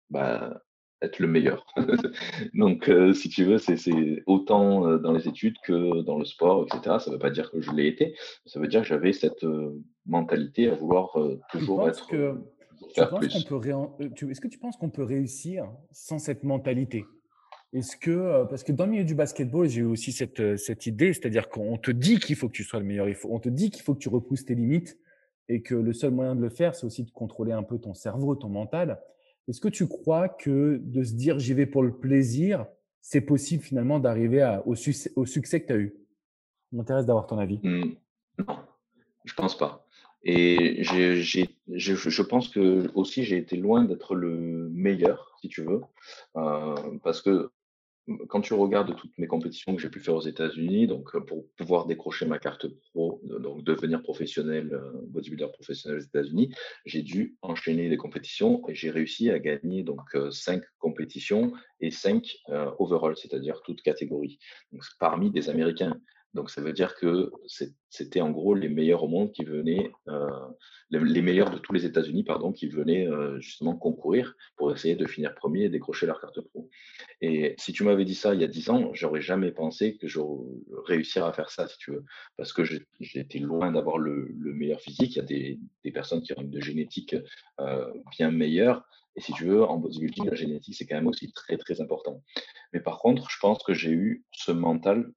bah, 0.10 0.62
être 1.02 1.20
le 1.20 1.28
meilleur. 1.28 1.66
Donc 2.54 2.90
si 3.14 3.30
tu 3.30 3.44
veux, 3.44 3.58
c'est 3.58 4.24
autant 4.26 4.98
dans 4.98 5.12
les 5.12 5.28
études 5.28 5.56
que 5.64 6.02
dans 6.02 6.18
le 6.18 6.26
sport, 6.26 6.66
etc. 6.66 6.98
Ça 7.00 7.10
ne 7.10 7.16
veut 7.16 7.20
pas 7.20 7.30
dire 7.30 7.52
que 7.52 7.62
je 7.62 7.72
l'ai 7.72 7.88
été, 7.88 8.16
ça 8.46 8.60
veut 8.60 8.68
dire 8.68 8.82
que 8.82 8.88
j'avais 8.88 9.14
cette 9.14 9.46
mentalité 10.06 10.70
à 10.70 10.76
vouloir 10.76 11.18
toujours 11.52 11.88
être... 11.88 12.08
Que... 12.08 12.36
Est-ce 12.96 14.42
que 14.42 14.48
tu 14.48 14.60
penses 14.60 14.78
qu'on 14.78 14.90
peut 14.90 15.04
réussir 15.04 15.70
sans 15.92 16.20
cette 16.20 16.44
mentalité? 16.44 17.06
Est-ce 17.74 17.98
que, 17.98 18.12
euh, 18.12 18.46
parce 18.46 18.64
que 18.64 18.72
dans 18.72 18.86
le 18.86 18.92
milieu 18.92 19.04
du 19.04 19.16
basketball, 19.16 19.68
j'ai 19.68 19.82
eu 19.82 19.86
aussi 19.86 20.14
cette, 20.14 20.40
euh, 20.40 20.56
cette 20.56 20.86
idée, 20.86 21.14
c'est-à-dire 21.14 21.50
qu'on 21.50 21.78
te 21.78 21.92
dit 21.92 22.18
qu'il 22.18 22.38
faut 22.38 22.48
que 22.48 22.54
tu 22.54 22.64
sois 22.64 22.80
le 22.80 22.86
meilleur, 22.86 23.10
il 23.10 23.16
faut, 23.16 23.30
on 23.32 23.40
te 23.40 23.50
dit 23.50 23.70
qu'il 23.72 23.84
faut 23.84 23.94
que 23.94 24.00
tu 24.00 24.10
repousses 24.10 24.46
tes 24.46 24.56
limites 24.56 24.98
et 25.50 25.62
que 25.62 25.76
le 25.76 25.92
seul 25.92 26.12
moyen 26.12 26.36
de 26.36 26.42
le 26.42 26.50
faire, 26.50 26.76
c'est 26.76 26.86
aussi 26.86 27.04
de 27.04 27.12
contrôler 27.12 27.52
un 27.52 27.64
peu 27.64 27.78
ton 27.78 27.94
cerveau, 27.94 28.36
ton 28.36 28.50
mental. 28.50 29.00
Est-ce 29.48 29.62
que 29.62 29.70
tu 29.70 29.88
crois 29.88 30.28
que 30.30 30.80
de 30.84 31.04
se 31.04 31.14
dire 31.14 31.40
j'y 31.40 31.54
vais 31.54 31.66
pour 31.66 31.84
le 31.84 31.94
plaisir, 31.94 32.66
c'est 33.02 33.22
possible 33.22 33.64
finalement 33.64 34.00
d'arriver 34.00 34.60
au, 34.66 34.76
succès, 34.76 35.12
que 35.14 35.68
tu 35.68 35.74
as 35.74 35.78
eu? 35.78 35.96
Ça 36.70 36.78
m'intéresse 36.78 37.06
d'avoir 37.06 37.28
ton 37.28 37.38
avis. 37.38 37.60
Mmh. 37.64 37.96
non, 38.40 38.60
je 39.24 39.34
pense 39.34 39.58
pas. 39.58 39.88
Et 40.24 40.84
je 40.84 42.22
pense 42.24 42.50
que 42.50 42.92
aussi 42.96 43.24
j'ai 43.24 43.38
été 43.38 43.56
loin 43.56 43.86
d'être 43.86 44.16
le 44.16 44.70
meilleur, 44.74 45.38
si 45.40 45.48
tu 45.48 45.62
veux, 45.64 45.82
euh, 46.36 46.76
parce 47.02 47.22
que 47.22 47.50
quand 48.28 48.42
tu 48.42 48.54
regardes 48.54 48.96
toutes 48.96 49.18
mes 49.18 49.28
compétitions 49.28 49.76
que 49.76 49.82
j'ai 49.82 49.90
pu 49.90 50.00
faire 50.00 50.16
aux 50.16 50.22
États-Unis, 50.22 50.88
donc 50.88 51.18
pour 51.26 51.46
pouvoir 51.58 51.86
décrocher 51.86 52.26
ma 52.26 52.40
carte 52.40 52.68
pro, 52.92 53.22
donc 53.24 53.64
devenir 53.64 54.02
professionnel, 54.02 54.80
bodybuilder 55.08 55.48
professionnel 55.54 56.00
aux 56.00 56.04
États-Unis, 56.04 56.54
j'ai 56.86 57.02
dû 57.02 57.38
enchaîner 57.42 57.90
les 57.90 57.98
compétitions 57.98 58.62
et 58.70 58.76
j'ai 58.76 58.92
réussi 58.92 59.30
à 59.30 59.40
gagner 59.40 59.84
donc 59.84 60.02
cinq 60.32 60.64
compétitions 60.80 61.52
et 61.82 61.92
cinq 61.92 62.38
overall, 62.80 63.16
c'est-à-dire 63.18 63.62
toutes 63.64 63.82
catégories. 63.82 64.40
Donc 64.72 64.84
parmi 65.00 65.30
des 65.32 65.50
Américains. 65.50 66.00
Donc 66.38 66.52
ça 66.52 66.62
veut 66.62 66.72
dire 66.72 66.94
que 66.96 67.32
c'était 67.90 68.22
en 68.22 68.30
gros 68.30 68.54
les 68.54 68.70
meilleurs 68.70 69.04
au 69.04 69.08
monde 69.08 69.32
qui 69.32 69.44
venaient, 69.44 69.90
euh, 70.08 70.30
les 70.92 71.24
meilleurs 71.24 71.50
de 71.50 71.58
tous 71.58 71.74
les 71.74 71.84
États-Unis, 71.84 72.24
pardon, 72.24 72.52
qui 72.52 72.68
venaient 72.68 73.08
euh, 73.08 73.40
justement 73.40 73.76
concourir 73.76 74.36
pour 74.56 74.72
essayer 74.72 74.96
de 74.96 75.08
finir 75.08 75.34
premier 75.34 75.64
et 75.64 75.70
décrocher 75.70 76.06
leur 76.06 76.22
carte 76.22 76.40
pro. 76.42 76.70
Et 77.22 77.56
si 77.58 77.74
tu 77.74 77.84
m'avais 77.84 78.06
dit 78.06 78.14
ça 78.14 78.36
il 78.36 78.42
y 78.42 78.44
a 78.44 78.48
dix 78.48 78.70
ans, 78.70 78.92
j'aurais 78.94 79.20
jamais 79.20 79.52
pensé 79.52 79.98
que 79.98 80.08
je 80.08 80.20
réussirais 80.86 81.28
à 81.28 81.34
faire 81.34 81.50
ça, 81.50 81.68
si 81.68 81.80
tu 81.80 81.90
veux, 81.90 82.06
parce 82.38 82.54
que 82.54 82.62
j'étais 83.00 83.40
loin 83.40 83.72
d'avoir 83.72 83.98
le, 83.98 84.32
meilleur 84.38 84.80
physique. 84.80 85.16
Il 85.16 85.18
y 85.18 85.22
a 85.22 85.26
des, 85.26 85.60
des 85.84 85.92
personnes 85.92 86.22
qui 86.22 86.34
ont 86.34 86.42
une 86.42 86.62
génétique 86.62 87.16
euh, 87.60 87.92
bien 88.12 88.30
meilleure. 88.30 88.86
Et 89.16 89.22
si 89.22 89.34
tu 89.34 89.46
veux, 89.46 89.64
en 89.64 89.78
bodybuilding, 89.78 90.30
la 90.30 90.36
génétique, 90.36 90.76
c'est 90.76 90.86
quand 90.86 90.96
même 90.96 91.08
aussi 91.08 91.32
très, 91.32 91.58
très 91.58 91.82
important. 91.82 92.24
Mais 92.74 92.80
par 92.80 93.00
contre, 93.00 93.28
je 93.32 93.40
pense 93.42 93.64
que 93.64 93.74
j'ai 93.74 93.92
eu 93.92 94.24
ce 94.32 94.52
mental 94.52 95.12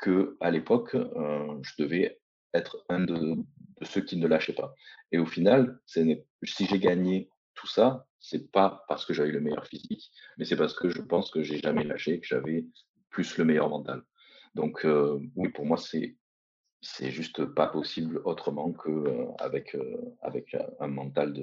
que 0.00 0.36
à 0.40 0.50
l'époque, 0.50 0.94
euh, 0.94 1.58
je 1.62 1.82
devais 1.82 2.20
être 2.54 2.84
un 2.88 3.00
de, 3.00 3.36
ceux 3.82 4.00
qui 4.00 4.16
ne 4.16 4.26
lâchaient 4.26 4.54
pas. 4.54 4.74
Et 5.12 5.18
au 5.18 5.26
final, 5.26 5.78
si 5.86 6.66
j'ai 6.66 6.78
gagné 6.78 7.28
tout 7.54 7.66
ça, 7.66 8.06
c'est 8.18 8.50
pas 8.50 8.84
parce 8.88 9.06
que 9.06 9.14
j'avais 9.14 9.32
le 9.32 9.40
meilleur 9.40 9.66
physique, 9.66 10.10
mais 10.36 10.44
c'est 10.44 10.56
parce 10.56 10.74
que 10.74 10.90
je 10.90 11.00
pense 11.00 11.30
que 11.30 11.42
j'ai 11.42 11.58
jamais 11.58 11.84
lâché, 11.84 12.20
que 12.20 12.26
j'avais 12.26 12.66
plus 13.10 13.38
le 13.38 13.44
meilleur 13.44 13.68
mental. 13.68 14.02
Donc 14.54 14.84
euh, 14.84 15.18
oui, 15.36 15.48
pour 15.50 15.64
moi, 15.64 15.76
c'est 15.76 16.16
c'est 16.82 17.10
juste 17.10 17.44
pas 17.44 17.66
possible 17.66 18.22
autrement 18.24 18.72
qu'avec 18.72 19.74
euh, 19.74 20.16
avec, 20.22 20.56
un 20.80 20.88
mental 20.88 21.34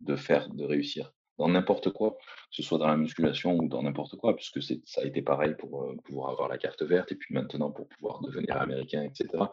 de 0.00 0.16
faire, 0.16 0.50
de 0.50 0.64
réussir 0.64 1.14
dans 1.38 1.48
n'importe 1.48 1.90
quoi, 1.90 2.12
que 2.12 2.16
ce 2.50 2.62
soit 2.62 2.78
dans 2.78 2.86
la 2.86 2.96
musculation 2.96 3.56
ou 3.58 3.68
dans 3.68 3.82
n'importe 3.82 4.16
quoi, 4.16 4.36
puisque 4.36 4.62
ça 4.62 5.00
a 5.00 5.04
été 5.04 5.22
pareil 5.22 5.54
pour 5.58 5.82
euh, 5.82 5.96
pouvoir 6.04 6.30
avoir 6.30 6.48
la 6.48 6.58
carte 6.58 6.82
verte 6.82 7.10
et 7.12 7.14
puis 7.14 7.34
maintenant 7.34 7.70
pour 7.70 7.88
pouvoir 7.88 8.20
devenir 8.20 8.56
américain, 8.56 9.02
etc. 9.02 9.44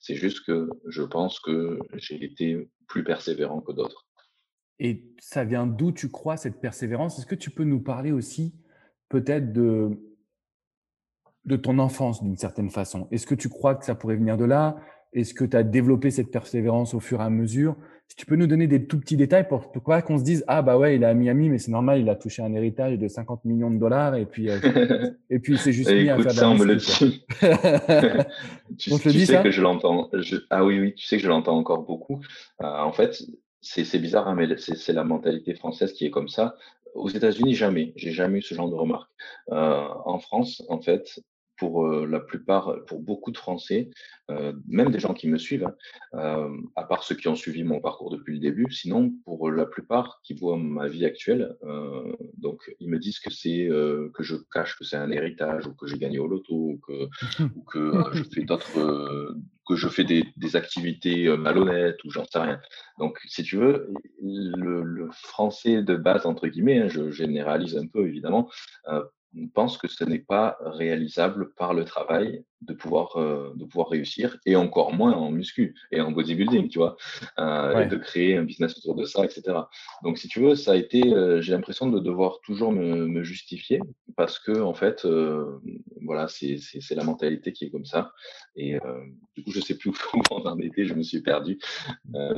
C'est 0.00 0.16
juste 0.16 0.44
que 0.44 0.68
je 0.86 1.02
pense 1.02 1.40
que 1.40 1.78
j'ai 1.94 2.22
été 2.24 2.68
plus 2.86 3.04
persévérant 3.04 3.60
que 3.60 3.72
d'autres. 3.72 4.06
Et 4.80 5.04
ça 5.18 5.44
vient 5.44 5.66
d'où 5.66 5.92
tu 5.92 6.08
crois 6.08 6.36
cette 6.36 6.60
persévérance? 6.60 7.18
Est-ce 7.18 7.26
que 7.26 7.34
tu 7.34 7.50
peux 7.50 7.64
nous 7.64 7.80
parler 7.80 8.12
aussi 8.12 8.54
peut-être 9.08 9.52
de, 9.52 9.90
de 11.44 11.56
ton 11.56 11.78
enfance 11.78 12.22
d'une 12.22 12.36
certaine 12.36 12.70
façon? 12.70 13.08
Est-ce 13.10 13.26
que 13.26 13.34
tu 13.34 13.48
crois 13.48 13.74
que 13.74 13.84
ça 13.84 13.94
pourrait 13.94 14.16
venir 14.16 14.36
de 14.36 14.44
là? 14.44 14.76
Est-ce 15.12 15.34
que 15.34 15.44
tu 15.44 15.56
as 15.56 15.62
développé 15.62 16.10
cette 16.10 16.30
persévérance 16.30 16.94
au 16.94 17.00
fur 17.00 17.20
et 17.20 17.24
à 17.24 17.30
mesure? 17.30 17.76
Si 18.08 18.16
tu 18.16 18.26
peux 18.26 18.36
nous 18.36 18.46
donner 18.46 18.66
des 18.66 18.86
tout 18.86 18.98
petits 18.98 19.16
détails 19.16 19.46
pour, 19.46 19.70
pourquoi 19.70 20.00
qu'on 20.00 20.18
se 20.18 20.24
dise 20.24 20.42
ah 20.48 20.62
bah 20.62 20.78
ouais 20.78 20.96
il 20.96 21.02
est 21.02 21.06
à 21.06 21.14
Miami 21.14 21.50
mais 21.50 21.58
c'est 21.58 21.70
normal 21.70 22.00
il 22.00 22.08
a 22.08 22.14
touché 22.14 22.42
un 22.42 22.52
héritage 22.54 22.98
de 22.98 23.06
50 23.06 23.44
millions 23.44 23.70
de 23.70 23.78
dollars 23.78 24.14
et 24.14 24.24
puis 24.24 24.48
euh, 24.48 24.58
et 25.30 25.38
puis 25.38 25.58
c'est 25.58 25.72
juste 25.72 25.92
mis 25.92 26.08
à 26.08 26.16
faire 26.16 26.32
ça, 26.32 26.48
on 26.48 26.56
me 26.56 26.64
le 26.64 26.76
dit. 26.76 27.24
tu, 28.78 28.92
on 28.92 28.98
te 28.98 29.08
dit 29.10 29.26
sais 29.26 29.42
que 29.42 29.50
je 29.50 29.60
l'entends. 29.60 30.10
Ah 30.48 30.64
oui 30.64 30.80
oui 30.80 30.94
tu 30.94 31.06
sais 31.06 31.18
que 31.18 31.22
je 31.22 31.28
l'entends 31.28 31.56
encore 31.56 31.82
beaucoup. 31.82 32.20
Euh, 32.62 32.66
en 32.66 32.92
fait 32.92 33.22
c'est 33.60 33.98
bizarre 33.98 34.26
hein, 34.26 34.34
mais 34.34 34.56
c'est 34.56 34.92
la 34.92 35.04
mentalité 35.04 35.54
française 35.54 35.92
qui 35.92 36.06
est 36.06 36.10
comme 36.10 36.28
ça. 36.28 36.56
Aux 36.94 37.10
États-Unis 37.10 37.54
jamais 37.54 37.92
j'ai 37.96 38.12
jamais 38.12 38.38
eu 38.38 38.42
ce 38.42 38.54
genre 38.54 38.70
de 38.70 38.74
remarque. 38.74 39.10
Euh, 39.52 39.86
en 40.06 40.18
France 40.18 40.62
en 40.70 40.80
fait 40.80 41.20
pour 41.58 41.86
euh, 41.86 42.06
la 42.06 42.20
plupart, 42.20 42.84
pour 42.86 43.00
beaucoup 43.00 43.32
de 43.32 43.36
Français, 43.36 43.90
euh, 44.30 44.52
même 44.66 44.90
des 44.90 45.00
gens 45.00 45.12
qui 45.12 45.28
me 45.28 45.36
suivent, 45.36 45.66
hein, 45.66 45.74
euh, 46.14 46.56
à 46.76 46.84
part 46.84 47.02
ceux 47.02 47.16
qui 47.16 47.28
ont 47.28 47.34
suivi 47.34 47.64
mon 47.64 47.80
parcours 47.80 48.10
depuis 48.10 48.34
le 48.34 48.40
début, 48.40 48.70
sinon 48.70 49.12
pour 49.24 49.50
la 49.50 49.66
plupart 49.66 50.20
qui 50.22 50.34
voient 50.34 50.56
ma 50.56 50.86
vie 50.86 51.04
actuelle, 51.04 51.56
donc 52.36 52.62
ils 52.80 52.88
me 52.88 52.98
disent 52.98 53.18
que 53.18 53.30
c'est 53.30 53.68
que 54.14 54.22
je 54.22 54.36
cache 54.52 54.78
que 54.78 54.84
c'est 54.84 54.96
un 54.96 55.10
héritage 55.10 55.66
ou 55.66 55.74
que 55.74 55.86
j'ai 55.86 55.98
gagné 55.98 56.18
au 56.18 56.28
loto 56.28 56.54
ou 56.54 56.78
que, 56.78 57.08
ou 57.56 57.62
que 57.62 57.92
je 58.12 58.22
fais 58.22 58.44
d'autres 58.44 59.34
que 59.66 59.76
je 59.76 59.88
fais 59.88 60.04
des, 60.04 60.24
des 60.36 60.56
activités 60.56 61.36
malhonnêtes 61.36 62.02
ou 62.04 62.10
j'en 62.10 62.24
sais 62.24 62.38
rien. 62.38 62.58
Donc, 62.98 63.18
si 63.26 63.42
tu 63.42 63.58
veux, 63.58 63.92
le, 64.22 64.82
le, 64.82 65.10
français 65.12 65.82
de 65.82 65.94
base, 65.94 66.24
entre 66.24 66.48
guillemets, 66.48 66.80
hein, 66.80 66.88
je 66.88 67.10
généralise 67.10 67.76
un 67.76 67.86
peu 67.86 68.06
évidemment, 68.06 68.48
pense 69.46 69.78
que 69.78 69.88
ce 69.88 70.04
n'est 70.04 70.18
pas 70.18 70.56
réalisable 70.60 71.52
par 71.54 71.74
le 71.74 71.84
travail 71.84 72.44
de 72.60 72.74
pouvoir, 72.74 73.16
euh, 73.16 73.52
de 73.54 73.64
pouvoir 73.64 73.88
réussir, 73.88 74.38
et 74.44 74.56
encore 74.56 74.92
moins 74.92 75.12
en 75.12 75.30
muscu 75.30 75.74
et 75.92 76.00
en 76.00 76.10
bodybuilding, 76.10 76.68
tu 76.68 76.78
vois, 76.78 76.96
euh, 77.38 77.82
et 77.82 77.86
de 77.86 77.96
créer 77.96 78.36
un 78.36 78.42
business 78.42 78.76
autour 78.78 78.96
de 78.96 79.04
ça, 79.04 79.24
etc. 79.24 79.56
Donc, 80.02 80.18
si 80.18 80.28
tu 80.28 80.40
veux, 80.40 80.56
ça 80.56 80.72
a 80.72 80.76
été, 80.76 81.12
euh, 81.12 81.40
j'ai 81.40 81.52
l'impression 81.52 81.88
de 81.88 82.00
devoir 82.00 82.40
toujours 82.42 82.72
me, 82.72 83.06
me, 83.06 83.22
justifier 83.22 83.80
parce 84.16 84.38
que, 84.38 84.60
en 84.60 84.74
fait, 84.74 85.06
voilà, 86.02 86.26
c'est 86.28 86.94
la 86.94 87.04
mentalité 87.04 87.52
qui 87.52 87.66
est 87.66 87.70
comme 87.70 87.84
ça. 87.84 88.12
Et 88.56 88.78
du 89.36 89.44
coup, 89.44 89.52
je 89.52 89.60
sais 89.60 89.76
plus 89.76 89.90
où 89.90 89.94
on 90.30 90.46
en 90.46 90.58
était, 90.58 90.86
je 90.86 90.94
me 90.94 91.02
suis 91.02 91.20
perdu. 91.20 91.58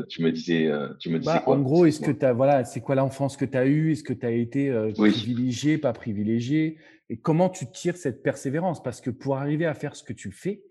tu 0.08 0.22
me 0.22 0.32
disais, 0.32 0.70
tu 0.98 1.10
me 1.10 1.18
disais 1.18 1.32
bah, 1.32 1.42
quoi? 1.44 1.56
En 1.56 1.60
gros, 1.60 1.86
est-ce 1.86 2.00
que 2.00 2.10
tu 2.10 2.26
voilà, 2.34 2.64
c'est 2.64 2.80
quoi 2.80 2.94
l'enfance 2.94 3.36
que 3.36 3.44
tu 3.44 3.56
as 3.56 3.66
eue? 3.66 3.92
Est-ce 3.92 4.02
que 4.02 4.12
tu 4.12 4.26
as 4.26 4.32
été 4.32 4.72
privilégié, 4.94 5.78
pas 5.78 5.92
privilégié? 5.92 6.78
Et 7.10 7.18
comment 7.18 7.50
tu 7.50 7.70
tires 7.70 7.96
cette 7.96 8.22
persévérance? 8.22 8.82
Parce 8.82 9.00
que 9.00 9.10
pour 9.10 9.36
arriver 9.36 9.66
à 9.66 9.74
faire 9.74 9.96
ce 9.96 10.04
que 10.04 10.12
tu 10.12 10.30
fais, 10.30 10.62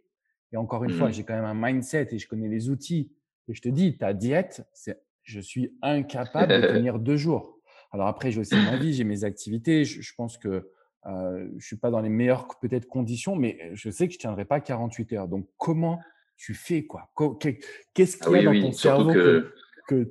et 0.51 0.57
encore 0.57 0.85
une 0.85 0.91
fois, 0.91 1.09
mmh. 1.09 1.13
j'ai 1.13 1.23
quand 1.25 1.35
même 1.35 1.45
un 1.45 1.53
mindset 1.53 2.07
et 2.11 2.17
je 2.17 2.27
connais 2.27 2.47
les 2.47 2.69
outils, 2.69 3.11
et 3.49 3.53
je 3.53 3.61
te 3.61 3.69
dis, 3.69 3.97
ta 3.97 4.13
diète, 4.13 4.65
c'est, 4.73 5.01
je 5.23 5.41
suis 5.41 5.75
incapable 5.81 6.61
de 6.61 6.67
tenir 6.73 6.97
deux 6.97 7.17
jours. 7.17 7.59
Alors 7.91 8.07
après, 8.07 8.31
j'ai 8.31 8.39
aussi 8.39 8.55
ma 8.55 8.77
vie, 8.77 8.93
j'ai 8.93 9.03
mes 9.03 9.25
activités. 9.25 9.83
Je, 9.83 10.13
pense 10.15 10.37
que 10.37 10.71
euh, 11.05 11.47
je 11.49 11.55
ne 11.55 11.59
suis 11.59 11.75
pas 11.75 11.91
dans 11.91 12.01
les 12.01 12.09
meilleures 12.09 12.47
peut-être 12.61 12.87
conditions, 12.87 13.35
mais 13.35 13.71
je 13.73 13.89
sais 13.89 14.07
que 14.07 14.13
je 14.13 14.17
ne 14.17 14.21
tiendrai 14.21 14.45
pas 14.45 14.61
48 14.61 15.13
heures. 15.13 15.27
Donc, 15.27 15.47
comment 15.57 15.99
tu 16.37 16.53
fais 16.53 16.85
quoi? 16.85 17.11
Qu'est-ce 17.93 18.17
qu'il 18.17 18.31
y 18.31 18.47
a 18.47 18.49
ah 18.49 18.53
dans 18.53 18.61
ton 18.61 18.71
cerveau 18.71 19.13
que 19.13 19.53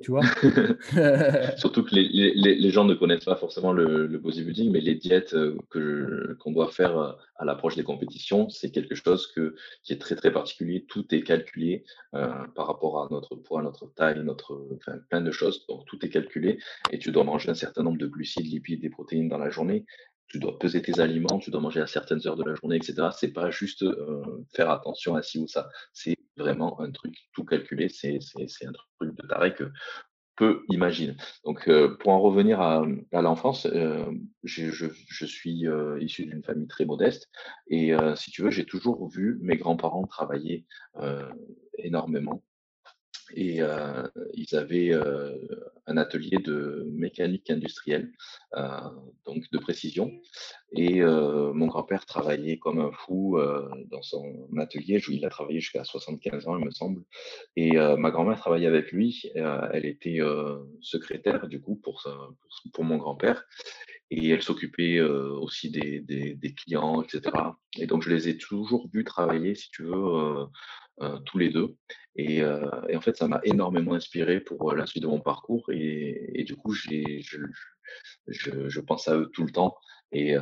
tu 0.01 0.11
vois. 0.11 0.21
Surtout 1.57 1.83
que 1.83 1.95
les, 1.95 2.07
les, 2.09 2.55
les, 2.55 2.69
gens 2.71 2.85
ne 2.85 2.93
connaissent 2.93 3.25
pas 3.25 3.35
forcément 3.35 3.71
le, 3.71 4.07
le 4.07 4.17
bodybuilding, 4.17 4.71
mais 4.71 4.81
les 4.81 4.95
diètes 4.95 5.33
euh, 5.33 5.57
que 5.69 6.37
qu'on 6.39 6.51
doit 6.51 6.69
faire 6.69 6.97
euh, 6.97 7.11
à 7.35 7.45
l'approche 7.45 7.75
des 7.75 7.83
compétitions, 7.83 8.49
c'est 8.49 8.71
quelque 8.71 8.95
chose 8.95 9.27
que, 9.27 9.55
qui 9.83 9.93
est 9.93 9.97
très 9.97 10.15
très 10.15 10.31
particulier. 10.31 10.85
Tout 10.87 11.13
est 11.13 11.21
calculé 11.21 11.83
euh, 12.13 12.27
par 12.55 12.67
rapport 12.67 13.01
à 13.01 13.07
notre 13.11 13.35
poids, 13.35 13.61
notre 13.61 13.93
taille, 13.93 14.23
notre, 14.23 14.67
enfin, 14.75 14.97
plein 15.09 15.21
de 15.21 15.31
choses. 15.31 15.65
Donc 15.67 15.85
tout 15.85 16.03
est 16.05 16.09
calculé 16.09 16.59
et 16.91 16.99
tu 16.99 17.11
dois 17.11 17.23
manger 17.23 17.49
un 17.49 17.55
certain 17.55 17.83
nombre 17.83 17.97
de 17.97 18.07
glucides, 18.07 18.45
lipides 18.45 18.83
et 18.83 18.89
protéines 18.89 19.29
dans 19.29 19.37
la 19.37 19.49
journée 19.49 19.85
tu 20.29 20.39
dois 20.39 20.57
peser 20.57 20.81
tes 20.81 20.99
aliments, 20.99 21.39
tu 21.39 21.51
dois 21.51 21.61
manger 21.61 21.81
à 21.81 21.87
certaines 21.87 22.25
heures 22.27 22.35
de 22.35 22.43
la 22.43 22.55
journée, 22.55 22.77
etc. 22.77 23.09
C'est 23.11 23.33
pas 23.33 23.49
juste 23.49 23.85
faire 24.55 24.69
attention 24.69 25.15
à 25.15 25.21
ci 25.21 25.39
ou 25.39 25.47
ça. 25.47 25.69
C'est 25.93 26.17
vraiment 26.37 26.79
un 26.79 26.91
truc 26.91 27.15
tout 27.33 27.43
calculé. 27.43 27.89
C'est 27.89 28.17
un 28.17 28.71
truc 28.99 29.15
de 29.15 29.27
taré 29.27 29.53
que 29.53 29.71
peu 30.35 30.63
imagine. 30.69 31.17
Donc, 31.43 31.69
pour 31.99 32.11
en 32.11 32.21
revenir 32.21 32.61
à, 32.61 32.85
l'enfance, 33.11 33.67
je, 34.43 34.71
je, 34.71 34.85
je, 35.09 35.25
suis 35.25 35.65
issu 35.99 36.25
d'une 36.25 36.43
famille 36.43 36.67
très 36.67 36.85
modeste 36.85 37.29
et 37.67 37.91
si 38.15 38.31
tu 38.31 38.43
veux, 38.43 38.49
j'ai 38.49 38.65
toujours 38.65 39.09
vu 39.09 39.37
mes 39.41 39.57
grands-parents 39.57 40.07
travailler 40.07 40.65
énormément 41.77 42.41
et 43.35 43.61
euh, 43.61 44.07
ils 44.33 44.55
avaient 44.55 44.91
euh, 44.93 45.35
un 45.85 45.97
atelier 45.97 46.37
de 46.37 46.85
mécanique 46.91 47.49
industrielle, 47.49 48.11
euh, 48.55 48.67
donc 49.25 49.49
de 49.51 49.57
précision. 49.57 50.11
Et 50.71 51.01
mon 51.01 51.65
grand-père 51.65 52.05
travaillait 52.05 52.59
comme 52.59 52.79
un 52.79 52.91
fou 52.91 53.39
dans 53.89 54.03
son 54.03 54.47
atelier. 54.59 55.01
Il 55.09 55.25
a 55.25 55.29
travaillé 55.29 55.59
jusqu'à 55.59 55.83
75 55.83 56.47
ans, 56.47 56.59
il 56.59 56.65
me 56.65 56.69
semble. 56.69 57.01
Et 57.55 57.71
ma 57.97 58.11
grand-mère 58.11 58.37
travaillait 58.37 58.67
avec 58.67 58.91
lui. 58.91 59.31
elle 59.33 59.87
était 59.87 60.19
secrétaire, 60.79 61.47
du 61.47 61.59
coup, 61.59 61.75
pour, 61.75 62.03
mon 62.83 62.97
grand-père. 62.97 63.45
Et 64.11 64.29
elle 64.29 64.43
s'occupait 64.43 65.01
aussi 65.01 65.71
des, 65.71 66.53
clients, 66.55 67.01
etc. 67.01 67.31
Et 67.79 67.87
donc, 67.87 68.03
je 68.03 68.11
les 68.11 68.29
ai 68.29 68.37
toujours 68.37 68.87
vus 68.93 69.03
travailler, 69.03 69.55
si 69.55 69.71
tu 69.71 69.85
veux, 69.85 70.45
tous 71.25 71.37
les 71.37 71.49
deux. 71.49 71.75
Et, 72.15 72.37
et, 72.37 72.95
en 72.95 73.01
fait, 73.01 73.15
ça 73.15 73.27
m'a 73.27 73.39
énormément 73.43 73.93
inspiré 73.93 74.39
pour 74.39 74.73
la 74.73 74.85
suite 74.85 75.03
de 75.03 75.07
mon 75.07 75.21
parcours. 75.21 75.69
Et, 75.71 76.43
du 76.45 76.55
coup, 76.55 76.73
je, 76.73 78.79
pense 78.81 79.07
à 79.07 79.17
eux 79.17 79.29
tout 79.33 79.43
le 79.43 79.51
temps. 79.51 79.75
Et, 80.11 80.35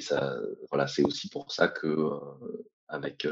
ça, 0.00 0.36
voilà, 0.70 0.86
c'est 0.86 1.04
aussi 1.04 1.28
pour 1.28 1.50
ça 1.52 1.68
que 1.68 2.10
avec, 2.90 3.26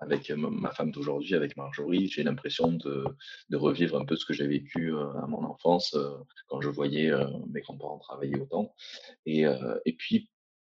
avec 0.00 0.30
ma 0.30 0.72
femme 0.72 0.90
d'aujourd'hui, 0.90 1.34
avec 1.34 1.56
Marjorie, 1.56 2.08
j'ai 2.08 2.24
l'impression 2.24 2.72
de, 2.72 3.04
de, 3.50 3.56
revivre 3.56 3.96
un 3.96 4.04
peu 4.04 4.16
ce 4.16 4.24
que 4.24 4.32
j'ai 4.32 4.48
vécu 4.48 4.92
à 4.96 5.26
mon 5.28 5.44
enfance 5.44 5.96
quand 6.48 6.60
je 6.60 6.68
voyais 6.68 7.12
mes 7.48 7.60
grands-parents 7.60 7.98
travailler 7.98 8.40
autant. 8.40 8.74
Et, 9.26 9.44
et 9.84 9.92
puis, 9.92 10.30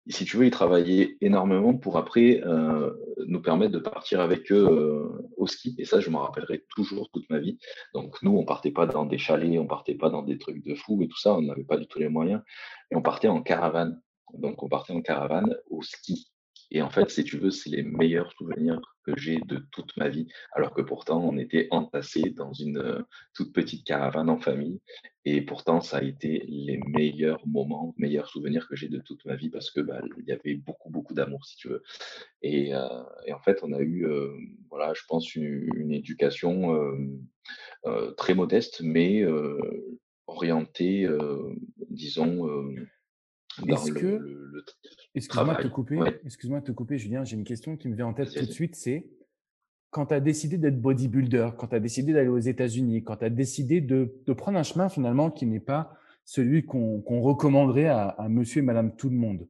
si 0.09 0.25
tu 0.25 0.37
veux, 0.37 0.47
ils 0.47 0.51
travaillaient 0.51 1.17
énormément 1.21 1.75
pour 1.75 1.97
après 1.97 2.41
euh, 2.45 2.93
nous 3.27 3.43
permettre 3.43 3.73
de 3.73 3.79
partir 3.79 4.21
avec 4.21 4.53
eux 4.53 4.67
euh, 4.69 5.29
au 5.37 5.47
ski. 5.47 5.75
Et 5.79 5.85
ça, 5.85 6.01
je 6.01 6.11
m'en 6.11 6.21
rappellerai 6.21 6.65
toujours 6.75 7.11
toute 7.11 7.29
ma 7.29 7.39
vie. 7.39 7.59
Donc 7.93 8.23
nous, 8.23 8.37
on 8.37 8.45
partait 8.45 8.71
pas 8.71 8.87
dans 8.87 9.05
des 9.05 9.19
chalets, 9.19 9.59
on 9.59 9.67
partait 9.67 9.97
pas 9.97 10.11
dans 10.11 10.23
des 10.23 10.39
trucs 10.39 10.65
de 10.65 10.75
fou 10.75 11.03
et 11.03 11.09
tout 11.09 11.19
ça. 11.19 11.35
On 11.35 11.43
n'avait 11.43 11.65
pas 11.65 11.77
du 11.77 11.87
tout 11.89 11.99
les 11.99 12.09
moyens. 12.09 12.43
Et 12.91 12.97
on 12.97 13.03
partait 13.03 13.29
en 13.29 13.43
caravane. 13.43 14.01
Donc 14.35 14.63
on 14.63 14.69
partait 14.69 14.93
en 14.93 15.03
caravane 15.03 15.57
au 15.71 15.83
ski. 15.83 16.31
Et 16.71 16.83
en 16.83 16.91
fait, 16.91 17.11
si 17.11 17.25
tu 17.25 17.39
veux, 17.39 17.51
c'est 17.51 17.71
les 17.71 17.83
meilleurs 17.83 18.33
souvenirs 18.33 18.81
que 19.05 19.13
j'ai 19.17 19.39
de 19.39 19.65
toute 19.71 19.97
ma 19.97 20.09
vie, 20.09 20.27
alors 20.53 20.75
que 20.75 20.83
pourtant, 20.83 21.23
on 21.23 21.39
était 21.39 21.69
entassés 21.71 22.31
dans 22.31 22.53
une 22.53 22.79
euh, 22.79 23.03
toute 23.35 23.53
petite 23.53 23.87
caravane 23.87 24.29
en 24.29 24.39
famille. 24.39 24.81
Et 25.25 25.43
pourtant, 25.43 25.81
ça 25.81 25.99
a 25.99 26.03
été 26.03 26.45
les 26.49 26.79
meilleurs 26.89 27.47
moments, 27.47 27.95
meilleurs 27.99 28.29
souvenirs 28.29 28.69
que 28.69 28.77
j'ai 28.77 28.89
de 28.89 28.99
toute 28.99 29.25
ma 29.25 29.37
vie, 29.37 29.49
parce 29.49 29.71
que 29.71 29.81
bah, 29.81 30.01
il 30.19 30.25
y 30.25 30.33
avait 30.33 30.55
beaucoup, 30.55 30.91
beaucoup 30.91 31.15
d'amour, 31.15 31.45
si 31.45 31.57
tu 31.57 31.69
veux. 31.69 31.83
Et, 32.43 32.75
euh, 32.75 33.03
en 33.33 33.41
fait, 33.45 33.61
on 33.63 33.73
a 33.73 33.81
eu, 33.81 34.07
euh, 34.07 34.33
voilà, 34.69 34.93
je 34.95 35.03
pense, 35.09 35.35
une, 35.35 35.93
éducation 35.93 36.77
très 38.17 38.35
modeste, 38.35 38.81
mais 38.83 39.25
orientée, 40.27 41.09
disons, 41.91 42.67
est-ce 43.69 43.93
que, 43.93 44.21
excuse-moi 45.15 45.55
de 45.55 45.63
te 45.63 45.69
couper, 45.69 45.99
excuse-moi 46.25 46.61
de 46.61 46.67
te 46.67 46.73
couper, 46.73 46.99
Julien, 46.99 47.25
j'ai 47.25 47.37
une 47.37 47.45
question 47.45 47.77
qui 47.77 47.89
me 47.89 47.95
vient 47.95 48.07
en 48.07 48.15
tête 48.15 48.33
tout 48.33 48.45
de 48.45 48.51
suite, 48.51 48.75
c'est 48.77 49.07
quand 49.91 50.07
tu 50.07 50.15
as 50.15 50.21
décidé 50.21 50.59
d'être 50.59 50.81
bodybuilder, 50.81 51.51
quand 51.57 51.69
tu 51.69 51.77
as 51.77 51.81
décidé 51.81 52.13
d'aller 52.13 52.29
aux 52.29 52.39
États-Unis, 52.39 53.03
quand 53.03 53.17
tu 53.17 53.25
as 53.25 53.31
décidé 53.31 53.81
de, 53.81 54.15
de, 54.27 54.33
prendre 54.33 54.59
un 54.59 54.63
chemin 54.63 54.89
finalement 54.89 55.31
qui 55.31 55.47
n'est 55.47 55.61
pas 55.61 55.97
celui 56.25 56.65
qu'on 56.65 57.01
recommanderait 57.21 57.87
à, 57.87 58.09
à, 58.09 58.29
monsieur 58.29 58.61
et 58.61 58.65
madame 58.65 58.95
tout 58.97 59.09
le 59.09 59.17
monde, 59.17 59.49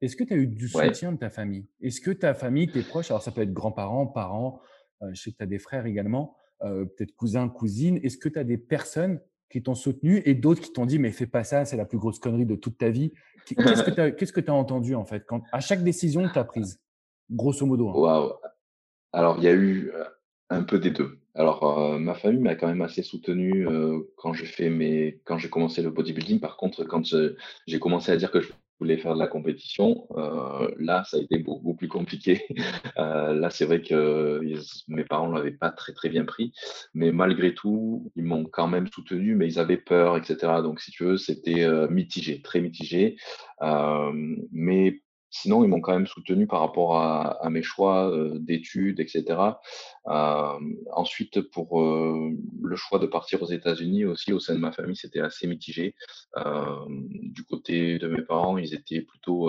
est-ce 0.00 0.16
que 0.16 0.24
tu 0.24 0.32
as 0.32 0.36
eu 0.36 0.46
du 0.46 0.68
soutien 0.68 1.12
de 1.12 1.18
ta 1.18 1.30
famille? 1.30 1.66
Est-ce 1.80 2.00
que 2.00 2.10
ta 2.10 2.34
famille, 2.34 2.70
tes 2.70 2.82
proches, 2.82 3.10
alors 3.10 3.22
ça 3.22 3.30
peut 3.30 3.42
être 3.42 3.52
grands-parents, 3.52 4.06
parents, 4.06 4.60
euh, 5.02 5.10
je 5.12 5.22
sais 5.22 5.32
que 5.32 5.36
tu 5.36 5.42
as 5.42 5.46
des 5.46 5.58
frères 5.58 5.86
également, 5.86 6.36
euh, 6.62 6.84
peut-être 6.84 7.14
cousins, 7.14 7.48
cousines, 7.48 7.98
est-ce 8.02 8.18
que 8.18 8.28
tu 8.28 8.38
as 8.38 8.44
des 8.44 8.58
personnes 8.58 9.20
qui 9.50 9.62
t'ont 9.62 9.74
soutenu 9.74 10.22
et 10.24 10.34
d'autres 10.34 10.60
qui 10.60 10.72
t'ont 10.72 10.86
dit 10.86 10.98
mais 10.98 11.10
fais 11.10 11.26
pas 11.26 11.44
ça, 11.44 11.64
c'est 11.64 11.76
la 11.76 11.84
plus 11.84 11.98
grosse 11.98 12.18
connerie 12.18 12.46
de 12.46 12.56
toute 12.56 12.78
ta 12.78 12.90
vie. 12.90 13.12
Qu'est-ce 13.46 14.32
que 14.32 14.40
tu 14.40 14.50
as, 14.50 14.54
entendu 14.54 14.94
en 14.94 15.04
fait 15.04 15.24
quand, 15.26 15.42
à 15.52 15.60
chaque 15.60 15.82
décision 15.82 16.26
que 16.26 16.32
tu 16.32 16.38
as 16.38 16.44
prise, 16.44 16.80
grosso 17.30 17.64
modo 17.64 17.88
hein? 17.88 17.94
Waouh 17.94 18.32
Alors 19.12 19.38
il 19.38 19.44
y 19.44 19.48
a 19.48 19.52
eu 19.52 19.90
euh, 19.94 20.04
un 20.50 20.62
peu 20.62 20.78
des 20.78 20.90
deux. 20.90 21.18
Alors 21.34 21.78
euh, 21.78 21.98
ma 21.98 22.14
famille 22.14 22.40
m'a 22.40 22.56
quand 22.56 22.66
même 22.66 22.82
assez 22.82 23.02
soutenu 23.02 23.66
euh, 23.66 24.00
quand 24.16 24.32
j'ai 24.32 24.46
fait 24.46 24.70
mes 24.70 25.20
quand 25.24 25.38
j'ai 25.38 25.48
commencé 25.48 25.82
le 25.82 25.90
bodybuilding. 25.90 26.40
Par 26.40 26.56
contre, 26.56 26.84
quand 26.84 27.14
j'ai 27.66 27.78
commencé 27.78 28.12
à 28.12 28.16
dire 28.16 28.30
que 28.30 28.40
je 28.40 28.50
voulais 28.78 28.98
faire 28.98 29.14
de 29.14 29.18
la 29.18 29.26
compétition, 29.26 30.06
euh, 30.16 30.70
là, 30.78 31.04
ça 31.04 31.16
a 31.16 31.20
été 31.20 31.38
beaucoup 31.38 31.74
plus 31.74 31.88
compliqué. 31.88 32.46
Euh, 32.98 33.32
là, 33.32 33.50
c'est 33.50 33.64
vrai 33.64 33.80
que 33.80 34.40
mes 34.88 35.04
parents 35.04 35.28
l'avaient 35.28 35.52
pas 35.52 35.70
très 35.70 35.92
très 35.92 36.08
bien 36.08 36.24
pris, 36.24 36.52
mais 36.94 37.12
malgré 37.12 37.54
tout, 37.54 38.10
ils 38.16 38.24
m'ont 38.24 38.44
quand 38.44 38.66
même 38.66 38.88
soutenu, 38.88 39.36
mais 39.36 39.46
ils 39.46 39.58
avaient 39.60 39.76
peur, 39.76 40.16
etc. 40.16 40.62
Donc, 40.62 40.80
si 40.80 40.90
tu 40.90 41.04
veux, 41.04 41.16
c'était 41.16 41.62
euh, 41.62 41.88
mitigé, 41.88 42.42
très 42.42 42.60
mitigé. 42.60 43.16
Euh, 43.62 44.12
mais 44.50 45.00
Sinon, 45.30 45.62
ils 45.62 45.68
m'ont 45.68 45.80
quand 45.80 45.92
même 45.92 46.06
soutenu 46.06 46.46
par 46.46 46.60
rapport 46.60 46.96
à, 46.96 47.44
à 47.44 47.50
mes 47.50 47.62
choix 47.62 48.10
euh, 48.10 48.38
d'études, 48.38 48.98
etc. 48.98 49.24
Euh, 50.08 50.58
ensuite, 50.92 51.40
pour 51.50 51.82
euh, 51.82 52.30
le 52.62 52.76
choix 52.76 52.98
de 52.98 53.06
partir 53.06 53.42
aux 53.42 53.50
États-Unis 53.50 54.04
aussi, 54.04 54.32
au 54.32 54.40
sein 54.40 54.54
de 54.54 54.60
ma 54.60 54.72
famille, 54.72 54.96
c'était 54.96 55.20
assez 55.20 55.46
mitigé. 55.46 55.94
Euh, 56.36 56.84
du 56.88 57.44
côté 57.44 57.98
de 57.98 58.08
mes 58.08 58.22
parents, 58.22 58.58
ils 58.58 58.74
étaient 58.74 59.02
plutôt 59.02 59.48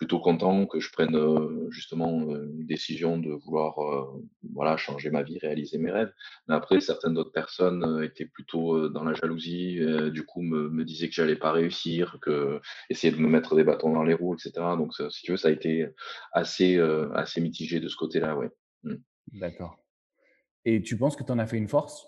plutôt 0.00 0.18
content 0.18 0.66
que 0.66 0.80
je 0.80 0.90
prenne 0.90 1.14
euh, 1.14 1.70
justement 1.70 2.22
euh, 2.30 2.50
une 2.56 2.64
décision 2.64 3.18
de 3.18 3.32
vouloir 3.32 3.78
euh, 3.80 4.24
voilà 4.54 4.78
changer 4.78 5.10
ma 5.10 5.22
vie, 5.22 5.38
réaliser 5.38 5.76
mes 5.76 5.90
rêves. 5.90 6.10
Mais 6.48 6.54
après, 6.54 6.80
certaines 6.80 7.18
autres 7.18 7.32
personnes 7.32 8.02
étaient 8.02 8.24
plutôt 8.24 8.88
dans 8.88 9.04
la 9.04 9.12
jalousie, 9.12 9.78
du 10.10 10.24
coup 10.24 10.40
me, 10.40 10.70
me 10.70 10.84
disaient 10.86 11.08
que 11.08 11.14
j'allais 11.14 11.36
pas 11.36 11.52
réussir, 11.52 12.16
que 12.22 12.62
essayer 12.88 13.12
de 13.14 13.20
me 13.20 13.28
mettre 13.28 13.54
des 13.54 13.64
bâtons 13.64 13.92
dans 13.92 14.02
les 14.02 14.14
roues, 14.14 14.34
etc. 14.34 14.52
Donc 14.78 14.94
si 15.10 15.22
tu 15.22 15.32
veux, 15.32 15.36
ça 15.36 15.48
a 15.48 15.50
été 15.50 15.86
assez 16.32 16.78
assez 17.14 17.42
mitigé 17.42 17.78
de 17.78 17.88
ce 17.88 17.96
côté-là, 17.96 18.36
ouais. 18.36 18.50
Mmh. 18.84 18.94
D'accord. 19.32 19.78
Et 20.64 20.82
tu 20.82 20.98
penses 20.98 21.16
que 21.16 21.24
tu 21.24 21.32
en 21.32 21.38
as 21.38 21.46
fait 21.46 21.56
une 21.56 21.68
force? 21.68 22.06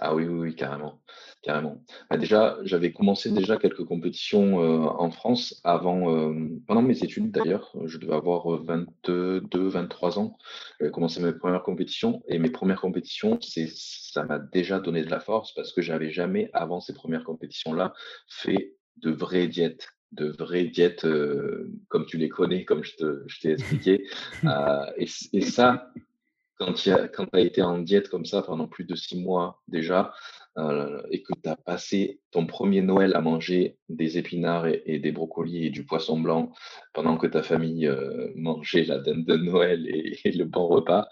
Ah 0.00 0.14
oui, 0.14 0.24
oui, 0.24 0.38
oui, 0.38 0.54
carrément, 0.54 1.00
carrément. 1.42 1.82
Bah, 2.10 2.18
déjà, 2.18 2.58
j'avais 2.64 2.92
commencé 2.92 3.30
déjà 3.30 3.56
quelques 3.56 3.84
compétitions 3.84 4.58
en 4.58 5.10
France 5.10 5.58
avant, 5.64 6.34
pendant 6.66 6.82
mes 6.82 7.02
études 7.02 7.30
d'ailleurs. 7.30 7.74
Je 7.86 7.96
devais 7.96 8.14
avoir 8.14 8.46
22, 8.62 9.46
23 9.50 10.18
ans. 10.18 10.36
J'avais 10.78 10.90
commencé 10.90 11.22
mes 11.22 11.32
premières 11.32 11.62
compétitions 11.62 12.22
et 12.28 12.38
mes 12.38 12.50
premières 12.50 12.80
compétitions, 12.80 13.38
ça 13.40 14.24
m'a 14.24 14.38
déjà 14.38 14.80
donné 14.80 15.02
de 15.02 15.10
la 15.10 15.20
force 15.20 15.54
parce 15.54 15.72
que 15.72 15.80
j'avais 15.80 16.10
jamais, 16.10 16.50
avant 16.52 16.80
ces 16.80 16.92
premières 16.92 17.24
compétitions-là, 17.24 17.94
fait 18.28 18.76
de 18.96 19.10
vraies 19.10 19.48
diètes 19.48 19.88
de 20.12 20.28
vraies 20.38 20.64
diètes 20.64 21.04
euh, 21.04 21.70
comme 21.88 22.06
tu 22.06 22.16
les 22.16 22.28
connais, 22.28 22.64
comme 22.64 22.84
je, 22.84 22.96
te, 22.96 23.22
je 23.26 23.40
t'ai 23.40 23.52
expliqué. 23.52 24.06
et, 24.96 25.06
et, 25.32 25.40
ça, 25.40 25.92
quand 26.58 26.72
tu 26.74 26.90
as 26.90 27.40
été 27.40 27.62
en 27.62 27.78
diète 27.78 28.08
comme 28.08 28.24
ça 28.24 28.42
pendant 28.42 28.66
plus 28.66 28.84
de 28.84 28.94
six 28.94 29.20
mois 29.20 29.62
déjà, 29.68 30.14
euh, 30.58 31.02
et 31.10 31.22
que 31.22 31.34
tu 31.34 31.50
as 31.50 31.56
passé 31.56 32.18
ton 32.30 32.46
premier 32.46 32.80
Noël 32.80 33.14
à 33.14 33.20
manger 33.20 33.76
des 33.90 34.16
épinards 34.16 34.66
et, 34.66 34.98
des 34.98 35.12
brocolis 35.12 35.66
et 35.66 35.70
du 35.70 35.84
poisson 35.84 36.18
blanc 36.18 36.50
pendant 36.94 37.18
que 37.18 37.26
ta 37.26 37.42
famille 37.42 37.86
euh, 37.86 38.32
mangeait 38.36 38.84
la 38.84 38.98
dinde 38.98 39.26
de 39.26 39.36
Noël 39.36 39.86
et, 39.86 40.32
le 40.32 40.44
bon 40.44 40.66
repas, 40.66 41.08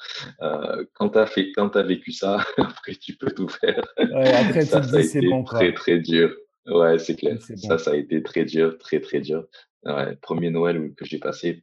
quand 0.94 1.10
tu 1.10 1.18
as, 1.18 1.82
vécu 1.82 2.12
ça, 2.12 2.38
après 2.56 2.94
tu 2.94 3.16
peux 3.16 3.32
tout 3.32 3.48
faire. 3.48 3.84
après, 3.98 4.62
ça, 4.64 4.82
ça 4.82 4.96
a 4.96 5.00
été 5.00 5.28
très 5.44 5.74
très 5.74 5.98
dur. 5.98 6.34
Ouais, 6.66 6.98
c'est 6.98 7.16
clair. 7.16 7.40
Ça, 7.40 7.78
ça 7.78 7.92
a 7.92 7.96
été 7.96 8.22
très 8.22 8.44
dur, 8.44 8.78
très 8.78 9.00
très 9.00 9.20
dur. 9.20 9.46
Ouais, 9.84 10.16
premier 10.16 10.48
Noël 10.48 10.94
que 10.96 11.04
j'ai 11.04 11.18
passé 11.18 11.62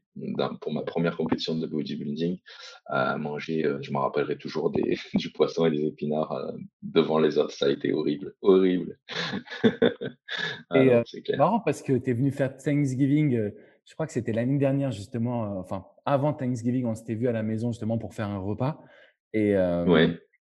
pour 0.60 0.72
ma 0.72 0.84
première 0.84 1.18
compétition 1.18 1.56
de 1.56 1.66
bodybuilding 1.66 2.38
à 2.86 3.18
manger, 3.18 3.66
euh, 3.66 3.80
je 3.82 3.92
me 3.92 3.98
rappellerai 3.98 4.38
toujours 4.38 4.70
des, 4.70 5.00
du 5.16 5.32
poisson 5.32 5.66
et 5.66 5.72
des 5.72 5.88
épinards 5.88 6.32
euh, 6.32 6.52
devant 6.84 7.18
les 7.18 7.40
autres. 7.40 7.54
Ça 7.54 7.66
a 7.66 7.70
été 7.70 7.92
horrible, 7.92 8.36
horrible. 8.42 9.00
et 9.64 10.94
euh, 10.94 11.02
c'est 11.06 11.36
marrant 11.36 11.62
parce 11.62 11.82
que 11.82 11.94
tu 11.94 12.12
es 12.12 12.14
venu 12.14 12.32
faire 12.32 12.56
Thanksgiving, 12.56 13.52
je 13.86 13.94
crois 13.96 14.06
que 14.06 14.14
c'était 14.14 14.34
l'année 14.34 14.60
dernière 14.60 14.92
justement, 14.92 15.58
enfin 15.58 15.86
avant 16.06 16.34
Thanksgiving, 16.34 16.86
on 16.86 16.94
s'était 16.94 17.16
vu 17.16 17.28
à 17.28 17.32
la 17.32 17.42
maison 17.42 17.72
justement 17.72 17.98
pour 17.98 18.14
faire 18.14 18.28
un 18.28 18.38
repas. 18.38 18.84
Et 19.34 19.56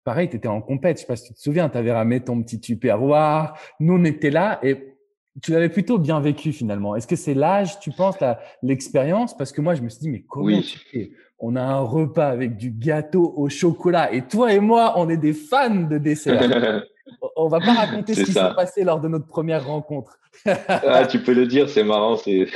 pareil, 0.06 0.30
tu 0.30 0.36
étais 0.36 0.48
en 0.48 0.62
compète, 0.62 0.98
je 0.98 1.00
sais 1.00 1.06
pas 1.06 1.16
si 1.16 1.26
tu 1.26 1.34
te 1.34 1.40
souviens, 1.40 1.68
tu 1.68 1.76
avais 1.76 1.92
ramené 1.92 2.20
ton 2.20 2.40
petit 2.40 2.60
tupperware, 2.60 3.54
nous 3.80 3.94
on 3.94 4.04
était 4.04 4.30
là 4.30 4.60
et 4.62 4.96
tu 5.42 5.50
l'avais 5.50 5.68
plutôt 5.68 5.98
bien 5.98 6.20
vécu 6.20 6.52
finalement. 6.52 6.94
Est-ce 6.94 7.08
que 7.08 7.16
c'est 7.16 7.34
l'âge, 7.34 7.80
tu 7.80 7.90
penses, 7.90 8.16
l'expérience? 8.62 9.36
Parce 9.36 9.52
que 9.52 9.60
moi, 9.60 9.74
je 9.74 9.82
me 9.82 9.90
suis 9.90 10.00
dit, 10.00 10.08
mais 10.08 10.24
comment 10.26 10.46
oui. 10.46 11.12
On 11.38 11.56
a 11.56 11.60
un 11.60 11.80
repas 11.80 12.28
avec 12.28 12.56
du 12.56 12.70
gâteau 12.70 13.34
au 13.36 13.50
chocolat 13.50 14.10
et 14.10 14.22
toi 14.22 14.54
et 14.54 14.60
moi, 14.60 14.94
on 14.96 15.10
est 15.10 15.18
des 15.18 15.34
fans 15.34 15.74
de 15.74 15.98
dessert. 15.98 16.40
on 17.36 17.48
va 17.48 17.60
pas 17.60 17.74
raconter 17.74 18.14
ce 18.14 18.22
qui 18.22 18.32
s'est 18.32 18.54
passé 18.56 18.84
lors 18.84 19.00
de 19.00 19.08
notre 19.08 19.26
première 19.26 19.66
rencontre. 19.66 20.18
ah, 20.46 21.06
tu 21.06 21.18
peux 21.18 21.34
le 21.34 21.46
dire, 21.46 21.68
c'est 21.68 21.84
marrant. 21.84 22.16
si, 22.16 22.46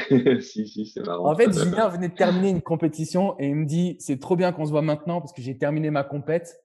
si, 0.41 0.87
c'est 0.87 1.05
marrant. 1.05 1.31
En 1.31 1.37
fait, 1.37 1.53
Julien 1.53 1.89
venait 1.89 2.09
de 2.09 2.15
terminer 2.15 2.49
une 2.49 2.63
compétition 2.63 3.35
et 3.39 3.49
il 3.49 3.57
me 3.57 3.67
dit, 3.67 3.97
c'est 3.99 4.21
trop 4.21 4.37
bien 4.37 4.53
qu'on 4.53 4.65
se 4.65 4.71
voit 4.71 4.83
maintenant 4.83 5.21
parce 5.21 5.33
que 5.33 5.43
j'ai 5.43 5.59
terminé 5.59 5.91
ma 5.91 6.05
compète. 6.05 6.57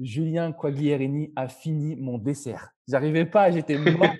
Julien 0.00 0.52
Quaglierini 0.52 1.32
a 1.36 1.48
fini 1.48 1.96
mon 1.96 2.18
dessert. 2.18 2.70
J'arrivais 2.88 3.24
pas, 3.24 3.50
j'étais 3.50 3.78
mort. 3.78 4.10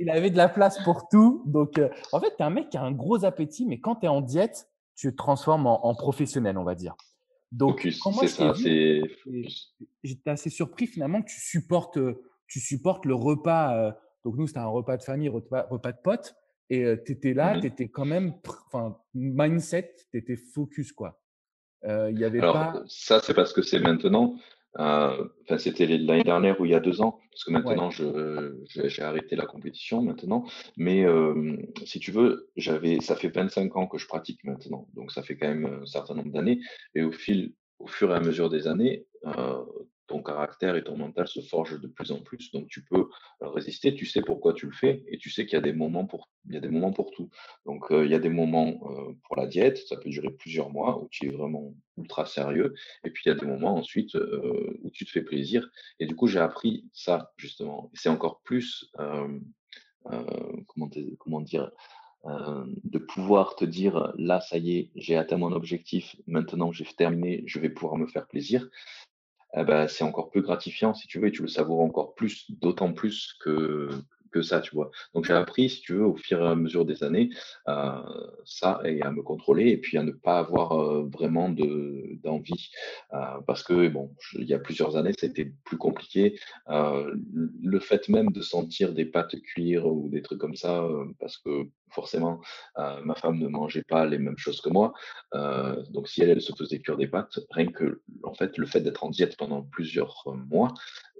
il 0.00 0.10
avait 0.10 0.30
de 0.30 0.36
la 0.36 0.48
place 0.48 0.82
pour 0.82 1.08
tout. 1.08 1.42
Donc, 1.46 1.78
euh, 1.78 1.88
en 2.12 2.20
fait, 2.20 2.30
tu 2.36 2.42
es 2.42 2.42
un 2.42 2.50
mec 2.50 2.70
qui 2.70 2.76
a 2.76 2.82
un 2.82 2.92
gros 2.92 3.24
appétit, 3.24 3.66
mais 3.66 3.78
quand 3.78 3.96
tu 3.96 4.06
es 4.06 4.08
en 4.08 4.20
diète, 4.20 4.68
tu 4.96 5.10
te 5.10 5.16
transformes 5.16 5.66
en, 5.66 5.94
professionnel, 5.94 6.56
on 6.56 6.64
va 6.64 6.74
dire. 6.74 6.94
Donc, 7.52 7.82
c'est 7.82 8.28
ça. 8.28 8.52
J'étais 10.02 10.30
assez 10.30 10.50
surpris 10.50 10.86
finalement 10.86 11.22
que 11.22 11.30
tu 11.30 11.40
supportes, 11.40 11.98
tu 12.46 12.60
supportes 12.60 13.04
le 13.04 13.14
repas. 13.14 13.76
Euh, 13.76 13.92
donc, 14.24 14.36
nous, 14.36 14.46
c'était 14.46 14.60
un 14.60 14.66
repas 14.66 14.96
de 14.96 15.02
famille, 15.02 15.28
repas, 15.28 15.66
repas 15.70 15.92
de 15.92 15.98
potes. 16.02 16.34
Et 16.70 16.82
euh, 16.82 16.96
tu 17.04 17.12
étais 17.12 17.34
là, 17.34 17.56
mmh 17.56 17.60
tu 17.60 17.66
étais 17.66 17.88
quand 17.88 18.06
même, 18.06 18.34
enfin, 18.66 18.98
mindset, 19.12 19.94
tu 20.10 20.18
étais 20.18 20.36
focus, 20.36 20.92
quoi. 20.92 21.20
Il 21.86 22.18
y 22.18 22.24
avait 22.24 22.40
pas... 22.40 22.82
Ça, 22.86 23.20
c'est 23.20 23.34
parce 23.34 23.52
que 23.52 23.62
c'est 23.62 23.78
maintenant. 23.78 24.36
Euh, 24.78 25.28
enfin, 25.44 25.58
c'était 25.58 25.86
l'année 25.86 26.24
dernière 26.24 26.60
ou 26.60 26.64
il 26.64 26.72
y 26.72 26.74
a 26.74 26.80
deux 26.80 27.00
ans, 27.00 27.20
parce 27.30 27.44
que 27.44 27.52
maintenant 27.52 27.90
j'ai 27.90 29.02
arrêté 29.02 29.36
la 29.36 29.46
compétition 29.46 30.02
maintenant. 30.02 30.44
Mais 30.76 31.04
euh, 31.04 31.56
si 31.84 32.00
tu 32.00 32.10
veux, 32.10 32.50
j'avais, 32.56 33.00
ça 33.00 33.14
fait 33.14 33.28
25 33.28 33.76
ans 33.76 33.86
que 33.86 33.98
je 33.98 34.06
pratique 34.06 34.42
maintenant, 34.44 34.88
donc 34.94 35.12
ça 35.12 35.22
fait 35.22 35.36
quand 35.36 35.48
même 35.48 35.80
un 35.82 35.86
certain 35.86 36.14
nombre 36.14 36.32
d'années. 36.32 36.60
Et 36.94 37.02
au 37.02 37.12
fil, 37.12 37.52
au 37.78 37.86
fur 37.86 38.10
et 38.10 38.16
à 38.16 38.20
mesure 38.20 38.50
des 38.50 38.66
années, 38.66 39.06
euh, 39.26 39.64
ton 40.06 40.22
caractère 40.22 40.76
et 40.76 40.84
ton 40.84 40.96
mental 40.96 41.26
se 41.26 41.40
forgent 41.40 41.80
de 41.80 41.88
plus 41.88 42.12
en 42.12 42.20
plus. 42.20 42.52
Donc 42.52 42.68
tu 42.68 42.84
peux 42.84 43.08
euh, 43.42 43.48
résister, 43.48 43.94
tu 43.94 44.06
sais 44.06 44.20
pourquoi 44.20 44.52
tu 44.52 44.66
le 44.66 44.72
fais 44.72 45.02
et 45.08 45.18
tu 45.18 45.30
sais 45.30 45.46
qu'il 45.46 45.54
y 45.54 45.58
a 45.58 45.62
des 45.62 45.72
moments 45.72 46.06
pour 46.06 46.28
il 46.46 46.54
y 46.54 46.58
a 46.58 46.60
des 46.60 46.68
moments 46.68 46.92
pour 46.92 47.10
tout. 47.10 47.30
Donc 47.64 47.90
euh, 47.90 48.04
il 48.04 48.10
y 48.10 48.14
a 48.14 48.18
des 48.18 48.28
moments 48.28 48.80
euh, 48.90 49.14
pour 49.24 49.36
la 49.36 49.46
diète, 49.46 49.78
ça 49.78 49.96
peut 49.96 50.10
durer 50.10 50.30
plusieurs 50.30 50.70
mois 50.70 51.02
où 51.02 51.08
tu 51.10 51.26
es 51.26 51.30
vraiment 51.30 51.74
ultra 51.96 52.26
sérieux 52.26 52.74
et 53.04 53.10
puis 53.10 53.22
il 53.26 53.28
y 53.30 53.32
a 53.32 53.34
des 53.34 53.46
moments 53.46 53.76
ensuite 53.76 54.14
où 54.14 54.90
tu 54.90 55.04
te 55.04 55.10
fais 55.10 55.22
plaisir 55.22 55.70
et 56.00 56.06
du 56.06 56.16
coup 56.16 56.26
j'ai 56.26 56.40
appris 56.40 56.84
ça 56.92 57.32
justement. 57.36 57.90
C'est 57.94 58.08
encore 58.08 58.42
plus 58.42 58.90
comment 60.04 61.40
dire 61.40 61.70
de 62.24 62.98
pouvoir 62.98 63.54
te 63.54 63.64
dire 63.64 64.12
là 64.16 64.40
ça 64.40 64.58
y 64.58 64.76
est 64.76 64.90
j'ai 64.96 65.16
atteint 65.16 65.36
mon 65.36 65.52
objectif 65.52 66.16
maintenant 66.26 66.72
j'ai 66.72 66.84
terminé 66.84 67.44
je 67.46 67.60
vais 67.60 67.70
pouvoir 67.70 67.96
me 67.96 68.06
faire 68.06 68.26
plaisir 68.26 68.68
eh 69.56 69.64
ben, 69.64 69.88
c'est 69.88 70.04
encore 70.04 70.30
plus 70.30 70.42
gratifiant, 70.42 70.94
si 70.94 71.06
tu 71.06 71.20
veux, 71.20 71.28
et 71.28 71.32
tu 71.32 71.42
le 71.42 71.48
savoures 71.48 71.80
encore 71.80 72.14
plus, 72.14 72.50
d'autant 72.50 72.92
plus 72.92 73.34
que, 73.40 73.88
que 74.34 74.42
ça, 74.42 74.60
tu 74.60 74.74
vois. 74.74 74.90
Donc 75.14 75.24
j'ai 75.26 75.32
appris, 75.32 75.70
si 75.70 75.80
tu 75.80 75.94
veux, 75.94 76.04
au 76.04 76.16
fur 76.16 76.40
et 76.42 76.48
à 76.48 76.56
mesure 76.56 76.84
des 76.84 77.04
années, 77.04 77.30
euh, 77.68 78.02
ça 78.44 78.80
et 78.84 79.00
à 79.02 79.12
me 79.12 79.22
contrôler 79.22 79.68
et 79.68 79.76
puis 79.76 79.96
à 79.96 80.02
ne 80.02 80.10
pas 80.10 80.40
avoir 80.40 80.72
euh, 80.72 81.08
vraiment 81.10 81.48
de 81.48 82.18
d'envie, 82.22 82.70
euh, 83.12 83.40
parce 83.46 83.62
que 83.62 83.88
bon, 83.88 84.10
il 84.34 84.46
y 84.46 84.54
a 84.54 84.58
plusieurs 84.58 84.96
années, 84.96 85.12
c'était 85.16 85.52
plus 85.64 85.78
compliqué. 85.78 86.38
le 86.68 87.78
fait 87.80 88.08
même 88.08 88.30
de 88.32 88.42
sentir 88.42 88.92
des 88.92 89.04
pâtes 89.04 89.40
cuire 89.40 89.86
ou 89.86 90.08
des 90.08 90.22
trucs 90.22 90.40
comme 90.40 90.56
ça, 90.56 90.86
parce 91.20 91.38
que 91.38 91.68
forcément, 91.94 92.40
ma 92.76 93.14
femme 93.14 93.38
ne 93.38 93.48
mangeait 93.48 93.84
pas 93.84 94.06
les 94.06 94.18
mêmes 94.18 94.38
choses 94.38 94.60
que 94.60 94.68
moi. 94.68 94.92
donc 95.90 96.08
si 96.08 96.22
elle, 96.22 96.40
se 96.40 96.52
faisait 96.54 96.80
cuire 96.80 96.96
des 96.96 97.08
pâtes, 97.08 97.38
rien 97.50 97.66
que 97.66 98.02
en 98.22 98.34
fait 98.34 98.58
le 98.58 98.66
fait 98.66 98.80
d'être 98.80 99.04
en 99.04 99.10
diète 99.10 99.36
pendant 99.36 99.62
plusieurs 99.62 100.24
mois, 100.48 100.72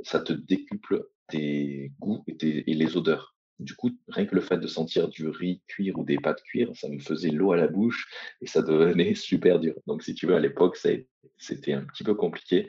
ça 0.03 0.20
te 0.20 0.33
décuple 0.33 1.07
tes 1.29 1.93
goûts 2.01 2.25
et, 2.27 2.70
et, 2.70 2.75
les 2.75 2.97
odeurs. 2.97 3.35
Du 3.61 3.75
coup, 3.75 3.91
rien 4.09 4.27
que 4.27 4.35
le 4.35 4.41
fait 4.41 4.59
de 4.59 4.66
sentir 4.66 5.09
du 5.09 5.29
riz 5.29 5.62
cuire 5.68 5.97
ou 5.99 6.05
des 6.05 6.16
pâtes 6.16 6.43
cuire, 6.43 6.70
ça 6.75 6.89
me 6.89 6.99
faisait 6.99 7.31
l'eau 7.31 7.53
à 7.53 7.57
la 7.57 7.68
bouche 7.68 8.09
et 8.41 8.47
ça 8.47 8.62
devenait 8.62 9.14
super 9.14 9.61
dur. 9.61 9.75
Donc, 9.87 10.03
si 10.03 10.14
tu 10.14 10.27
veux, 10.27 10.35
à 10.35 10.41
l'époque, 10.41 10.77
c'était 10.77 11.72
un 11.72 11.85
petit 11.85 12.05
peu 12.05 12.14
compliqué. 12.14 12.68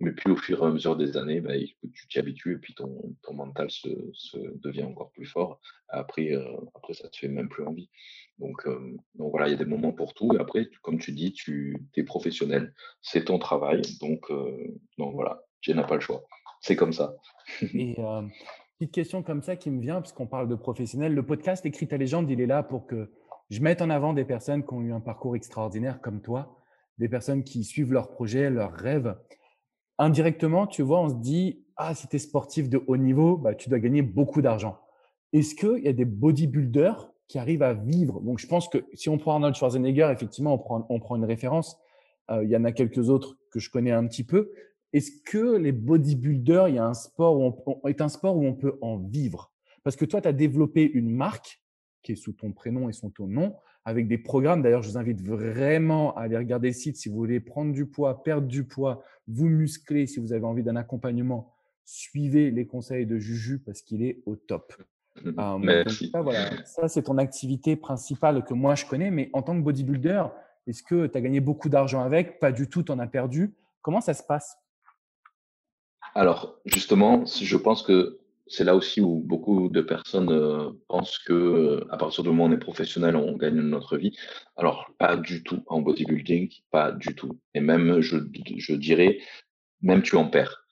Mais 0.00 0.12
puis, 0.12 0.30
au 0.30 0.36
fur 0.36 0.62
et 0.62 0.66
à 0.66 0.70
mesure 0.70 0.96
des 0.96 1.16
années, 1.16 1.40
bah, 1.40 1.52
tu 1.56 2.08
t'y 2.08 2.18
habitues 2.18 2.54
et 2.54 2.58
puis 2.58 2.74
ton, 2.74 3.14
ton 3.22 3.34
mental 3.34 3.70
se, 3.70 3.88
se, 4.12 4.38
devient 4.58 4.82
encore 4.82 5.12
plus 5.12 5.26
fort. 5.26 5.60
Après, 5.88 6.32
euh, 6.32 6.44
après, 6.74 6.94
ça 6.94 7.08
te 7.08 7.16
fait 7.16 7.28
même 7.28 7.48
plus 7.48 7.64
envie. 7.64 7.88
Donc, 8.38 8.66
euh, 8.66 8.96
donc 9.14 9.30
voilà, 9.30 9.48
il 9.48 9.52
y 9.52 9.54
a 9.54 9.58
des 9.58 9.64
moments 9.64 9.92
pour 9.92 10.14
tout. 10.14 10.34
Et 10.34 10.38
après, 10.38 10.68
comme 10.82 10.98
tu 10.98 11.12
dis, 11.12 11.32
tu 11.32 11.76
es 11.96 12.02
professionnel. 12.02 12.74
C'est 13.02 13.26
ton 13.26 13.38
travail. 13.38 13.82
Donc, 14.00 14.30
euh, 14.30 14.80
donc 14.98 15.14
voilà, 15.14 15.42
tu 15.60 15.72
n'as 15.74 15.84
pas 15.84 15.94
le 15.94 16.00
choix. 16.00 16.24
C'est 16.60 16.76
comme 16.76 16.92
ça. 16.92 17.14
Et 17.62 17.94
petite 18.78 18.92
question 18.92 19.22
comme 19.22 19.42
ça 19.42 19.56
qui 19.56 19.70
me 19.70 19.80
vient, 19.80 20.00
puisqu'on 20.00 20.26
parle 20.26 20.48
de 20.48 20.56
professionnels. 20.56 21.14
Le 21.14 21.24
podcast 21.24 21.64
Écrit 21.64 21.86
ta 21.86 21.96
légende, 21.96 22.28
il 22.30 22.40
est 22.40 22.46
là 22.46 22.62
pour 22.62 22.86
que 22.86 23.12
je 23.50 23.60
mette 23.60 23.82
en 23.82 23.90
avant 23.90 24.12
des 24.12 24.24
personnes 24.24 24.64
qui 24.64 24.74
ont 24.74 24.82
eu 24.82 24.92
un 24.92 25.00
parcours 25.00 25.36
extraordinaire 25.36 26.00
comme 26.00 26.20
toi, 26.20 26.58
des 26.98 27.08
personnes 27.08 27.44
qui 27.44 27.62
suivent 27.64 27.92
leurs 27.92 28.10
projets, 28.10 28.50
leurs 28.50 28.72
rêves. 28.72 29.14
Indirectement, 29.98 30.66
tu 30.66 30.82
vois, 30.82 31.00
on 31.00 31.08
se 31.08 31.14
dit, 31.14 31.64
ah, 31.76 31.94
si 31.94 32.08
tu 32.08 32.16
es 32.16 32.18
sportif 32.18 32.68
de 32.68 32.82
haut 32.86 32.96
niveau, 32.96 33.36
bah, 33.36 33.54
tu 33.54 33.68
dois 33.68 33.78
gagner 33.78 34.02
beaucoup 34.02 34.42
d'argent. 34.42 34.78
Est-ce 35.32 35.54
qu'il 35.54 35.84
y 35.84 35.88
a 35.88 35.92
des 35.92 36.04
bodybuilders 36.04 37.12
qui 37.28 37.38
arrivent 37.38 37.62
à 37.62 37.74
vivre? 37.74 38.20
Donc, 38.20 38.38
je 38.38 38.46
pense 38.46 38.68
que 38.68 38.84
si 38.94 39.08
on 39.08 39.18
prend 39.18 39.34
Arnold 39.34 39.54
Schwarzenegger, 39.54 40.10
effectivement, 40.12 40.54
on 40.54 40.58
prend, 40.58 40.86
on 40.88 41.00
prend 41.00 41.16
une 41.16 41.24
référence. 41.24 41.78
Euh, 42.30 42.44
il 42.44 42.50
y 42.50 42.56
en 42.56 42.64
a 42.64 42.72
quelques 42.72 43.08
autres 43.08 43.36
que 43.50 43.60
je 43.60 43.70
connais 43.70 43.92
un 43.92 44.06
petit 44.06 44.24
peu. 44.24 44.50
Est-ce 44.92 45.10
que 45.24 45.56
les 45.56 45.72
bodybuilders, 45.72 46.68
il 46.68 46.76
y 46.76 46.78
a 46.78 46.86
un 46.86 46.94
sport 46.94 47.36
où 47.38 47.54
on, 47.66 47.88
est 47.88 48.00
un 48.00 48.08
sport 48.08 48.36
où 48.36 48.46
on 48.46 48.54
peut 48.54 48.78
en 48.80 48.98
vivre? 48.98 49.52
Parce 49.82 49.96
que 49.96 50.04
toi, 50.04 50.20
tu 50.20 50.28
as 50.28 50.32
développé 50.32 50.84
une 50.84 51.10
marque 51.10 51.60
qui 52.02 52.12
est 52.12 52.16
sous 52.16 52.32
ton 52.32 52.52
prénom 52.52 52.88
et 52.88 52.92
sous 52.92 53.10
ton 53.10 53.26
nom, 53.26 53.56
avec 53.84 54.08
des 54.08 54.18
programmes. 54.18 54.62
D'ailleurs, 54.62 54.82
je 54.82 54.90
vous 54.90 54.98
invite 54.98 55.20
vraiment 55.20 56.14
à 56.16 56.22
aller 56.22 56.36
regarder 56.36 56.68
le 56.68 56.74
site 56.74 56.96
si 56.96 57.08
vous 57.08 57.16
voulez 57.16 57.40
prendre 57.40 57.72
du 57.72 57.86
poids, 57.86 58.22
perdre 58.22 58.46
du 58.46 58.64
poids, 58.64 59.02
vous 59.28 59.48
muscler, 59.48 60.06
si 60.06 60.20
vous 60.20 60.32
avez 60.32 60.44
envie 60.44 60.62
d'un 60.62 60.76
accompagnement. 60.76 61.54
Suivez 61.84 62.50
les 62.50 62.66
conseils 62.66 63.06
de 63.06 63.18
Juju 63.18 63.58
parce 63.58 63.82
qu'il 63.82 64.02
est 64.02 64.22
au 64.26 64.36
top. 64.36 64.74
Euh, 65.26 65.58
Merci. 65.58 66.10
ça, 66.10 66.22
voilà, 66.22 66.64
ça 66.64 66.88
c'est 66.88 67.02
ton 67.02 67.18
activité 67.18 67.76
principale 67.76 68.42
que 68.44 68.54
moi 68.54 68.74
je 68.74 68.86
connais. 68.86 69.10
Mais 69.10 69.30
en 69.32 69.42
tant 69.42 69.56
que 69.56 69.62
bodybuilder, 69.62 70.24
est-ce 70.66 70.82
que 70.82 71.06
tu 71.06 71.18
as 71.18 71.20
gagné 71.20 71.40
beaucoup 71.40 71.68
d'argent 71.68 72.00
avec? 72.02 72.40
Pas 72.40 72.52
du 72.52 72.68
tout, 72.68 72.82
tu 72.82 72.90
en 72.90 72.98
as 72.98 73.06
perdu. 73.06 73.54
Comment 73.82 74.00
ça 74.00 74.14
se 74.14 74.22
passe? 74.22 74.56
Alors, 76.14 76.58
justement, 76.64 77.24
je 77.26 77.56
pense 77.56 77.82
que 77.82 78.18
c'est 78.46 78.64
là 78.64 78.76
aussi 78.76 79.00
où 79.00 79.20
beaucoup 79.20 79.68
de 79.68 79.80
personnes 79.80 80.30
euh, 80.30 80.70
pensent 80.88 81.18
que 81.18 81.32
euh, 81.32 81.86
à 81.90 81.96
partir 81.96 82.22
du 82.22 82.28
moment 82.28 82.44
où 82.44 82.48
on 82.48 82.52
est 82.52 82.58
professionnel, 82.58 83.16
on 83.16 83.36
gagne 83.36 83.60
notre 83.60 83.96
vie. 83.96 84.16
Alors, 84.56 84.90
pas 84.98 85.16
du 85.16 85.42
tout 85.42 85.62
en 85.66 85.80
bodybuilding, 85.80 86.50
pas 86.70 86.92
du 86.92 87.14
tout. 87.14 87.38
Et 87.54 87.60
même, 87.60 88.00
je, 88.00 88.74
dirais, 88.74 89.18
même 89.80 90.02
tu 90.02 90.16
en 90.16 90.28
perds. 90.28 90.66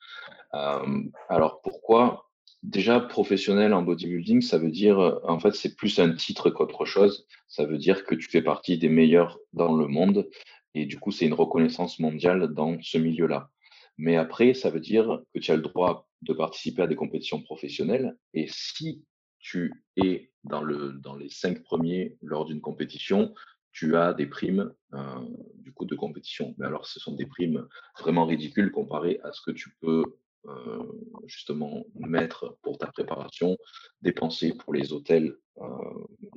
Euh, 0.53 1.03
alors, 1.29 1.61
pourquoi? 1.61 2.29
Déjà, 2.61 2.99
professionnel 2.99 3.73
en 3.73 3.81
bodybuilding, 3.81 4.41
ça 4.41 4.57
veut 4.57 4.71
dire, 4.71 5.19
en 5.23 5.39
fait, 5.39 5.53
c'est 5.53 5.75
plus 5.75 5.99
un 5.99 6.13
titre 6.13 6.49
qu'autre 6.49 6.85
chose. 6.85 7.27
Ça 7.47 7.65
veut 7.65 7.77
dire 7.77 8.05
que 8.05 8.15
tu 8.15 8.29
fais 8.29 8.41
partie 8.41 8.77
des 8.77 8.87
meilleurs 8.87 9.39
dans 9.51 9.75
le 9.75 9.87
monde. 9.87 10.29
Et 10.73 10.85
du 10.85 10.97
coup, 10.97 11.11
c'est 11.11 11.25
une 11.25 11.33
reconnaissance 11.33 11.99
mondiale 11.99 12.53
dans 12.53 12.77
ce 12.81 12.97
milieu-là. 12.97 13.49
Mais 13.97 14.15
après, 14.15 14.53
ça 14.53 14.69
veut 14.69 14.79
dire 14.79 15.21
que 15.33 15.39
tu 15.39 15.51
as 15.51 15.55
le 15.55 15.61
droit 15.61 16.07
de 16.23 16.33
participer 16.33 16.83
à 16.83 16.87
des 16.87 16.95
compétitions 16.95 17.41
professionnelles. 17.41 18.17
Et 18.33 18.47
si 18.49 19.03
tu 19.39 19.83
es 19.97 20.31
dans, 20.43 20.63
le, 20.63 20.93
dans 20.93 21.15
les 21.15 21.29
cinq 21.29 21.63
premiers 21.63 22.17
lors 22.21 22.45
d'une 22.45 22.61
compétition, 22.61 23.33
tu 23.73 23.97
as 23.97 24.13
des 24.13 24.27
primes 24.27 24.71
euh, 24.93 25.19
du 25.55 25.73
coup 25.73 25.85
de 25.85 25.95
compétition. 25.95 26.55
Mais 26.57 26.65
alors, 26.65 26.85
ce 26.85 26.99
sont 26.99 27.15
des 27.15 27.25
primes 27.25 27.67
vraiment 27.99 28.25
ridicules 28.25 28.71
comparées 28.71 29.19
à 29.23 29.33
ce 29.33 29.41
que 29.41 29.51
tu 29.51 29.75
peux 29.81 30.03
euh, 30.45 30.83
justement 31.25 31.83
mettre 31.95 32.57
pour 32.61 32.77
ta 32.77 32.87
préparation, 32.87 33.57
dépenser 34.01 34.53
pour 34.53 34.73
les 34.73 34.93
hôtels 34.93 35.35
euh, 35.57 35.67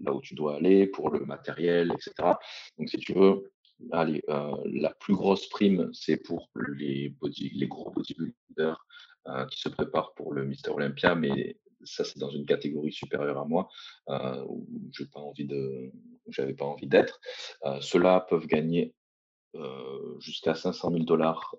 là 0.02 0.14
où 0.14 0.20
tu 0.20 0.34
dois 0.34 0.56
aller, 0.56 0.86
pour 0.86 1.10
le 1.10 1.24
matériel, 1.26 1.92
etc. 1.92 2.32
Donc, 2.78 2.88
si 2.88 2.96
tu 2.96 3.12
veux, 3.12 3.52
allez, 3.92 4.22
la 4.26 4.94
plus 4.94 5.14
grosse 5.14 5.48
prime, 5.48 5.90
c'est 5.92 6.16
pour 6.16 6.48
les, 6.78 7.14
les 7.52 7.68
gros 7.68 7.90
bodybuilders 7.90 8.86
qui 9.50 9.60
se 9.60 9.68
prépare 9.68 10.14
pour 10.14 10.32
le 10.32 10.44
Mister 10.44 10.70
Olympia, 10.70 11.14
mais 11.14 11.56
ça 11.84 12.04
c'est 12.04 12.18
dans 12.18 12.30
une 12.30 12.46
catégorie 12.46 12.92
supérieure 12.92 13.38
à 13.38 13.44
moi 13.44 13.68
euh, 14.08 14.44
où 14.48 14.66
je 14.92 15.04
pas 15.04 15.20
envie 15.20 15.46
de, 15.46 15.92
j'avais 16.28 16.54
pas 16.54 16.64
envie 16.64 16.86
d'être. 16.86 17.20
Euh, 17.64 17.80
ceux-là 17.80 18.26
peuvent 18.28 18.46
gagner 18.46 18.94
jusqu'à 20.18 20.54
500 20.54 20.90
000 20.90 21.04
dollars 21.04 21.54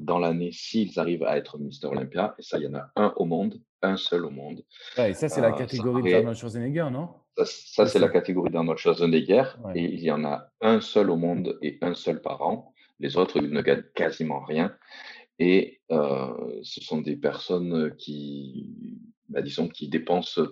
dans 0.00 0.18
l'année 0.18 0.52
s'ils 0.52 0.98
arrivent 1.00 1.22
à 1.22 1.38
être 1.38 1.56
Mister 1.58 1.86
Olympia. 1.86 2.34
Et 2.38 2.42
ça, 2.42 2.58
il 2.58 2.64
y 2.64 2.66
en 2.66 2.74
a 2.74 2.90
un 2.94 3.14
au 3.16 3.24
monde, 3.24 3.58
un 3.80 3.96
seul 3.96 4.26
au 4.26 4.30
monde. 4.30 4.62
et 4.98 5.14
ça, 5.14 5.30
c'est 5.30 5.40
la 5.40 5.52
catégorie 5.52 6.10
d'Arnold 6.10 6.36
Schwarzenegger, 6.36 6.88
non? 6.92 7.08
Ça, 7.44 7.86
c'est 7.86 7.98
la 7.98 8.10
catégorie 8.10 8.50
d'Arnold 8.50 8.78
Schwarzenegger. 8.78 9.44
Et 9.74 9.82
il 9.82 10.00
y 10.00 10.10
en 10.10 10.26
a 10.26 10.50
un 10.60 10.82
seul 10.82 11.08
au 11.08 11.16
monde 11.16 11.58
et 11.62 11.78
un 11.80 11.94
seul 11.94 12.20
par 12.20 12.42
an. 12.42 12.74
Les 13.00 13.16
autres, 13.16 13.36
ils 13.36 13.50
ne 13.50 13.62
gagnent 13.62 13.84
quasiment 13.94 14.40
rien. 14.40 14.76
Et 15.38 15.80
ce 15.88 16.80
sont 16.80 17.00
des 17.00 17.16
personnes 17.16 17.94
qui, 17.96 18.98
bah, 19.28 19.42
disons, 19.42 19.68
qui 19.68 19.88
dépensent 19.88 20.42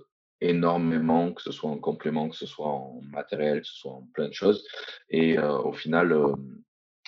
énormément, 0.40 1.32
que 1.32 1.42
ce 1.42 1.50
soit 1.50 1.70
en 1.70 1.78
complément, 1.78 2.28
que 2.28 2.36
ce 2.36 2.46
soit 2.46 2.68
en 2.68 3.00
matériel, 3.02 3.62
que 3.62 3.66
ce 3.66 3.74
soit 3.74 3.92
en 3.92 4.02
plein 4.12 4.28
de 4.28 4.34
choses. 4.34 4.66
Et 5.08 5.38
au 5.38 5.72
final, 5.72 6.14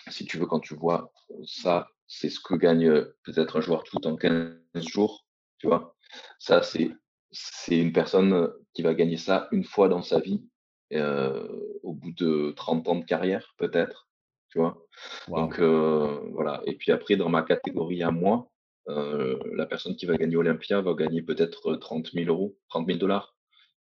si 0.09 0.25
tu 0.25 0.39
veux, 0.39 0.47
quand 0.47 0.61
tu 0.61 0.75
vois 0.75 1.13
ça, 1.45 1.89
c'est 2.07 2.31
ce 2.31 2.41
que 2.41 2.55
gagne 2.55 3.05
peut-être 3.23 3.59
un 3.59 3.61
joueur 3.61 3.85
tout 3.85 4.07
en 4.07 4.17
15 4.17 4.57
jours, 4.77 5.27
tu 5.59 5.67
vois. 5.67 5.95
Ça, 6.39 6.63
c'est 6.63 6.91
c'est 7.31 7.79
une 7.79 7.93
personne 7.93 8.51
qui 8.73 8.81
va 8.81 8.95
gagner 8.95 9.19
ça 9.19 9.49
une 9.53 9.65
fois 9.65 9.91
dans 9.91 10.01
sa 10.01 10.19
vie, 10.19 10.43
au 10.91 11.93
bout 11.93 12.13
de 12.13 12.53
30 12.57 12.89
ans 12.89 12.97
de 12.97 13.05
carrière, 13.05 13.55
peut-être 13.59 14.08
tu 14.51 14.59
vois? 14.59 14.87
Donc 15.29 15.59
euh, 15.59 16.21
voilà. 16.33 16.63
Et 16.67 16.75
puis 16.75 16.93
après, 16.93 17.17
dans 17.17 17.29
ma 17.29 17.43
catégorie 17.43 18.03
à 18.03 18.11
moi, 18.11 18.51
euh, 18.89 19.39
la 19.55 19.67
personne 19.67 19.97
qui 19.97 20.07
va 20.07 20.17
gagner 20.17 20.37
Olympia 20.37 20.81
va 20.81 20.95
gagner 20.95 21.23
peut-être 21.23 21.77
30 21.77 22.13
000 22.13 22.27
euros, 22.29 22.57
30 22.71 22.87
000 22.87 22.99
dollars, 22.99 23.37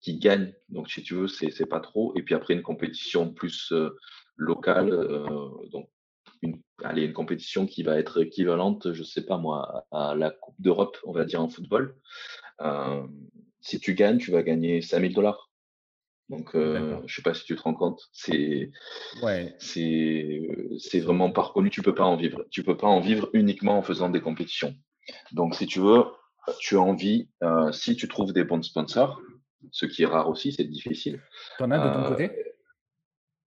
qui 0.02 0.20
gagne. 0.20 0.54
Donc 0.70 0.90
si 0.90 1.04
tu 1.04 1.16
veux, 1.16 1.28
c'est 1.28 1.66
pas 1.66 1.80
trop. 1.80 2.14
Et 2.16 2.24
puis 2.24 2.36
après, 2.36 2.54
une 2.54 2.62
compétition 2.62 3.34
plus 3.34 3.72
euh, 3.72 3.96
locale, 4.36 4.90
donc 5.72 5.90
une, 6.42 6.62
allez, 6.84 7.04
une 7.04 7.14
compétition 7.14 7.66
qui 7.66 7.84
va 7.84 8.00
être 8.00 8.22
équivalente, 8.22 8.94
je 8.94 9.04
sais 9.04 9.26
pas 9.26 9.38
moi, 9.38 9.86
à 9.92 10.16
la 10.16 10.32
Coupe 10.32 10.56
d'Europe, 10.60 10.98
on 11.04 11.12
va 11.12 11.26
dire 11.26 11.42
en 11.42 11.50
football. 11.50 11.96
si 13.60 13.80
tu 13.80 13.94
gagnes, 13.96 14.18
tu 14.18 14.32
vas 14.32 14.44
gagner 14.44 14.82
5 14.82 15.02
000 15.02 15.14
dollars. 15.14 15.49
Donc, 16.30 16.56
euh, 16.56 17.02
je 17.08 17.16
sais 17.16 17.22
pas 17.24 17.34
si 17.34 17.44
tu 17.44 17.56
te 17.56 17.62
rends 17.62 17.74
compte, 17.74 18.02
c'est 18.12 18.72
ouais. 19.24 19.56
c'est 19.60 21.00
vraiment 21.00 21.32
pas 21.32 21.42
reconnu. 21.42 21.72
Tu 21.72 21.82
peux 21.82 21.96
pas 21.96 22.04
en 22.04 22.16
vivre. 22.18 22.46
Tu 22.52 22.64
peux 22.64 22.78
pas 22.78 22.88
en 22.88 23.00
vivre 23.00 23.30
uniquement 23.34 23.80
en 23.80 23.82
faisant 23.82 24.10
des 24.10 24.22
compétitions. 24.22 24.76
Donc, 25.32 25.56
si 25.56 25.66
tu 25.66 25.80
veux, 25.80 26.04
tu 26.60 26.78
as 26.78 26.82
envie, 26.82 27.30
euh, 27.44 27.72
si 27.72 27.96
tu 27.96 28.08
trouves 28.08 28.34
des 28.34 28.44
bons 28.44 28.62
sponsors, 28.62 29.22
ce 29.72 29.88
qui 29.88 30.04
est 30.04 30.08
rare 30.08 30.30
aussi, 30.30 30.52
c'est 30.52 30.64
difficile. 30.64 31.22
Tu 31.58 31.64
en 31.64 31.72
as 31.72 31.80
de 31.80 31.94
ton 31.94 32.06
euh, 32.06 32.10
côté? 32.10 32.32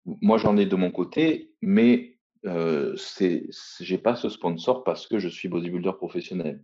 Moi, 0.05 0.38
j'en 0.38 0.55
ai 0.55 0.65
de 0.65 0.75
mon 0.75 0.91
côté, 0.91 1.53
mais 1.61 2.16
euh, 2.46 2.96
j'ai 3.80 3.98
pas 3.98 4.16
ce 4.16 4.30
sponsor 4.30 4.84
parce 4.84 5.08
que 5.08 5.20
je 5.20 5.28
suis 5.28 5.50
bodybuilder 5.50 5.94
professionnel. 5.98 6.64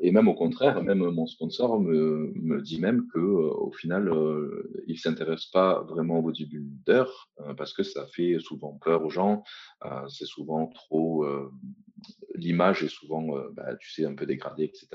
Et 0.00 0.10
même 0.10 0.26
au 0.26 0.34
contraire, 0.34 0.82
même 0.82 0.98
mon 0.98 1.26
sponsor 1.26 1.80
me, 1.80 2.60
dit 2.62 2.80
même 2.80 3.06
que 3.14 3.20
au 3.20 3.70
final, 3.70 4.08
euh, 4.08 4.82
il 4.88 4.98
s'intéresse 4.98 5.46
pas 5.46 5.82
vraiment 5.82 6.18
au 6.18 6.22
bodybuilder 6.22 7.04
parce 7.56 7.72
que 7.72 7.84
ça 7.84 8.06
fait 8.06 8.38
souvent 8.40 8.78
peur 8.84 9.04
aux 9.04 9.10
gens. 9.10 9.44
c'est 10.08 10.26
souvent 10.26 10.66
trop 10.66 11.24
l'image 12.34 12.82
est 12.82 12.88
souvent, 12.88 13.36
euh, 13.36 13.48
bah, 13.52 13.76
tu 13.76 13.90
sais, 13.90 14.04
un 14.04 14.14
peu 14.14 14.26
dégradée, 14.26 14.64
etc. 14.64 14.88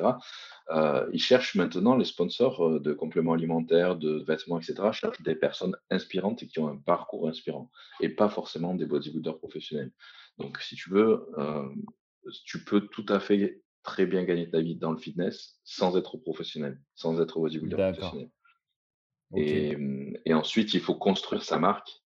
Euh, 0.70 1.10
ils 1.12 1.22
cherchent 1.22 1.56
maintenant 1.56 1.96
les 1.96 2.06
sponsors 2.06 2.68
euh, 2.68 2.80
de 2.80 2.94
compléments 2.94 3.34
alimentaires, 3.34 3.96
de 3.96 4.24
vêtements, 4.28 4.60
etc. 4.60 4.76
cherchent 4.94 5.22
des 5.22 5.36
personnes 5.36 5.76
inspirantes 5.90 6.44
et 6.44 6.48
qui 6.48 6.60
ont 6.60 6.68
un 6.68 6.78
parcours 6.78 7.28
inspirant 7.28 7.72
et 8.00 8.10
pas 8.10 8.30
forcément 8.30 8.76
des 8.76 8.86
bodybuilders 8.86 9.38
professionnels. 9.38 9.92
Donc, 10.38 10.60
si 10.60 10.76
tu 10.76 10.90
veux, 10.90 11.28
tu 12.46 12.64
peux 12.64 12.88
tout 12.88 13.06
à 13.10 13.20
fait 13.20 13.62
très 13.84 14.06
bien 14.06 14.24
gagner 14.24 14.50
ta 14.50 14.62
vie 14.62 14.76
dans 14.76 14.92
le 14.92 14.98
fitness 14.98 15.60
sans 15.64 15.98
être 15.98 16.18
professionnel, 16.18 16.80
sans 16.96 17.22
être 17.22 17.40
bodybuilder 17.40 17.76
professionnel. 17.76 18.30
Et, 19.36 19.78
et, 20.26 20.34
ensuite, 20.34 20.74
il 20.74 20.82
faut 20.82 20.96
construire 20.96 21.44
sa 21.44 21.58
marque 21.58 22.01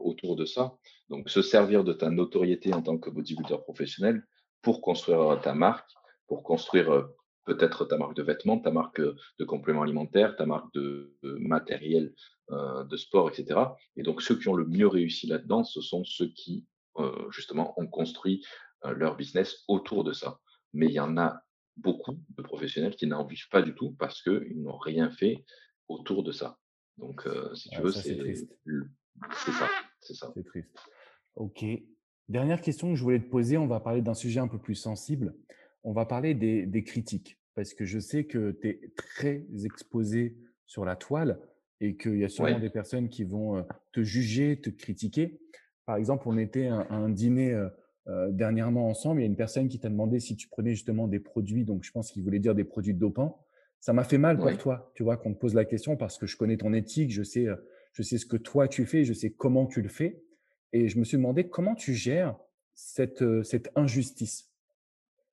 autour 0.00 0.36
de 0.36 0.44
ça. 0.44 0.76
Donc, 1.08 1.28
se 1.28 1.42
servir 1.42 1.84
de 1.84 1.92
ta 1.92 2.10
notoriété 2.10 2.72
en 2.72 2.82
tant 2.82 2.98
que 2.98 3.10
bodybuilder 3.10 3.58
professionnel 3.62 4.24
pour 4.62 4.80
construire 4.80 5.40
ta 5.42 5.54
marque, 5.54 5.90
pour 6.30 6.44
construire 6.44 6.90
euh, 6.90 7.02
peut-être 7.44 7.84
ta 7.84 7.96
marque 7.96 8.14
de 8.14 8.22
vêtements, 8.22 8.60
ta 8.60 8.70
marque 8.70 9.00
euh, 9.00 9.16
de 9.38 9.44
compléments 9.44 9.82
alimentaires, 9.82 10.36
ta 10.36 10.46
marque 10.46 10.72
de, 10.74 11.12
matériel 11.22 12.14
euh, 12.50 12.84
de 12.84 12.96
sport, 12.96 13.28
etc. 13.28 13.60
Et 13.96 14.02
donc, 14.02 14.22
ceux 14.22 14.38
qui 14.38 14.48
ont 14.48 14.54
le 14.54 14.66
mieux 14.66 14.86
réussi 14.86 15.26
là-dedans, 15.26 15.64
ce 15.64 15.80
sont 15.80 16.04
ceux 16.04 16.28
qui, 16.28 16.66
justement, 17.30 17.72
ont 17.80 17.86
construit 17.86 18.44
leur 18.84 19.16
business 19.16 19.64
autour 19.68 20.04
de 20.04 20.12
ça. 20.12 20.38
Mais 20.74 20.86
il 20.86 20.92
y 20.92 21.00
en 21.00 21.16
a 21.16 21.40
beaucoup 21.78 22.18
de 22.36 22.42
professionnels 22.42 22.94
qui 22.94 23.06
n'en 23.06 23.24
vivent 23.24 23.48
pas 23.50 23.62
du 23.62 23.74
tout 23.74 23.92
parce 23.98 24.22
qu'ils 24.22 24.60
n'ont 24.62 24.76
rien 24.76 25.10
fait 25.10 25.44
autour 25.88 26.22
de 26.22 26.32
ça. 26.32 26.58
Donc, 26.98 27.26
si 27.54 27.70
tu 27.70 27.80
veux, 27.80 27.90
c'est 27.90 28.18
ça. 29.32 29.68
C'est 30.00 30.14
ça. 30.14 30.32
C'est 30.34 30.44
triste. 30.44 30.76
Ok. 31.36 31.64
Dernière 32.28 32.60
question 32.60 32.90
que 32.90 32.94
je 32.94 33.02
voulais 33.02 33.18
te 33.18 33.28
poser, 33.28 33.58
on 33.58 33.66
va 33.66 33.80
parler 33.80 34.02
d'un 34.02 34.14
sujet 34.14 34.40
un 34.40 34.48
peu 34.48 34.58
plus 34.58 34.76
sensible. 34.76 35.34
On 35.82 35.92
va 35.92 36.06
parler 36.06 36.34
des, 36.34 36.84
critiques, 36.84 37.38
parce 37.54 37.74
que 37.74 37.84
je 37.84 37.98
sais 37.98 38.24
que 38.24 38.52
tu 38.52 38.68
es 38.68 38.80
très 38.96 39.44
exposé 39.64 40.36
sur 40.66 40.84
la 40.84 40.94
toile 40.94 41.40
et 41.80 41.96
qu'il 41.96 42.18
y 42.18 42.24
a 42.24 42.28
sûrement 42.28 42.60
des 42.60 42.70
personnes 42.70 43.08
qui 43.08 43.24
vont 43.24 43.56
euh, 43.56 43.62
te 43.92 44.02
juger, 44.02 44.60
te 44.60 44.70
critiquer. 44.70 45.40
Par 45.86 45.96
exemple, 45.96 46.28
on 46.28 46.36
était 46.36 46.68
à 46.68 46.86
un, 46.90 47.08
dîner 47.08 47.52
euh, 47.52 47.68
euh, 48.08 48.30
dernièrement 48.30 48.88
ensemble, 48.88 49.20
il 49.20 49.24
y 49.24 49.26
a 49.26 49.30
une 49.30 49.36
personne 49.36 49.68
qui 49.68 49.80
t'a 49.80 49.88
demandé 49.88 50.20
si 50.20 50.36
tu 50.36 50.46
prenais 50.46 50.74
justement 50.74 51.08
des 51.08 51.18
produits, 51.18 51.64
donc 51.64 51.82
je 51.82 51.90
pense 51.90 52.12
qu'il 52.12 52.22
voulait 52.22 52.38
dire 52.38 52.54
des 52.54 52.64
produits 52.64 52.94
dopants. 52.94 53.44
Ça 53.80 53.92
m'a 53.92 54.04
fait 54.04 54.18
mal 54.18 54.38
pour 54.38 54.56
toi, 54.58 54.92
tu 54.94 55.02
vois, 55.02 55.16
qu'on 55.16 55.32
te 55.32 55.38
pose 55.38 55.54
la 55.54 55.64
question 55.64 55.96
parce 55.96 56.18
que 56.18 56.26
je 56.26 56.36
connais 56.36 56.58
ton 56.58 56.74
éthique, 56.74 57.10
je 57.10 57.22
sais, 57.22 57.46
je 57.92 58.02
sais 58.02 58.18
ce 58.18 58.26
que 58.26 58.36
toi 58.36 58.68
tu 58.68 58.86
fais, 58.86 59.04
je 59.04 59.12
sais 59.12 59.30
comment 59.30 59.66
tu 59.66 59.82
le 59.82 59.88
fais. 59.88 60.22
Et 60.72 60.88
je 60.88 60.98
me 60.98 61.04
suis 61.04 61.16
demandé 61.16 61.48
comment 61.48 61.74
tu 61.74 61.94
gères 61.94 62.36
cette, 62.74 63.22
euh, 63.22 63.42
cette 63.42 63.70
injustice. 63.74 64.50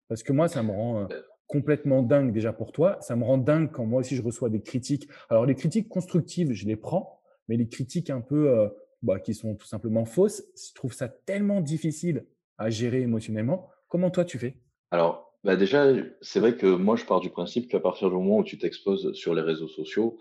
Parce 0.07 0.23
que 0.23 0.33
moi, 0.33 0.47
ça 0.47 0.63
me 0.63 0.71
rend 0.71 1.01
euh, 1.03 1.07
complètement 1.47 2.01
dingue 2.01 2.31
déjà 2.31 2.53
pour 2.53 2.71
toi. 2.71 2.97
Ça 3.01 3.15
me 3.15 3.23
rend 3.23 3.37
dingue 3.37 3.71
quand 3.71 3.85
moi 3.85 4.01
aussi 4.01 4.15
je 4.15 4.21
reçois 4.21 4.49
des 4.49 4.61
critiques. 4.61 5.07
Alors 5.29 5.45
les 5.45 5.55
critiques 5.55 5.89
constructives, 5.89 6.53
je 6.53 6.65
les 6.65 6.75
prends, 6.75 7.21
mais 7.47 7.57
les 7.57 7.67
critiques 7.67 8.09
un 8.09 8.21
peu 8.21 8.49
euh, 8.49 8.69
bah, 9.01 9.19
qui 9.19 9.33
sont 9.33 9.55
tout 9.55 9.67
simplement 9.67 10.05
fausses, 10.05 10.43
je 10.55 10.73
trouve 10.73 10.93
ça 10.93 11.07
tellement 11.07 11.61
difficile 11.61 12.25
à 12.57 12.69
gérer 12.69 13.01
émotionnellement. 13.01 13.69
Comment 13.87 14.09
toi 14.09 14.25
tu 14.25 14.39
fais? 14.39 14.57
Alors 14.91 15.26
bah 15.43 15.55
déjà, 15.55 15.85
c'est 16.21 16.39
vrai 16.39 16.57
que 16.57 16.67
moi 16.67 16.95
je 16.95 17.05
pars 17.05 17.19
du 17.19 17.29
principe 17.29 17.69
qu'à 17.69 17.79
partir 17.79 18.09
du 18.09 18.15
moment 18.15 18.39
où 18.39 18.43
tu 18.43 18.57
t'exposes 18.57 19.13
sur 19.13 19.33
les 19.33 19.41
réseaux 19.41 19.67
sociaux, 19.67 20.17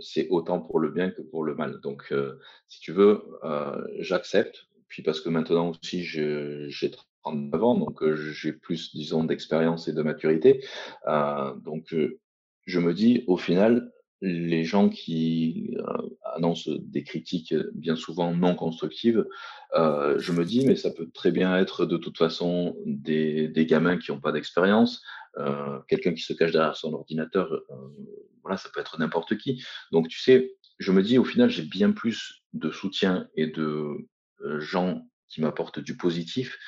c'est 0.00 0.28
autant 0.28 0.60
pour 0.60 0.78
le 0.78 0.90
bien 0.90 1.10
que 1.10 1.22
pour 1.22 1.44
le 1.44 1.54
mal. 1.54 1.80
Donc 1.80 2.12
si 2.68 2.80
tu 2.80 2.92
veux, 2.92 3.22
j'accepte. 3.98 4.66
Puis 4.88 5.02
parce 5.02 5.20
que 5.20 5.28
maintenant 5.28 5.70
aussi 5.70 6.04
j'ai 6.04 6.90
39 7.24 7.64
ans, 7.64 7.74
donc 7.74 8.02
j'ai 8.14 8.52
plus, 8.52 8.94
disons, 8.94 9.24
d'expérience 9.24 9.88
et 9.88 9.92
de 9.92 10.02
maturité. 10.02 10.64
donc, 11.06 11.94
je 12.66 12.80
me 12.80 12.92
dis, 12.92 13.24
au 13.26 13.36
final, 13.36 13.92
les 14.20 14.64
gens 14.64 14.88
qui 14.88 15.76
annoncent 16.34 16.70
des 16.78 17.04
critiques 17.04 17.54
bien 17.74 17.96
souvent 17.96 18.34
non 18.34 18.54
constructives, 18.54 19.24
je 19.74 20.32
me 20.32 20.44
dis, 20.44 20.66
mais 20.66 20.76
ça 20.76 20.90
peut 20.90 21.08
très 21.12 21.30
bien 21.30 21.56
être 21.56 21.86
de 21.86 21.96
toute 21.96 22.18
façon 22.18 22.76
des, 22.84 23.48
des 23.48 23.66
gamins 23.66 23.96
qui 23.96 24.10
n'ont 24.10 24.20
pas 24.20 24.32
d'expérience, 24.32 25.02
quelqu'un 25.86 26.14
qui 26.14 26.22
se 26.22 26.32
cache 26.32 26.52
derrière 26.52 26.76
son 26.76 26.92
ordinateur, 26.94 27.62
voilà, 28.42 28.56
ça 28.56 28.70
peut 28.72 28.80
être 28.80 28.98
n'importe 28.98 29.36
qui. 29.36 29.62
Donc, 29.92 30.08
tu 30.08 30.20
sais, 30.20 30.56
je 30.78 30.92
me 30.92 31.02
dis, 31.02 31.18
au 31.18 31.24
final, 31.24 31.50
j'ai 31.50 31.62
bien 31.62 31.92
plus 31.92 32.42
de 32.54 32.70
soutien 32.70 33.28
et 33.34 33.46
de 33.46 34.08
gens 34.58 35.02
qui 35.28 35.42
m'apportent 35.42 35.80
du 35.80 35.96
positif 35.96 36.58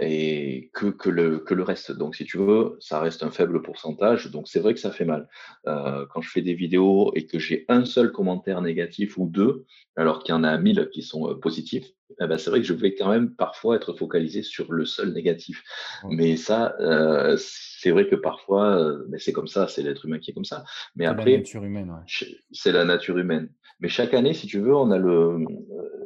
et 0.00 0.70
que, 0.74 0.86
que, 0.86 1.08
le, 1.08 1.38
que 1.38 1.54
le 1.54 1.62
reste. 1.62 1.92
Donc, 1.92 2.16
si 2.16 2.24
tu 2.24 2.38
veux, 2.38 2.76
ça 2.80 3.00
reste 3.00 3.22
un 3.22 3.30
faible 3.30 3.62
pourcentage. 3.62 4.30
Donc, 4.30 4.48
c'est 4.48 4.60
vrai 4.60 4.74
que 4.74 4.80
ça 4.80 4.90
fait 4.90 5.04
mal. 5.04 5.28
Euh, 5.66 6.06
quand 6.12 6.20
je 6.20 6.30
fais 6.30 6.42
des 6.42 6.54
vidéos 6.54 7.12
et 7.14 7.26
que 7.26 7.38
j'ai 7.38 7.64
un 7.68 7.84
seul 7.84 8.12
commentaire 8.12 8.60
négatif 8.60 9.16
ou 9.16 9.26
deux, 9.26 9.64
alors 9.96 10.22
qu'il 10.22 10.34
y 10.34 10.38
en 10.38 10.44
a 10.44 10.56
mille 10.58 10.88
qui 10.92 11.02
sont 11.02 11.30
euh, 11.30 11.34
positifs, 11.34 11.90
eh 12.20 12.26
ben, 12.26 12.38
c'est 12.38 12.50
vrai 12.50 12.60
que 12.60 12.66
je 12.66 12.72
vais 12.72 12.94
quand 12.94 13.10
même 13.10 13.34
parfois 13.34 13.76
être 13.76 13.92
focalisé 13.94 14.42
sur 14.42 14.72
le 14.72 14.84
seul 14.84 15.12
négatif. 15.12 15.62
Mais 16.08 16.36
ça, 16.36 16.74
euh, 16.80 17.36
c'est 17.38 17.90
vrai 17.90 18.08
que 18.08 18.14
parfois, 18.14 18.78
euh, 18.78 19.04
mais 19.08 19.18
c'est 19.18 19.32
comme 19.32 19.48
ça, 19.48 19.68
c'est 19.68 19.82
l'être 19.82 20.06
humain 20.06 20.18
qui 20.18 20.30
est 20.30 20.34
comme 20.34 20.44
ça. 20.44 20.64
Mais 20.94 21.06
après, 21.06 21.32
la 21.32 21.36
nature 21.38 21.64
humaine, 21.64 21.90
ouais. 21.90 22.28
c'est 22.52 22.72
la 22.72 22.84
nature 22.84 23.18
humaine. 23.18 23.50
Mais 23.80 23.88
chaque 23.88 24.14
année, 24.14 24.32
si 24.32 24.46
tu 24.46 24.60
veux, 24.60 24.74
on 24.74 24.90
a 24.90 24.98
le, 24.98 25.44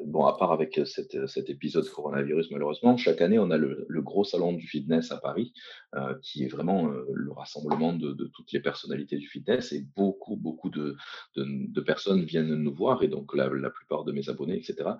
bon, 0.06 0.26
à 0.26 0.36
part 0.36 0.52
avec 0.52 0.80
cette, 0.84 1.26
cet 1.26 1.50
épisode 1.50 1.88
coronavirus, 1.88 2.50
malheureusement, 2.50 2.96
chaque 2.96 3.20
année, 3.20 3.38
on 3.38 3.50
a 3.50 3.56
le, 3.56 3.86
gros 4.02 4.24
salon 4.24 4.52
du 4.52 4.66
fitness 4.66 5.12
à 5.12 5.18
Paris, 5.18 5.52
euh, 5.94 6.14
qui 6.22 6.44
est 6.44 6.48
vraiment 6.48 6.90
euh, 6.90 7.06
le 7.12 7.32
rassemblement 7.32 7.92
de, 7.92 8.12
toutes 8.34 8.52
les 8.52 8.60
personnalités 8.60 9.16
du 9.16 9.28
fitness 9.28 9.72
et 9.72 9.86
beaucoup, 9.96 10.36
beaucoup 10.36 10.70
de, 10.70 10.96
personnes 11.84 12.24
viennent 12.24 12.54
nous 12.54 12.74
voir 12.74 13.02
et 13.02 13.08
donc 13.08 13.34
la, 13.34 13.48
plupart 13.70 14.04
de 14.04 14.12
mes 14.12 14.28
abonnés, 14.28 14.56
etc. 14.56 14.90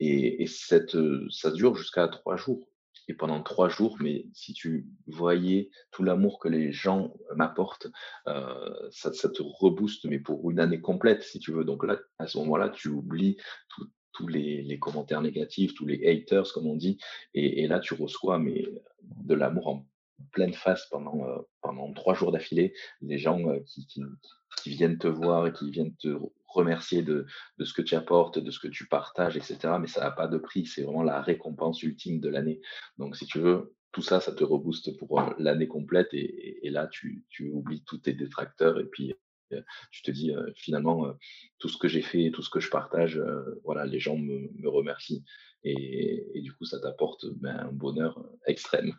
Et, 0.00 0.46
ça 0.46 1.50
dure 1.50 1.74
jusqu'à 1.74 2.08
trois 2.08 2.36
jours. 2.36 2.68
Et 3.10 3.14
pendant 3.14 3.42
trois 3.42 3.70
jours, 3.70 3.96
mais 4.00 4.26
si 4.34 4.52
tu 4.52 4.86
voyais 5.06 5.70
tout 5.92 6.02
l'amour 6.02 6.38
que 6.38 6.48
les 6.48 6.72
gens 6.72 7.14
m'apportent, 7.34 7.86
euh, 8.26 8.74
ça, 8.90 9.14
ça, 9.14 9.30
te 9.30 9.42
rebooste, 9.42 10.04
mais 10.04 10.18
pour 10.18 10.50
une 10.50 10.60
année 10.60 10.82
complète, 10.82 11.22
si 11.22 11.38
tu 11.38 11.52
veux. 11.52 11.64
Donc 11.64 11.86
là, 11.86 11.98
à 12.18 12.26
ce 12.26 12.36
moment-là, 12.38 12.68
tu 12.68 12.88
oublies 12.88 13.38
tous 14.12 14.26
les, 14.26 14.78
commentaires 14.78 15.22
négatifs, 15.22 15.74
tous 15.74 15.86
les 15.86 16.06
haters, 16.06 16.52
comme 16.52 16.66
on 16.66 16.76
dit, 16.76 16.98
et, 17.34 17.66
là, 17.66 17.78
tu 17.80 17.94
reçois 17.94 18.38
mais, 18.38 18.66
de 19.02 19.34
l'amour 19.34 19.68
en 19.68 19.86
pleine 20.32 20.54
face 20.54 20.86
pendant, 20.90 21.24
euh, 21.26 21.92
trois 21.94 22.14
jours 22.14 22.32
d'affilée, 22.32 22.74
les 23.00 23.18
gens 23.18 23.40
euh, 23.48 23.60
qui, 23.66 24.70
viennent 24.70 24.98
te 24.98 25.08
voir 25.08 25.46
et 25.46 25.52
qui 25.52 25.70
viennent 25.70 25.94
te 25.96 26.16
remercier 26.46 27.02
de, 27.02 27.26
ce 27.60 27.72
que 27.72 27.82
tu 27.82 27.94
apportes, 27.94 28.38
de 28.38 28.50
ce 28.50 28.58
que 28.58 28.68
tu 28.68 28.88
partages, 28.88 29.36
etc. 29.36 29.58
Mais 29.80 29.86
ça 29.86 30.00
n'a 30.00 30.10
pas 30.10 30.26
de 30.26 30.38
prix, 30.38 30.66
c'est 30.66 30.82
vraiment 30.82 31.02
la 31.02 31.20
récompense 31.20 31.82
ultime 31.82 32.20
de 32.20 32.28
l'année. 32.28 32.60
Donc, 32.98 33.16
si 33.16 33.26
tu 33.26 33.38
veux, 33.38 33.74
tout 33.92 34.02
ça, 34.02 34.20
ça 34.20 34.32
te 34.32 34.44
rebooste 34.44 34.96
pour 34.98 35.20
euh, 35.20 35.30
l'année 35.38 35.68
complète 35.68 36.08
et, 36.12 36.60
là, 36.70 36.86
tu, 36.86 37.24
tu, 37.28 37.50
oublies 37.50 37.82
tous 37.84 37.98
tes 37.98 38.12
détracteurs 38.12 38.78
et 38.78 38.84
puis 38.84 39.12
euh, 39.12 39.16
tu 39.90 40.02
te 40.02 40.10
dis 40.10 40.32
finalement 40.56 41.06
tout 41.58 41.68
ce 41.68 41.78
que 41.78 41.88
j'ai 41.88 42.02
fait, 42.02 42.30
tout 42.30 42.42
ce 42.42 42.50
que 42.50 42.60
je 42.60 42.70
partage, 42.70 43.20
voilà, 43.64 43.86
les 43.86 44.00
gens 44.00 44.16
me, 44.16 44.50
me 44.54 44.68
remercient 44.68 45.24
et, 45.64 46.40
du 46.42 46.52
coup, 46.52 46.64
ça 46.64 46.80
t'apporte 46.80 47.26
ben, 47.36 47.56
un 47.56 47.72
bonheur 47.72 48.24
extrême. 48.46 48.92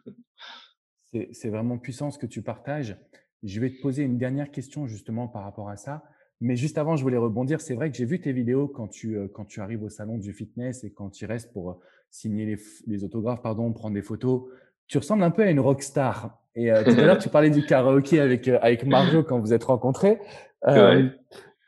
C'est 1.31 1.49
vraiment 1.49 1.77
puissant 1.77 2.11
ce 2.11 2.19
que 2.19 2.25
tu 2.25 2.41
partages. 2.41 2.97
Je 3.43 3.59
vais 3.59 3.71
te 3.71 3.81
poser 3.81 4.03
une 4.03 4.17
dernière 4.17 4.51
question 4.51 4.85
justement 4.85 5.27
par 5.27 5.43
rapport 5.43 5.69
à 5.69 5.77
ça. 5.77 6.03
Mais 6.41 6.55
juste 6.55 6.77
avant, 6.77 6.95
je 6.95 7.03
voulais 7.03 7.17
rebondir. 7.17 7.61
C'est 7.61 7.73
vrai 7.73 7.91
que 7.91 7.97
j'ai 7.97 8.05
vu 8.05 8.21
tes 8.21 8.31
vidéos 8.31 8.67
quand 8.67 8.87
tu, 8.87 9.17
quand 9.33 9.45
tu 9.45 9.59
arrives 9.61 9.83
au 9.83 9.89
salon 9.89 10.17
du 10.17 10.33
fitness 10.33 10.83
et 10.83 10.93
quand 10.93 11.09
tu 11.09 11.25
restes 11.25 11.51
pour 11.51 11.81
signer 12.11 12.45
les, 12.45 12.57
les, 12.87 13.03
autographes, 13.03 13.41
pardon, 13.41 13.71
prendre 13.73 13.95
des 13.95 14.01
photos. 14.01 14.43
Tu 14.89 14.97
ressembles 14.97 15.23
un 15.23 15.31
peu 15.31 15.43
à 15.43 15.49
une 15.49 15.59
rockstar. 15.59 16.37
Et 16.55 16.71
euh, 16.71 16.83
tout 16.83 16.89
à 16.91 17.05
l'heure, 17.05 17.17
tu 17.19 17.29
parlais 17.29 17.49
du 17.51 17.65
karaoké 17.65 18.19
avec, 18.19 18.47
euh, 18.47 18.59
avec 18.61 18.85
Marjo 18.85 19.23
quand 19.23 19.39
vous 19.39 19.53
êtes 19.53 19.63
rencontrés. 19.63 20.19
Euh, 20.67 20.95
ouais. 20.95 21.11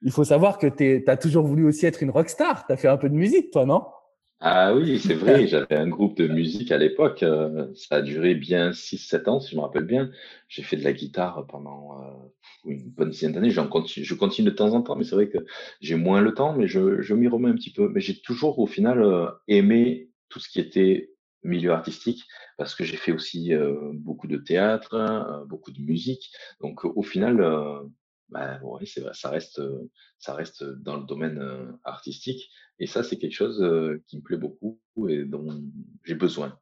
Il 0.02 0.12
faut 0.12 0.24
savoir 0.24 0.58
que 0.58 0.68
tu 0.68 1.04
as 1.08 1.18
toujours 1.18 1.46
voulu 1.46 1.66
aussi 1.66 1.86
être 1.86 2.04
une 2.04 2.10
rockstar. 2.10 2.66
Tu 2.66 2.74
as 2.74 2.78
fait 2.78 2.88
un 2.90 2.98
peu 2.98 3.08
de 3.08 3.16
musique, 3.16 3.52
toi, 3.52 3.66
non? 3.66 3.84
Ah 4.40 4.74
oui, 4.74 5.00
c'est 5.00 5.14
vrai, 5.14 5.46
j'avais 5.48 5.76
un 5.76 5.88
groupe 5.88 6.18
de 6.18 6.28
musique 6.28 6.72
à 6.72 6.80
l'époque. 6.80 7.24
ça 7.76 7.96
a 7.98 8.02
duré 8.02 8.34
bien 8.34 8.72
6-7 8.72 9.30
ans, 9.30 9.40
si 9.40 9.52
je 9.52 9.56
me 9.56 9.62
rappelle 9.62 9.86
bien. 9.86 10.10
J'ai 10.48 10.64
fait 10.64 10.76
de 10.76 10.84
la 10.84 10.94
guitare 10.94 11.46
pendant 11.48 12.02
une 12.66 12.90
bonne 12.90 13.10
dizaine 13.10 13.34
d'années. 13.34 13.54
Continue, 13.54 14.06
je 14.06 14.16
continue 14.16 14.50
de 14.50 14.56
temps 14.56 14.74
en 14.74 14.82
temps, 14.82 14.96
mais 14.96 15.04
c'est 15.04 15.16
vrai 15.16 15.30
que 15.30 15.40
j'ai 15.80 15.96
moins 15.96 16.22
le 16.22 16.34
temps, 16.34 16.54
mais 16.54 16.68
je, 16.68 17.02
je 17.02 17.14
m'y 17.14 17.28
remets 17.28 17.50
un 17.50 17.56
petit 17.56 17.72
peu. 17.72 17.90
Mais 17.90 18.02
j'ai 18.02 18.20
toujours, 18.20 18.60
au 18.60 18.68
final, 18.68 19.02
euh, 19.02 19.28
aimé 19.48 20.10
tout 20.30 20.40
ce 20.40 20.50
qui 20.50 20.60
était 20.60 21.11
milieu 21.44 21.72
artistique, 21.72 22.26
parce 22.58 22.76
que 22.76 22.84
j'ai 22.84 22.98
fait 22.98 23.12
aussi 23.12 23.54
euh, 23.54 23.92
beaucoup 23.94 24.28
de 24.28 24.38
théâtre, 24.38 24.94
euh, 24.94 25.46
beaucoup 25.46 25.72
de 25.72 25.82
musique. 25.82 26.32
Donc, 26.60 26.86
au 26.86 27.04
final, 27.04 27.38
bah, 28.30 28.60
ça 29.14 29.30
reste, 29.30 29.62
ça 30.20 30.34
reste 30.34 30.64
dans 30.64 30.98
le 30.98 31.04
domaine 31.04 31.78
artistique. 31.84 32.50
Et 32.80 32.88
ça, 32.88 33.04
c'est 33.04 33.18
quelque 33.18 33.34
chose 33.34 33.58
qui 34.08 34.18
me 34.18 34.22
plaît 34.22 34.38
beaucoup 34.38 34.80
et 35.10 35.26
dont 35.26 35.64
j'ai 36.04 36.16
besoin. 36.16 36.58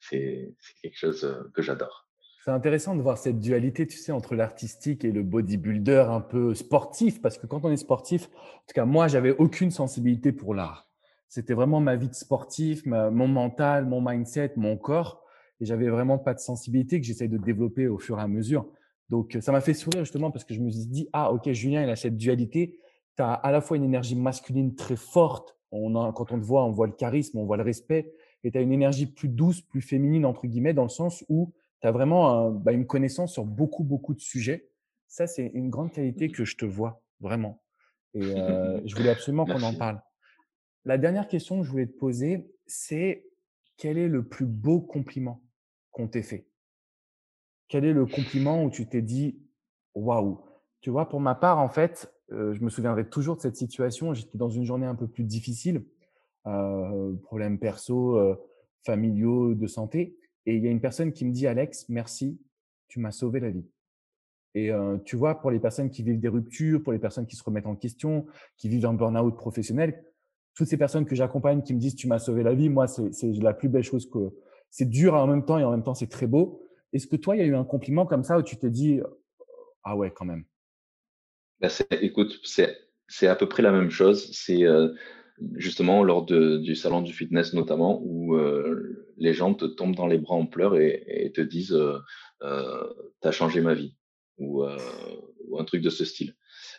C'est 0.00 0.54
quelque 0.82 0.96
chose 0.96 1.50
que 1.54 1.62
j'adore. 1.62 2.08
C'est 2.44 2.52
intéressant 2.52 2.96
de 2.96 3.02
voir 3.02 3.18
cette 3.18 3.40
dualité, 3.40 3.86
tu 3.86 3.98
sais, 3.98 4.12
entre 4.12 4.34
l'artistique 4.34 5.04
et 5.04 5.12
le 5.12 5.22
bodybuilder 5.22 6.06
un 6.08 6.22
peu 6.22 6.54
sportif, 6.54 7.20
parce 7.20 7.36
que 7.36 7.46
quand 7.46 7.64
on 7.64 7.70
est 7.70 7.76
sportif, 7.76 8.30
en 8.32 8.60
tout 8.66 8.74
cas 8.74 8.86
moi, 8.86 9.06
j'avais 9.08 9.32
aucune 9.32 9.70
sensibilité 9.70 10.32
pour 10.32 10.54
l'art. 10.54 10.87
C'était 11.28 11.54
vraiment 11.54 11.80
ma 11.80 11.96
vie 11.96 12.08
de 12.08 12.14
sportif, 12.14 12.86
ma, 12.86 13.10
mon 13.10 13.28
mental, 13.28 13.86
mon 13.86 14.00
mindset, 14.00 14.52
mon 14.56 14.76
corps, 14.76 15.22
et 15.60 15.66
j'avais 15.66 15.88
vraiment 15.88 16.18
pas 16.18 16.34
de 16.34 16.38
sensibilité 16.38 17.00
que 17.00 17.06
j'essaye 17.06 17.28
de 17.28 17.38
développer 17.38 17.88
au 17.88 17.98
fur 17.98 18.18
et 18.18 18.22
à 18.22 18.28
mesure. 18.28 18.66
Donc 19.10 19.36
ça 19.40 19.52
m'a 19.52 19.60
fait 19.60 19.74
sourire 19.74 20.04
justement 20.04 20.30
parce 20.30 20.44
que 20.44 20.54
je 20.54 20.60
me 20.60 20.70
suis 20.70 20.86
dit 20.86 21.08
ah 21.12 21.32
ok 21.32 21.50
Julien 21.52 21.82
il 21.82 21.90
a 21.90 21.96
cette 21.96 22.16
dualité, 22.16 22.78
tu 23.16 23.22
as 23.22 23.32
à 23.32 23.50
la 23.50 23.60
fois 23.60 23.76
une 23.76 23.84
énergie 23.84 24.16
masculine 24.16 24.74
très 24.74 24.96
forte, 24.96 25.56
on 25.72 25.96
a, 25.96 26.12
quand 26.12 26.32
on 26.32 26.38
te 26.38 26.44
voit 26.44 26.64
on 26.64 26.70
voit 26.70 26.86
le 26.86 26.92
charisme, 26.92 27.38
on 27.38 27.46
voit 27.46 27.56
le 27.56 27.62
respect, 27.62 28.12
et 28.44 28.50
tu 28.50 28.58
as 28.58 28.60
une 28.60 28.72
énergie 28.72 29.06
plus 29.06 29.28
douce, 29.28 29.62
plus 29.62 29.80
féminine 29.80 30.24
entre 30.26 30.46
guillemets 30.46 30.74
dans 30.74 30.82
le 30.82 30.90
sens 30.90 31.24
où 31.28 31.52
tu 31.80 31.86
as 31.86 31.92
vraiment 31.92 32.50
bah, 32.50 32.72
une 32.72 32.86
connaissance 32.86 33.32
sur 33.32 33.44
beaucoup, 33.44 33.84
beaucoup 33.84 34.14
de 34.14 34.20
sujets. 34.20 34.68
Ça, 35.06 35.26
c'est 35.26 35.46
une 35.54 35.70
grande 35.70 35.92
qualité 35.92 36.28
que 36.28 36.44
je 36.44 36.56
te 36.56 36.64
vois, 36.64 37.02
vraiment. 37.20 37.62
Et 38.14 38.22
euh, 38.36 38.80
je 38.84 38.94
voulais 38.94 39.10
absolument 39.10 39.46
qu'on 39.46 39.62
en 39.62 39.74
parle. 39.74 40.00
La 40.84 40.98
dernière 40.98 41.28
question 41.28 41.60
que 41.60 41.66
je 41.66 41.70
voulais 41.70 41.86
te 41.86 41.98
poser, 41.98 42.50
c'est 42.66 43.24
quel 43.76 43.98
est 43.98 44.08
le 44.08 44.26
plus 44.26 44.46
beau 44.46 44.80
compliment 44.80 45.42
qu'on 45.90 46.08
t'ait 46.08 46.22
fait? 46.22 46.46
Quel 47.68 47.84
est 47.84 47.92
le 47.92 48.06
compliment 48.06 48.64
où 48.64 48.70
tu 48.70 48.86
t'es 48.86 49.02
dit 49.02 49.38
waouh? 49.94 50.40
Tu 50.80 50.90
vois, 50.90 51.08
pour 51.08 51.20
ma 51.20 51.34
part, 51.34 51.58
en 51.58 51.68
fait, 51.68 52.12
euh, 52.32 52.54
je 52.54 52.62
me 52.62 52.70
souviendrai 52.70 53.08
toujours 53.08 53.36
de 53.36 53.40
cette 53.40 53.56
situation. 53.56 54.14
J'étais 54.14 54.38
dans 54.38 54.48
une 54.48 54.64
journée 54.64 54.86
un 54.86 54.94
peu 54.94 55.08
plus 55.08 55.24
difficile, 55.24 55.84
euh, 56.46 57.14
problèmes 57.22 57.58
perso, 57.58 58.16
euh, 58.16 58.36
familiaux, 58.84 59.54
de 59.54 59.66
santé. 59.66 60.16
Et 60.46 60.56
il 60.56 60.64
y 60.64 60.68
a 60.68 60.70
une 60.70 60.80
personne 60.80 61.12
qui 61.12 61.24
me 61.24 61.32
dit, 61.32 61.46
Alex, 61.46 61.88
merci, 61.88 62.40
tu 62.88 63.00
m'as 63.00 63.10
sauvé 63.10 63.40
la 63.40 63.50
vie. 63.50 63.66
Et 64.54 64.72
tu 65.04 65.14
vois, 65.14 65.40
pour 65.40 65.52
les 65.52 65.60
personnes 65.60 65.90
qui 65.90 66.02
vivent 66.02 66.18
des 66.18 66.28
ruptures, 66.28 66.82
pour 66.82 66.92
les 66.92 66.98
personnes 66.98 67.26
qui 67.26 67.36
se 67.36 67.44
remettent 67.44 67.66
en 67.66 67.76
question, 67.76 68.26
qui 68.56 68.68
vivent 68.68 68.86
un 68.86 68.94
burn-out 68.94 69.36
professionnel, 69.36 70.02
toutes 70.58 70.66
ces 70.66 70.76
personnes 70.76 71.06
que 71.06 71.14
j'accompagne 71.14 71.62
qui 71.62 71.72
me 71.72 71.78
disent, 71.78 71.94
tu 71.94 72.08
m'as 72.08 72.18
sauvé 72.18 72.42
la 72.42 72.52
vie, 72.52 72.68
moi, 72.68 72.88
c'est 72.88 73.32
la 73.40 73.54
plus 73.54 73.68
belle 73.68 73.84
chose 73.84 74.10
que 74.10 74.34
c'est 74.70 74.90
dur 74.90 75.14
en 75.14 75.28
même 75.28 75.44
temps 75.44 75.56
et 75.56 75.62
en 75.62 75.70
même 75.70 75.84
temps, 75.84 75.94
c'est 75.94 76.08
très 76.08 76.26
beau. 76.26 76.60
Est-ce 76.92 77.06
que 77.06 77.14
toi, 77.14 77.36
il 77.36 77.38
y 77.38 77.42
a 77.42 77.46
eu 77.46 77.54
un 77.54 77.64
compliment 77.64 78.06
comme 78.06 78.24
ça 78.24 78.38
où 78.38 78.42
tu 78.42 78.56
t'es 78.56 78.68
dit, 78.68 79.00
ah 79.84 79.96
ouais, 79.96 80.10
quand 80.10 80.24
même? 80.24 80.44
Ben 81.60 81.70
Écoute, 82.00 82.40
c'est 82.44 83.26
à 83.28 83.36
peu 83.36 83.48
près 83.48 83.62
la 83.62 83.70
même 83.70 83.90
chose. 83.90 84.32
C'est 84.32 84.64
euh, 84.64 84.88
justement 85.54 86.02
lors 86.02 86.24
de, 86.24 86.56
du 86.56 86.74
salon 86.74 87.02
du 87.02 87.12
fitness 87.12 87.54
notamment, 87.54 88.00
où 88.02 88.34
euh, 88.34 89.12
les 89.16 89.34
gens 89.34 89.54
te 89.54 89.64
tombent 89.64 89.94
dans 89.94 90.08
les 90.08 90.18
bras 90.18 90.34
en 90.34 90.46
pleurs 90.46 90.76
et, 90.76 91.30
te 91.36 91.40
disent 91.40 91.72
euh, 91.72 91.98
euh, 92.42 92.84
T'as 93.20 93.30
changé 93.30 93.60
ma 93.60 93.74
vie 93.74 93.94
euh, 94.40 94.76
ou, 95.46 95.58
un 95.58 95.64
truc 95.64 95.82
de 95.82 95.90
ce 95.90 96.04
style. 96.04 96.34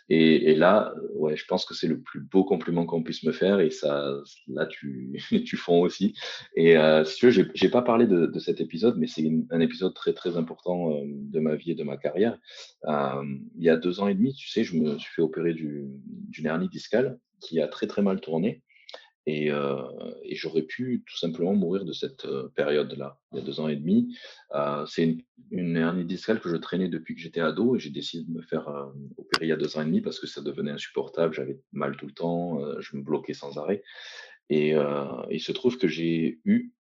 Et, 0.10 0.52
et 0.52 0.56
là, 0.56 0.94
ouais, 1.14 1.36
je 1.38 1.46
pense 1.46 1.66
que 1.66 1.74
c'est 1.74 1.88
le 1.88 2.00
plus 2.00 2.20
beau 2.20 2.44
compliment 2.44 2.86
qu'on 2.86 3.04
puisse 3.04 3.24
me 3.24 3.32
faire 3.32 3.60
et 3.60 3.70
ça, 3.70 4.14
là, 4.48 4.66
tu, 4.66 5.20
tu 5.46 5.58
fonds 5.58 5.82
aussi. 5.82 6.16
Et 6.56 6.78
euh, 6.78 7.06
si 7.06 7.18
tu 7.18 7.30
veux, 7.30 7.50
j'ai 7.54 7.70
pas 7.70 7.82
parlé 7.82 8.08
de, 8.08 8.26
de, 8.26 8.40
cet 8.40 8.62
épisode, 8.62 8.98
mais 8.98 9.08
c'est 9.08 9.30
un 9.52 9.60
épisode 9.60 9.94
très 9.94 10.14
très 10.14 10.38
important 10.38 10.92
euh, 10.94 11.04
de 11.06 11.40
ma 11.40 11.56
vie 11.56 11.72
et 11.72 11.76
de 11.76 11.84
ma 11.84 11.98
carrière. 11.98 12.38
il 12.88 13.64
y 13.64 13.70
a 13.70 13.78
deux 13.78 14.00
ans 14.00 14.08
et 14.08 14.16
demi, 14.16 14.34
tu 14.34 14.50
sais, 14.50 14.64
je 14.64 14.76
me 14.76 14.98
suis 14.98 15.14
fait 15.14 15.22
opérer 15.22 15.54
du, 15.54 15.86
d'une 16.30 16.46
hernie 16.46 16.70
discale 16.70 17.20
qui 17.40 17.62
a 17.62 17.68
très 17.68 17.88
très 17.88 18.02
mal 18.02 18.20
tourné. 18.20 18.64
Et, 19.26 19.52
j'aurais 20.32 20.64
pu 20.64 21.04
tout 21.06 21.18
simplement 21.18 21.54
mourir 21.54 21.86
de 21.86 21.92
cette 21.92 22.26
période-là, 22.56 23.18
il 23.32 23.40
y 23.40 23.42
a 23.42 23.46
deux 23.46 23.60
ans 23.60 23.68
et 23.68 23.76
demi. 23.76 24.18
c'est 24.88 25.04
une, 25.04 25.22
une, 25.52 25.78
hernie 25.78 26.06
discale 26.06 26.40
que 26.40 26.50
je 26.50 26.56
traînais 26.56 26.88
depuis 26.88 27.16
que 27.16 27.22
j'étais 27.22 27.42
ado 27.42 27.76
et 27.76 27.80
j'ai 27.80 27.90
décidé 27.90 28.26
de 28.26 28.32
me 28.32 28.42
faire 28.42 28.68
opérer 29.18 29.46
il 29.46 29.50
y 29.50 29.52
a 29.52 29.58
deux 29.58 29.78
ans 29.78 29.82
et 29.82 29.86
demi 29.86 30.02
parce 30.02 30.20
que 30.20 30.28
ça 30.28 30.42
devenait 30.42 30.72
insupportable. 30.72 31.34
J'avais 31.34 31.60
mal 31.74 31.98
tout 31.98 32.08
le 32.08 32.14
temps, 32.14 32.60
je 32.80 32.96
me 32.96 33.04
bloquais 33.04 33.34
sans 33.34 33.58
arrêt. 33.58 33.84
Et 34.50 34.74
il 35.30 35.40
se 35.40 35.52
trouve 35.52 35.78
que 35.78 35.88
j'ai 35.88 36.40
eu, 36.44 36.74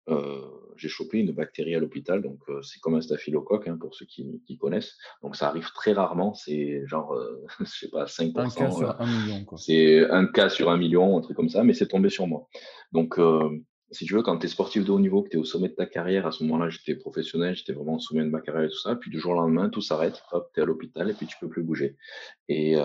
j'ai 0.75 0.89
chopé 0.89 1.19
une 1.19 1.31
bactérie 1.31 1.75
à 1.75 1.79
l'hôpital, 1.79 2.21
donc 2.21 2.39
c'est 2.63 2.79
comme 2.79 2.95
un 2.95 3.01
staphylocoque 3.01 3.67
hein, 3.67 3.77
pour 3.79 3.93
ceux 3.93 4.05
qui, 4.05 4.41
qui, 4.47 4.57
connaissent. 4.57 4.97
Donc 5.21 5.35
ça 5.35 5.49
arrive 5.49 5.69
très 5.75 5.93
rarement, 5.93 6.33
c'est 6.33 6.81
genre, 6.87 7.15
je 7.59 7.65
sais 7.65 7.89
pas, 7.89 8.05
5%. 8.05 8.39
Un 8.39 8.49
cas 8.49 8.71
sur 8.71 8.99
un 8.99 9.05
million. 9.05 9.57
C'est 9.57 10.09
un 10.09 10.25
cas 10.25 10.49
sur 10.49 10.69
un 10.71 10.77
million, 10.77 11.17
un 11.17 11.21
truc 11.21 11.37
comme 11.37 11.49
ça, 11.49 11.63
mais 11.63 11.73
c'est 11.73 11.87
tombé 11.87 12.09
sur 12.09 12.25
moi. 12.25 12.47
Donc 12.91 13.19
si 13.91 14.05
tu 14.05 14.13
veux, 14.13 14.21
quand 14.21 14.37
tu 14.37 14.45
es 14.45 14.49
sportif 14.49 14.85
de 14.85 14.91
haut 14.91 14.99
niveau, 14.99 15.23
que 15.23 15.29
tu 15.29 15.37
es 15.37 15.39
au 15.39 15.45
sommet 15.45 15.69
de 15.69 15.73
ta 15.73 15.85
carrière, 15.85 16.27
à 16.27 16.31
ce 16.31 16.43
moment-là, 16.43 16.69
j'étais 16.69 16.95
professionnel, 16.95 17.55
j'étais 17.55 17.73
vraiment 17.73 17.95
au 17.95 17.99
sommet 17.99 18.23
de 18.23 18.29
ma 18.29 18.41
carrière 18.41 18.65
et 18.65 18.69
tout 18.69 18.79
ça. 18.79 18.95
Puis 18.95 19.11
du 19.11 19.19
jour 19.19 19.31
au 19.33 19.35
lendemain, 19.35 19.69
tout 19.69 19.81
s'arrête, 19.81 20.21
hop, 20.31 20.51
tu 20.53 20.61
à 20.61 20.65
l'hôpital 20.65 21.09
et 21.09 21.13
puis 21.13 21.25
tu 21.27 21.35
peux 21.39 21.49
plus 21.49 21.63
bouger. 21.63 21.97
Et, 22.47 22.75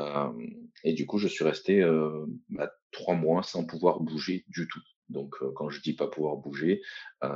et 0.85 0.93
du 0.93 1.07
coup, 1.07 1.19
je 1.19 1.29
suis 1.29 1.45
resté 1.45 1.85
bah, 2.49 2.71
trois 2.91 3.15
mois 3.15 3.43
sans 3.43 3.67
pouvoir 3.67 4.01
bouger 4.01 4.45
du 4.49 4.67
tout. 4.69 4.81
Donc, 5.11 5.37
quand 5.55 5.69
je 5.69 5.83
dis 5.83 5.93
pas 5.93 6.07
pouvoir 6.07 6.37
bouger, 6.37 6.81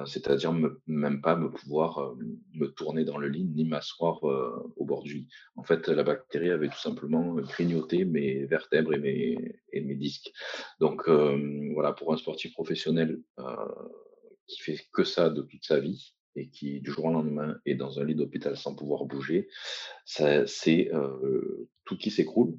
c'est-à-dire 0.07 0.53
même 0.87 1.21
pas 1.21 1.37
me 1.37 1.51
pouvoir 1.51 2.15
me 2.55 2.67
tourner 2.69 3.05
dans 3.05 3.19
le 3.19 3.29
lit 3.29 3.45
ni 3.45 3.65
m'asseoir 3.65 4.23
au 4.23 4.85
bord 4.85 5.03
du 5.03 5.15
lit. 5.15 5.29
En 5.57 5.63
fait, 5.63 5.87
la 5.89 6.03
bactérie 6.03 6.51
avait 6.51 6.69
tout 6.69 6.79
simplement 6.79 7.35
grignoté 7.35 8.05
mes 8.05 8.47
vertèbres 8.47 8.95
et 8.95 8.99
mes, 8.99 9.61
et 9.73 9.81
mes 9.83 9.97
disques. 9.97 10.33
Donc, 10.81 11.09
voilà, 11.09 11.93
pour 11.93 12.13
un 12.13 12.17
sportif 12.17 12.53
professionnel 12.55 13.21
qui 14.47 14.63
fait 14.63 14.79
que 14.93 15.05
ça 15.05 15.29
de 15.29 15.43
toute 15.43 15.65
sa 15.65 15.79
vie 15.79 16.15
et 16.37 16.49
qui, 16.49 16.81
du 16.81 16.91
jour 16.91 17.07
au 17.07 17.13
lendemain, 17.13 17.59
est 17.67 17.75
dans 17.75 18.01
un 18.01 18.05
lit 18.05 18.15
d'hôpital 18.15 18.57
sans 18.57 18.75
pouvoir 18.75 19.05
bouger, 19.05 19.49
c'est 20.07 20.91
tout 21.85 21.97
qui 21.99 22.11
s'écroule 22.11 22.57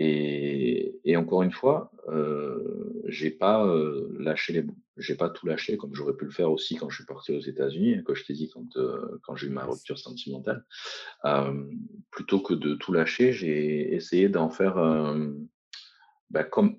et, 0.00 1.16
encore 1.16 1.42
une 1.42 1.50
fois, 1.50 1.90
euh, 2.08 3.02
j'ai 3.06 3.30
pas 3.30 3.66
euh, 3.66 4.08
lâché 4.18 4.52
les 4.52 4.64
j'ai 4.96 5.14
pas 5.14 5.30
tout 5.30 5.46
lâché 5.46 5.76
comme 5.76 5.94
j'aurais 5.94 6.16
pu 6.16 6.24
le 6.24 6.30
faire 6.32 6.50
aussi 6.50 6.74
quand 6.74 6.88
je 6.90 6.96
suis 6.96 7.04
parti 7.04 7.32
aux 7.32 7.40
États-Unis, 7.40 7.94
hein, 7.94 8.02
quand 8.04 8.14
je 8.14 8.24
t'ai 8.24 8.32
dit 8.32 8.50
quand 8.52 8.76
euh, 8.76 9.20
quand 9.22 9.36
j'ai 9.36 9.46
eu 9.46 9.50
ma 9.50 9.64
rupture 9.64 9.98
sentimentale. 9.98 10.64
plutôt 12.10 12.40
que 12.40 12.54
de 12.54 12.74
tout 12.74 12.92
lâcher, 12.92 13.32
j'ai 13.32 13.94
essayé 13.94 14.28
d'en 14.28 14.50
faire 14.50 14.76
bah, 16.30 16.44
comme 16.44 16.78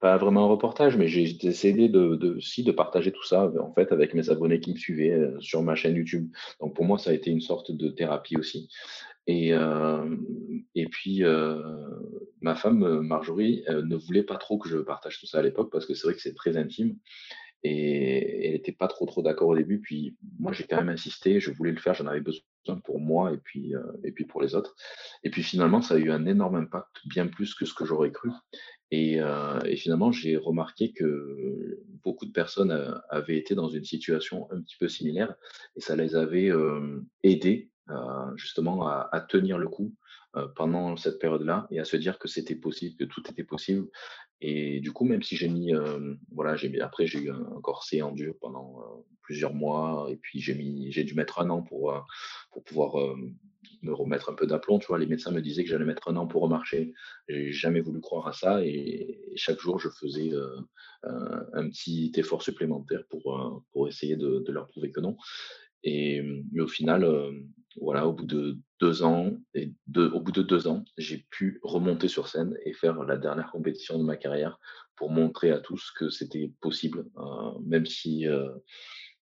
pas 0.00 0.18
vraiment 0.18 0.44
un 0.44 0.48
reportage, 0.48 0.96
mais 0.96 1.08
j'ai 1.08 1.24
essayé 1.46 1.88
de, 1.88 2.16
de 2.16 2.72
partager 2.72 3.12
tout 3.12 3.24
ça 3.24 3.50
en 3.60 3.72
fait 3.72 3.92
avec 3.92 4.14
mes 4.14 4.30
abonnés 4.30 4.60
qui 4.60 4.72
me 4.72 4.78
suivaient 4.78 5.18
sur 5.40 5.62
ma 5.62 5.74
chaîne 5.74 5.96
YouTube. 5.96 6.30
Donc 6.60 6.74
pour 6.74 6.84
moi, 6.84 6.98
ça 6.98 7.10
a 7.10 7.14
été 7.14 7.30
une 7.30 7.40
sorte 7.40 7.72
de 7.72 7.88
thérapie 7.88 8.36
aussi. 8.36 8.68
Et, 9.26 9.52
et 10.74 10.86
puis, 10.88 11.22
ma 12.44 12.54
femme, 12.54 13.00
Marjorie, 13.00 13.64
ne 13.68 13.96
voulait 13.96 14.22
pas 14.22 14.36
trop 14.36 14.58
que 14.58 14.68
je 14.68 14.76
partage 14.76 15.18
tout 15.18 15.26
ça 15.26 15.38
à 15.38 15.42
l'époque 15.42 15.72
parce 15.72 15.86
que 15.86 15.94
c'est 15.94 16.06
vrai 16.06 16.14
que 16.14 16.20
c'est 16.20 16.34
très 16.34 16.56
intime. 16.56 16.98
Et 17.66 18.46
elle 18.46 18.52
n'était 18.52 18.72
pas 18.72 18.88
trop 18.88 19.06
trop 19.06 19.22
d'accord 19.22 19.48
au 19.48 19.56
début. 19.56 19.80
Puis 19.80 20.18
moi, 20.38 20.52
j'ai 20.52 20.64
quand 20.64 20.76
même 20.76 20.90
insisté. 20.90 21.40
Je 21.40 21.50
voulais 21.50 21.72
le 21.72 21.78
faire. 21.78 21.94
J'en 21.94 22.06
avais 22.06 22.20
besoin 22.20 22.42
pour 22.84 23.00
moi 23.00 23.32
et 23.32 23.38
puis 23.38 23.72
et 24.04 24.12
puis 24.12 24.26
pour 24.26 24.42
les 24.42 24.54
autres. 24.54 24.76
Et 25.22 25.30
puis 25.30 25.42
finalement, 25.42 25.80
ça 25.80 25.94
a 25.94 25.96
eu 25.96 26.10
un 26.10 26.26
énorme 26.26 26.56
impact, 26.56 27.00
bien 27.06 27.26
plus 27.26 27.54
que 27.54 27.64
ce 27.64 27.72
que 27.72 27.86
j'aurais 27.86 28.12
cru. 28.12 28.30
Et, 28.90 29.18
finalement, 29.76 30.12
j'ai 30.12 30.36
remarqué 30.36 30.92
que 30.92 31.80
beaucoup 32.02 32.26
de 32.26 32.32
personnes 32.32 33.00
avaient 33.08 33.38
été 33.38 33.54
dans 33.54 33.70
une 33.70 33.84
situation 33.84 34.46
un 34.52 34.60
petit 34.60 34.76
peu 34.78 34.88
similaire 34.88 35.34
et 35.76 35.80
ça 35.80 35.96
les 35.96 36.14
avait 36.14 36.52
aidés 37.22 37.70
euh, 37.90 38.34
justement 38.36 38.88
à, 38.88 39.20
tenir 39.28 39.58
le 39.58 39.68
coup 39.68 39.92
euh, 39.92 40.03
pendant 40.56 40.96
cette 40.96 41.18
période-là 41.18 41.66
et 41.70 41.80
à 41.80 41.84
se 41.84 41.96
dire 41.96 42.18
que 42.18 42.28
c'était 42.28 42.54
possible, 42.54 42.96
que 42.96 43.04
tout 43.04 43.22
était 43.30 43.44
possible. 43.44 43.88
Et 44.40 44.80
du 44.80 44.92
coup, 44.92 45.04
même 45.04 45.22
si 45.22 45.36
j'ai 45.36 45.48
mis, 45.48 45.74
euh, 45.74 46.14
voilà, 46.32 46.56
j'ai 46.56 46.80
après 46.80 47.06
j'ai 47.06 47.20
eu 47.20 47.30
un 47.30 47.60
corset 47.62 48.02
en 48.02 48.12
dur 48.12 48.34
pendant 48.40 49.04
plusieurs 49.22 49.54
mois 49.54 50.06
et 50.10 50.16
puis 50.16 50.40
j'ai 50.40 50.54
mis, 50.54 50.92
j'ai 50.92 51.04
dû 51.04 51.14
mettre 51.14 51.40
un 51.40 51.48
an 51.50 51.62
pour 51.62 52.04
pour 52.50 52.64
pouvoir 52.64 53.16
me 53.82 53.92
remettre 53.92 54.28
un 54.30 54.34
peu 54.34 54.46
d'aplomb. 54.46 54.78
Tu 54.78 54.86
vois, 54.86 54.98
les 54.98 55.06
médecins 55.06 55.30
me 55.30 55.40
disaient 55.40 55.64
que 55.64 55.70
j'allais 55.70 55.84
mettre 55.84 56.08
un 56.08 56.16
an 56.16 56.26
pour 56.26 56.42
remarcher. 56.42 56.92
J'ai 57.28 57.52
jamais 57.52 57.80
voulu 57.80 58.00
croire 58.00 58.26
à 58.26 58.32
ça 58.32 58.64
et, 58.64 59.32
chaque 59.36 59.60
jour 59.60 59.78
je 59.78 59.88
faisais 59.88 60.30
un, 61.04 61.68
petit 61.68 62.12
effort 62.16 62.42
supplémentaire 62.42 63.04
pour 63.08 63.64
pour 63.72 63.88
essayer 63.88 64.16
de, 64.16 64.40
de 64.40 64.52
leur 64.52 64.66
prouver 64.66 64.90
que 64.90 65.00
non. 65.00 65.16
Et 65.84 66.22
mais 66.52 66.60
au 66.60 66.68
final, 66.68 67.04
voilà, 67.80 68.06
au 68.06 68.12
bout 68.12 68.26
de 68.26 68.58
deux 68.80 69.02
ans, 69.02 69.32
j'ai 70.96 71.26
pu 71.30 71.60
remonter 71.62 72.08
sur 72.08 72.28
scène 72.28 72.56
et 72.64 72.72
faire 72.72 73.02
la 73.04 73.16
dernière 73.16 73.50
compétition 73.50 73.98
de 73.98 74.04
ma 74.04 74.16
carrière 74.16 74.58
pour 74.96 75.10
montrer 75.10 75.50
à 75.50 75.58
tous 75.58 75.90
que 75.90 76.08
c'était 76.08 76.52
possible, 76.60 77.06
hein, 77.16 77.56
même 77.64 77.86
si 77.86 78.26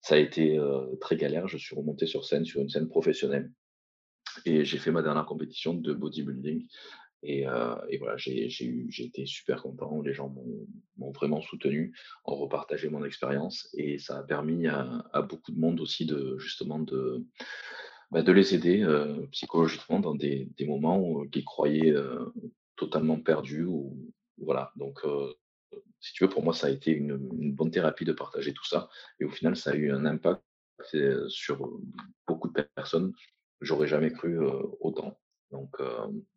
ça 0.00 0.14
a 0.14 0.18
été 0.18 0.58
très 1.00 1.16
galère. 1.16 1.46
Je 1.48 1.58
suis 1.58 1.76
remonté 1.76 2.06
sur 2.06 2.24
scène, 2.24 2.44
sur 2.44 2.60
une 2.60 2.68
scène 2.68 2.88
professionnelle, 2.88 3.52
et 4.44 4.64
j'ai 4.64 4.78
fait 4.78 4.90
ma 4.90 5.02
dernière 5.02 5.26
compétition 5.26 5.74
de 5.74 5.92
bodybuilding. 5.92 6.66
Et, 7.22 7.44
et 7.90 7.98
voilà, 7.98 8.16
j'ai 8.16 8.48
été 8.98 9.26
super 9.26 9.62
content. 9.62 10.00
Les 10.00 10.14
gens 10.14 10.34
m'ont 10.96 11.12
vraiment 11.12 11.42
soutenu, 11.42 11.94
ont 12.24 12.36
repartagé 12.36 12.88
mon 12.88 13.04
expérience, 13.04 13.68
et 13.74 13.98
ça 13.98 14.18
a 14.18 14.22
permis 14.22 14.66
à, 14.68 15.04
à 15.12 15.20
beaucoup 15.20 15.52
de 15.52 15.60
monde 15.60 15.80
aussi 15.80 16.06
de 16.06 16.38
justement 16.38 16.78
de 16.78 17.26
bah, 18.10 18.22
de 18.22 18.32
les 18.32 18.54
aider 18.54 18.84
psychologiquement 19.30 20.00
dans 20.00 20.14
des, 20.14 20.50
moments 20.60 20.98
où 20.98 21.26
ils 21.32 21.44
croyaient 21.44 21.94
totalement 22.76 23.20
perdus. 23.20 23.64
Ou, 23.64 24.12
voilà. 24.38 24.72
Donc, 24.76 25.00
si 26.00 26.12
tu 26.14 26.24
veux, 26.24 26.30
pour 26.30 26.42
moi, 26.42 26.52
ça 26.52 26.66
a 26.66 26.70
été 26.70 26.90
une, 26.90 27.16
bonne 27.52 27.70
thérapie 27.70 28.04
de 28.04 28.12
partager 28.12 28.52
tout 28.52 28.66
ça. 28.66 28.88
Et 29.20 29.24
au 29.24 29.30
final, 29.30 29.56
ça 29.56 29.70
a 29.70 29.74
eu 29.74 29.92
un 29.92 30.04
impact 30.06 30.42
sur 31.28 31.70
beaucoup 32.26 32.48
de 32.48 32.62
personnes. 32.74 33.12
J'aurais 33.60 33.86
jamais 33.86 34.10
cru 34.10 34.38
autant. 34.80 35.20
Donc, 35.52 35.76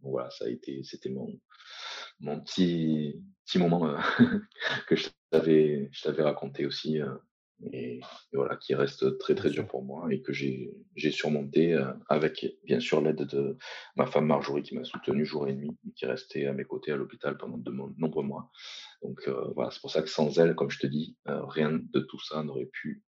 voilà, 0.02 0.30
ça 0.30 0.46
a 0.46 0.50
été, 0.50 0.84
c'était 0.84 1.10
mon, 1.10 1.40
mon 2.20 2.40
petit, 2.40 3.22
petit 3.46 3.60
moment 3.60 3.96
que 4.88 4.96
je 4.96 5.08
t'avais, 5.30 5.90
je 5.92 6.02
t'avais 6.04 6.24
raconté 6.24 6.66
aussi 6.66 7.00
et, 7.72 8.00
voilà, 8.34 8.56
qui 8.58 8.76
reste 8.76 9.18
très 9.20 9.36
très 9.36 9.50
dur 9.50 9.68
pour 9.68 9.84
moi 9.84 10.08
et 10.12 10.22
que 10.22 10.34
j'ai 10.34 10.72
surmonté 11.12 11.74
euh, 11.74 11.94
avec 12.10 12.46
bien 12.64 12.80
sûr 12.80 13.02
l'aide 13.02 13.24
de 13.24 13.58
ma 13.96 14.06
femme 14.06 14.26
Marjorie 14.26 14.64
qui 14.64 14.76
m'a 14.76 14.84
soutenu 14.84 15.26
jour 15.26 15.48
et 15.48 15.54
nuit 15.54 15.78
et 15.88 15.92
qui 15.92 16.06
restait 16.06 16.48
à 16.48 16.54
mes 16.54 16.66
côtés 16.66 16.92
à 16.92 16.98
l'hôpital 16.98 17.38
pendant 17.38 17.58
de 17.58 17.72
nombreux 17.72 18.24
mois. 18.24 18.52
Donc 19.02 19.22
euh, 19.28 19.52
voilà, 19.56 19.72
c'est 19.72 19.82
pour 19.82 19.92
ça 19.92 20.02
que 20.02 20.10
sans 20.10 20.38
elle, 20.40 20.56
comme 20.56 20.72
je 20.72 20.80
te 20.80 20.88
dis, 20.88 21.18
euh, 21.28 21.46
rien 21.46 21.72
de 21.72 22.00
tout 22.00 22.20
ça 22.20 22.44
n'aurait 22.44 22.70
pu 22.72 23.04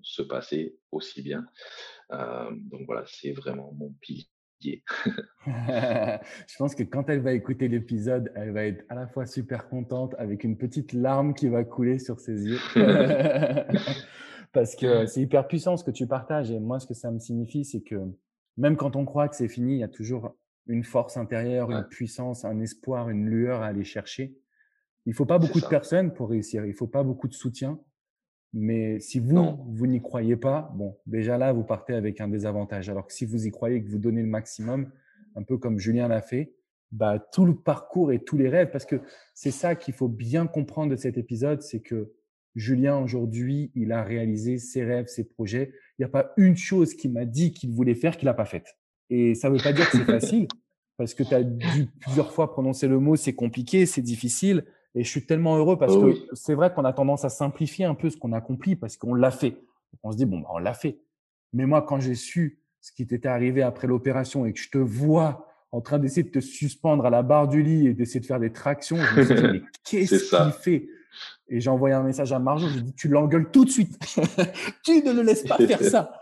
se 0.00 0.22
passer 0.22 0.78
aussi 0.92 1.20
bien. 1.20 1.46
donc 2.08 2.86
voilà, 2.86 3.04
c'est 3.06 3.32
vraiment 3.32 3.70
mon 3.72 3.92
pilier 4.00 4.26
je 5.46 6.56
pense 6.58 6.74
que 6.74 6.82
quand 6.82 7.08
elle 7.08 7.20
va 7.20 7.32
écouter 7.32 7.68
l'épisode, 7.68 8.32
elle 8.34 8.52
va 8.52 8.64
être 8.64 8.84
à 8.88 8.94
la 8.94 9.06
fois 9.06 9.26
super 9.26 9.68
contente 9.68 10.14
avec 10.18 10.44
une 10.44 10.56
petite 10.56 10.92
larme 10.92 11.34
qui 11.34 11.48
va 11.48 11.64
couler 11.64 11.98
sur 11.98 12.20
ses 12.20 12.46
yeux. 12.46 12.58
Parce 14.52 14.76
que 14.76 15.06
c'est 15.06 15.22
hyper 15.22 15.46
puissant 15.48 15.76
ce 15.76 15.84
que 15.84 15.90
tu 15.90 16.06
partages. 16.06 16.50
Et 16.50 16.60
moi, 16.60 16.78
ce 16.78 16.86
que 16.86 16.94
ça 16.94 17.10
me 17.10 17.18
signifie, 17.18 17.64
c'est 17.64 17.80
que 17.80 17.96
même 18.58 18.76
quand 18.76 18.96
on 18.96 19.04
croit 19.04 19.28
que 19.28 19.36
c'est 19.36 19.48
fini, 19.48 19.74
il 19.74 19.78
y 19.78 19.84
a 19.84 19.88
toujours 19.88 20.36
une 20.66 20.84
force 20.84 21.16
intérieure, 21.16 21.70
une 21.70 21.86
puissance, 21.88 22.44
un 22.44 22.60
espoir, 22.60 23.08
une 23.08 23.28
lueur 23.28 23.62
à 23.62 23.66
aller 23.66 23.84
chercher. 23.84 24.36
Il 25.06 25.14
faut 25.14 25.26
pas 25.26 25.38
beaucoup 25.38 25.60
de 25.60 25.66
personnes 25.66 26.12
pour 26.12 26.30
réussir. 26.30 26.64
Il 26.64 26.74
faut 26.74 26.86
pas 26.86 27.02
beaucoup 27.02 27.28
de 27.28 27.34
soutien. 27.34 27.80
Mais 28.54 29.00
si 29.00 29.18
vous, 29.18 29.58
vous 29.66 29.86
n'y 29.86 30.02
croyez 30.02 30.36
pas, 30.36 30.72
bon, 30.74 30.98
déjà 31.06 31.38
là, 31.38 31.52
vous 31.52 31.64
partez 31.64 31.94
avec 31.94 32.20
un 32.20 32.28
désavantage. 32.28 32.88
Alors 32.90 33.06
que 33.06 33.12
si 33.12 33.24
vous 33.24 33.46
y 33.46 33.50
croyez, 33.50 33.82
que 33.82 33.88
vous 33.88 33.98
donnez 33.98 34.20
le 34.20 34.28
maximum, 34.28 34.90
un 35.34 35.42
peu 35.42 35.56
comme 35.56 35.78
Julien 35.78 36.08
l'a 36.08 36.20
fait, 36.20 36.52
bah, 36.90 37.18
tout 37.18 37.46
le 37.46 37.54
parcours 37.54 38.12
et 38.12 38.18
tous 38.18 38.36
les 38.36 38.50
rêves, 38.50 38.70
parce 38.70 38.84
que 38.84 39.00
c'est 39.34 39.50
ça 39.50 39.74
qu'il 39.74 39.94
faut 39.94 40.08
bien 40.08 40.46
comprendre 40.46 40.90
de 40.90 40.96
cet 40.96 41.16
épisode, 41.16 41.62
c'est 41.62 41.80
que 41.80 42.12
Julien, 42.54 42.98
aujourd'hui, 42.98 43.72
il 43.74 43.92
a 43.92 44.04
réalisé 44.04 44.58
ses 44.58 44.84
rêves, 44.84 45.06
ses 45.06 45.24
projets. 45.24 45.72
Il 45.98 46.02
n'y 46.02 46.04
a 46.04 46.08
pas 46.08 46.34
une 46.36 46.56
chose 46.56 46.94
qu'il 46.94 47.12
m'a 47.12 47.24
dit 47.24 47.54
qu'il 47.54 47.70
voulait 47.70 47.94
faire 47.94 48.18
qu'il 48.18 48.26
n'a 48.26 48.34
pas 48.34 48.44
faite. 48.44 48.76
Et 49.08 49.34
ça 49.34 49.48
ne 49.48 49.56
veut 49.56 49.62
pas 49.62 49.72
dire 49.72 49.88
que 49.88 49.96
c'est 49.96 50.04
facile, 50.20 50.48
parce 50.98 51.14
que 51.14 51.22
tu 51.22 51.34
as 51.34 51.42
dû 51.42 51.86
plusieurs 52.00 52.32
fois 52.32 52.50
prononcer 52.50 52.88
le 52.88 52.98
mot, 52.98 53.16
c'est 53.16 53.34
compliqué, 53.34 53.86
c'est 53.86 54.02
difficile. 54.02 54.66
Et 54.94 55.04
je 55.04 55.08
suis 55.08 55.24
tellement 55.24 55.56
heureux 55.56 55.78
parce 55.78 55.94
oh 55.94 56.02
que 56.02 56.14
c'est 56.34 56.54
vrai 56.54 56.72
qu'on 56.72 56.84
a 56.84 56.92
tendance 56.92 57.24
à 57.24 57.30
simplifier 57.30 57.84
un 57.84 57.94
peu 57.94 58.10
ce 58.10 58.16
qu'on 58.16 58.32
accomplit 58.32 58.76
parce 58.76 58.96
qu'on 58.96 59.14
l'a 59.14 59.30
fait. 59.30 59.56
On 60.02 60.12
se 60.12 60.16
dit, 60.16 60.26
bon, 60.26 60.40
bah, 60.40 60.48
on 60.52 60.58
l'a 60.58 60.74
fait. 60.74 60.98
Mais 61.52 61.66
moi, 61.66 61.82
quand 61.82 62.00
j'ai 62.00 62.14
su 62.14 62.60
ce 62.80 62.92
qui 62.92 63.06
t'était 63.06 63.28
arrivé 63.28 63.62
après 63.62 63.86
l'opération 63.86 64.44
et 64.44 64.52
que 64.52 64.58
je 64.58 64.70
te 64.70 64.78
vois 64.78 65.46
en 65.70 65.80
train 65.80 65.98
d'essayer 65.98 66.24
de 66.24 66.30
te 66.30 66.40
suspendre 66.40 67.06
à 67.06 67.10
la 67.10 67.22
barre 67.22 67.48
du 67.48 67.62
lit 67.62 67.86
et 67.86 67.94
d'essayer 67.94 68.20
de 68.20 68.26
faire 68.26 68.40
des 68.40 68.52
tractions, 68.52 68.96
je 68.96 69.20
me 69.20 69.24
suis 69.24 69.34
dit, 69.34 69.42
mais 69.52 69.62
qu'est-ce 69.84 70.30
qu'il 70.30 70.52
fait? 70.52 70.88
Et 71.48 71.60
j'ai 71.60 71.70
envoyé 71.70 71.94
un 71.94 72.02
message 72.02 72.32
à 72.32 72.38
Marjo, 72.38 72.66
je 72.68 72.74
lui 72.74 72.80
ai 72.80 72.82
dit, 72.82 72.94
tu 72.94 73.08
l'engueules 73.08 73.50
tout 73.50 73.64
de 73.64 73.70
suite. 73.70 73.98
tu 74.84 75.02
ne 75.02 75.12
le 75.12 75.22
laisses 75.22 75.44
pas 75.44 75.56
faire 75.58 75.82
ça. 75.82 76.20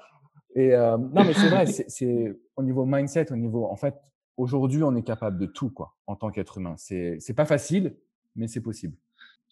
Et 0.54 0.74
euh, 0.74 0.96
non, 0.96 1.24
mais 1.24 1.32
c'est 1.32 1.48
vrai, 1.48 1.66
c'est 1.66 2.36
au 2.56 2.62
niveau 2.62 2.84
mindset, 2.84 3.32
au 3.32 3.36
niveau, 3.36 3.66
en 3.66 3.76
fait, 3.76 3.94
aujourd'hui, 4.36 4.82
on 4.82 4.94
est 4.96 5.02
capable 5.02 5.38
de 5.38 5.46
tout, 5.46 5.70
quoi, 5.70 5.94
en 6.06 6.16
tant 6.16 6.30
qu'être 6.30 6.58
humain. 6.58 6.74
C'est 6.76 7.34
pas 7.34 7.44
facile, 7.46 7.94
mais 8.36 8.48
c'est 8.48 8.60
possible. 8.60 8.94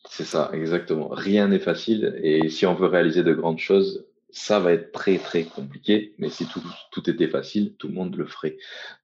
C'est 0.08 0.24
ça, 0.24 0.50
exactement. 0.52 1.08
Rien 1.08 1.48
n'est 1.48 1.58
facile. 1.58 2.18
Et 2.22 2.48
si 2.48 2.66
on 2.66 2.74
veut 2.74 2.86
réaliser 2.86 3.22
de 3.22 3.34
grandes 3.34 3.58
choses, 3.58 4.06
ça 4.30 4.60
va 4.60 4.72
être 4.72 4.92
très, 4.92 5.18
très 5.18 5.44
compliqué. 5.44 6.14
Mais 6.18 6.28
si 6.28 6.46
tout, 6.46 6.62
tout 6.92 7.08
était 7.10 7.28
facile, 7.28 7.74
tout 7.76 7.88
le 7.88 7.94
monde 7.94 8.16
le 8.16 8.26
ferait. 8.26 8.56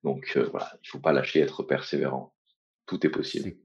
Donc, 0.03 0.33
euh, 0.37 0.47
voilà, 0.51 0.71
il 0.75 0.87
ne 0.87 0.91
faut 0.91 1.01
pas 1.01 1.13
lâcher, 1.13 1.41
être 1.41 1.63
persévérant. 1.63 2.35
Tout 2.87 3.05
est 3.07 3.11
possible. 3.11 3.57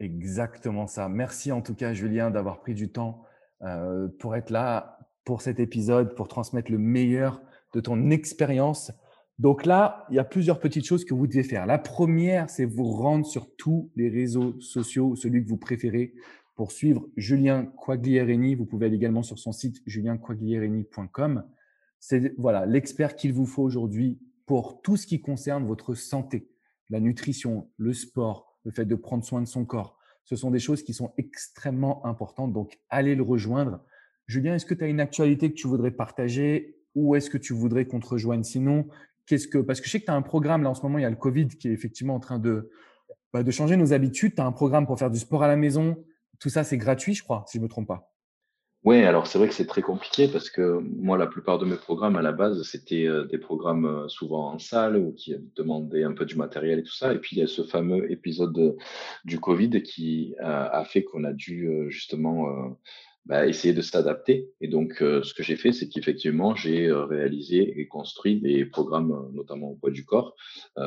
Exactement 0.00 0.86
ça. 0.86 1.08
Merci 1.08 1.52
en 1.52 1.62
tout 1.62 1.74
cas, 1.74 1.92
Julien, 1.92 2.30
d'avoir 2.30 2.60
pris 2.60 2.74
du 2.74 2.90
temps 2.90 3.24
euh, 3.62 4.08
pour 4.18 4.34
être 4.34 4.50
là 4.50 4.98
pour 5.24 5.40
cet 5.42 5.60
épisode, 5.60 6.16
pour 6.16 6.26
transmettre 6.26 6.70
le 6.72 6.78
meilleur 6.78 7.40
de 7.74 7.80
ton 7.80 8.10
expérience. 8.10 8.90
Donc 9.38 9.66
là, 9.66 10.06
il 10.10 10.16
y 10.16 10.18
a 10.18 10.24
plusieurs 10.24 10.60
petites 10.60 10.86
choses 10.86 11.04
que 11.04 11.14
vous 11.14 11.26
devez 11.26 11.42
faire. 11.42 11.66
La 11.66 11.78
première, 11.78 12.50
c'est 12.50 12.64
vous 12.64 12.90
rendre 12.92 13.26
sur 13.26 13.54
tous 13.56 13.90
les 13.96 14.08
réseaux 14.08 14.60
sociaux, 14.60 15.16
celui 15.16 15.42
que 15.42 15.48
vous 15.48 15.56
préférez, 15.56 16.14
pour 16.54 16.70
suivre 16.70 17.08
Julien 17.16 17.66
Quaglierini. 17.76 18.54
Vous 18.54 18.66
pouvez 18.66 18.86
aller 18.86 18.96
également 18.96 19.22
sur 19.22 19.38
son 19.38 19.52
site 19.52 19.82
julienquaglierini.com. 19.86 21.44
C'est 21.98 22.34
voilà 22.38 22.66
l'expert 22.66 23.16
qu'il 23.16 23.32
vous 23.32 23.46
faut 23.46 23.62
aujourd'hui 23.62 24.20
pour 24.46 24.82
tout 24.82 24.96
ce 24.96 25.06
qui 25.06 25.20
concerne 25.20 25.66
votre 25.66 25.94
santé, 25.94 26.48
la 26.90 27.00
nutrition, 27.00 27.70
le 27.78 27.92
sport, 27.92 28.58
le 28.64 28.70
fait 28.70 28.84
de 28.84 28.94
prendre 28.94 29.24
soin 29.24 29.40
de 29.40 29.46
son 29.46 29.64
corps. 29.64 29.96
Ce 30.24 30.36
sont 30.36 30.50
des 30.50 30.58
choses 30.58 30.82
qui 30.82 30.92
sont 30.92 31.12
extrêmement 31.16 32.04
importantes. 32.06 32.52
Donc, 32.52 32.78
allez 32.90 33.14
le 33.14 33.22
rejoindre. 33.22 33.84
Julien, 34.26 34.54
est-ce 34.54 34.66
que 34.66 34.74
tu 34.74 34.84
as 34.84 34.88
une 34.88 35.00
actualité 35.00 35.50
que 35.50 35.56
tu 35.56 35.66
voudrais 35.66 35.90
partager 35.90 36.76
ou 36.94 37.16
est-ce 37.16 37.30
que 37.30 37.38
tu 37.38 37.54
voudrais 37.54 37.86
qu'on 37.86 38.00
te 38.00 38.08
rejoigne? 38.08 38.44
Sinon, 38.44 38.86
que 39.38 39.58
parce 39.58 39.80
que 39.80 39.86
je 39.86 39.92
sais 39.92 40.00
que 40.00 40.06
tu 40.06 40.10
as 40.10 40.14
un 40.14 40.22
programme 40.22 40.62
là 40.62 40.70
en 40.70 40.74
ce 40.74 40.82
moment, 40.82 40.98
il 40.98 41.02
y 41.02 41.06
a 41.06 41.10
le 41.10 41.16
Covid 41.16 41.48
qui 41.48 41.68
est 41.68 41.72
effectivement 41.72 42.14
en 42.14 42.20
train 42.20 42.38
de 42.38 42.70
bah, 43.32 43.48
changer 43.50 43.76
nos 43.76 43.92
habitudes. 43.92 44.34
Tu 44.34 44.42
as 44.42 44.46
un 44.46 44.52
programme 44.52 44.86
pour 44.86 44.98
faire 44.98 45.10
du 45.10 45.18
sport 45.18 45.42
à 45.42 45.48
la 45.48 45.56
maison. 45.56 45.96
Tout 46.38 46.48
ça, 46.48 46.64
c'est 46.64 46.76
gratuit, 46.76 47.14
je 47.14 47.22
crois, 47.22 47.44
si 47.46 47.58
je 47.58 47.60
ne 47.60 47.64
me 47.64 47.68
trompe 47.68 47.88
pas. 47.88 48.12
Oui, 48.84 49.04
alors 49.04 49.28
c'est 49.28 49.38
vrai 49.38 49.46
que 49.46 49.54
c'est 49.54 49.66
très 49.66 49.80
compliqué 49.80 50.26
parce 50.26 50.50
que 50.50 50.80
moi, 50.80 51.16
la 51.16 51.28
plupart 51.28 51.58
de 51.58 51.64
mes 51.64 51.76
programmes 51.76 52.16
à 52.16 52.22
la 52.22 52.32
base, 52.32 52.60
c'était 52.64 53.06
euh, 53.06 53.24
des 53.24 53.38
programmes 53.38 53.84
euh, 53.84 54.08
souvent 54.08 54.54
en 54.54 54.58
salle 54.58 54.96
ou 54.96 55.12
qui 55.12 55.36
demandaient 55.54 56.02
un 56.02 56.12
peu 56.12 56.24
du 56.24 56.34
matériel 56.34 56.80
et 56.80 56.82
tout 56.82 56.92
ça. 56.92 57.12
Et 57.12 57.18
puis 57.18 57.36
il 57.36 57.38
y 57.38 57.42
a 57.42 57.46
ce 57.46 57.62
fameux 57.62 58.10
épisode 58.10 58.76
du 59.24 59.38
Covid 59.38 59.82
qui 59.84 60.34
a 60.40 60.84
fait 60.84 61.04
qu'on 61.04 61.22
a 61.22 61.32
dû 61.32 61.68
euh, 61.68 61.90
justement 61.90 62.76
bah, 63.26 63.46
essayer 63.46 63.72
de 63.74 63.82
s'adapter. 63.82 64.50
Et 64.60 64.68
donc, 64.68 64.96
ce 64.98 65.32
que 65.34 65.42
j'ai 65.42 65.56
fait, 65.56 65.72
c'est 65.72 65.88
qu'effectivement, 65.88 66.54
j'ai 66.54 66.90
réalisé 66.92 67.80
et 67.80 67.86
construit 67.86 68.40
des 68.40 68.64
programmes, 68.64 69.30
notamment 69.32 69.70
au 69.70 69.76
poids 69.76 69.90
du 69.90 70.04
corps, 70.04 70.34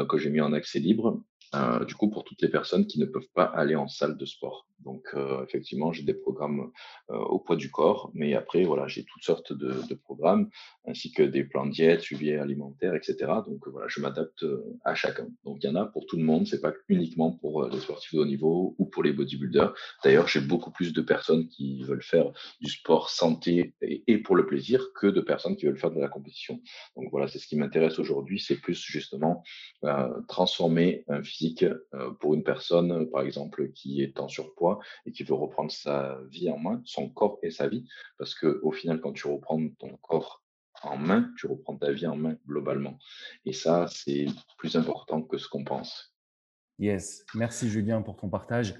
que 0.09 0.17
j'ai 0.17 0.29
mis 0.29 0.41
en 0.41 0.53
accès 0.53 0.79
libre 0.79 1.23
euh, 1.53 1.85
du 1.85 1.95
coup, 1.95 2.09
pour 2.09 2.23
toutes 2.23 2.41
les 2.41 2.49
personnes 2.49 2.87
qui 2.87 2.99
ne 2.99 3.05
peuvent 3.05 3.29
pas 3.33 3.43
aller 3.43 3.75
en 3.75 3.87
salle 3.87 4.17
de 4.17 4.25
sport. 4.25 4.67
Donc, 4.79 5.03
euh, 5.13 5.43
effectivement, 5.43 5.93
j'ai 5.93 6.03
des 6.03 6.13
programmes 6.13 6.71
euh, 7.09 7.17
au 7.17 7.39
poids 7.39 7.55
du 7.55 7.71
corps, 7.71 8.11
mais 8.13 8.35
après, 8.35 8.65
voilà, 8.65 8.87
j'ai 8.87 9.03
toutes 9.03 9.23
sortes 9.23 9.53
de, 9.53 9.95
programmes, 9.95 10.49
ainsi 10.85 11.11
que 11.11 11.23
des 11.23 11.43
plans 11.45 11.65
de 11.65 11.71
diète, 11.71 12.01
suivi 12.01 12.33
alimentaire, 12.33 12.93
etc. 12.93 13.15
Donc, 13.47 13.67
voilà, 13.67 13.87
je 13.87 14.01
m'adapte 14.01 14.45
à 14.83 14.93
chacun. 14.93 15.27
Donc, 15.45 15.59
il 15.61 15.67
y 15.67 15.69
en 15.69 15.75
a 15.75 15.85
pour 15.85 16.05
tout 16.05 16.17
le 16.17 16.23
monde. 16.23 16.45
C'est 16.45 16.61
pas 16.61 16.73
uniquement 16.89 17.31
pour 17.31 17.65
les 17.67 17.79
sportifs 17.79 18.13
de 18.13 18.19
haut 18.19 18.25
niveau 18.25 18.75
ou 18.77 18.85
pour 18.85 19.01
les 19.01 19.13
bodybuilders. 19.13 19.73
D'ailleurs, 20.03 20.27
j'ai 20.27 20.41
beaucoup 20.41 20.71
plus 20.71 20.93
de 20.93 21.01
personnes 21.01 21.47
qui 21.47 21.81
veulent 21.83 22.03
faire 22.03 22.31
du 22.61 22.69
sport 22.69 23.09
santé 23.09 23.73
et, 23.81 24.03
et, 24.07 24.17
pour 24.17 24.35
le 24.35 24.45
plaisir 24.45 24.85
que 24.93 25.07
de 25.07 25.21
personnes 25.21 25.55
qui 25.55 25.65
veulent 25.65 25.79
faire 25.79 25.91
de 25.91 26.01
la 26.01 26.09
compétition. 26.09 26.61
Donc, 26.97 27.09
voilà, 27.11 27.27
c'est 27.27 27.39
ce 27.39 27.47
qui 27.47 27.55
m'intéresse 27.55 27.97
aujourd'hui. 27.97 28.39
C'est 28.39 28.59
plus 28.59 28.79
justement 28.79 29.43
transformer 30.27 31.05
un 31.07 31.23
physique 31.23 31.34
euh, 31.63 32.11
pour 32.19 32.33
une 32.33 32.43
personne, 32.43 33.09
par 33.09 33.21
exemple, 33.21 33.71
qui 33.71 34.01
est 34.01 34.19
en 34.19 34.27
surpoids 34.27 34.79
et 35.05 35.11
qui 35.11 35.23
veut 35.23 35.33
reprendre 35.33 35.71
sa 35.71 36.19
vie 36.29 36.49
en 36.49 36.57
main, 36.57 36.81
son 36.85 37.09
corps 37.09 37.39
et 37.43 37.51
sa 37.51 37.67
vie, 37.67 37.87
parce 38.17 38.35
que 38.35 38.59
au 38.63 38.71
final, 38.71 38.99
quand 39.01 39.13
tu 39.13 39.27
reprends 39.27 39.61
ton 39.79 39.97
corps 39.97 40.43
en 40.83 40.97
main, 40.97 41.31
tu 41.37 41.47
reprends 41.47 41.77
ta 41.77 41.91
vie 41.91 42.07
en 42.07 42.15
main 42.15 42.37
globalement. 42.47 42.97
Et 43.45 43.53
ça, 43.53 43.87
c'est 43.89 44.25
plus 44.57 44.75
important 44.75 45.21
que 45.21 45.37
ce 45.37 45.47
qu'on 45.47 45.63
pense. 45.63 46.13
Yes, 46.79 47.25
merci 47.33 47.69
Julien 47.69 48.01
pour 48.01 48.17
ton 48.17 48.29
partage. 48.29 48.75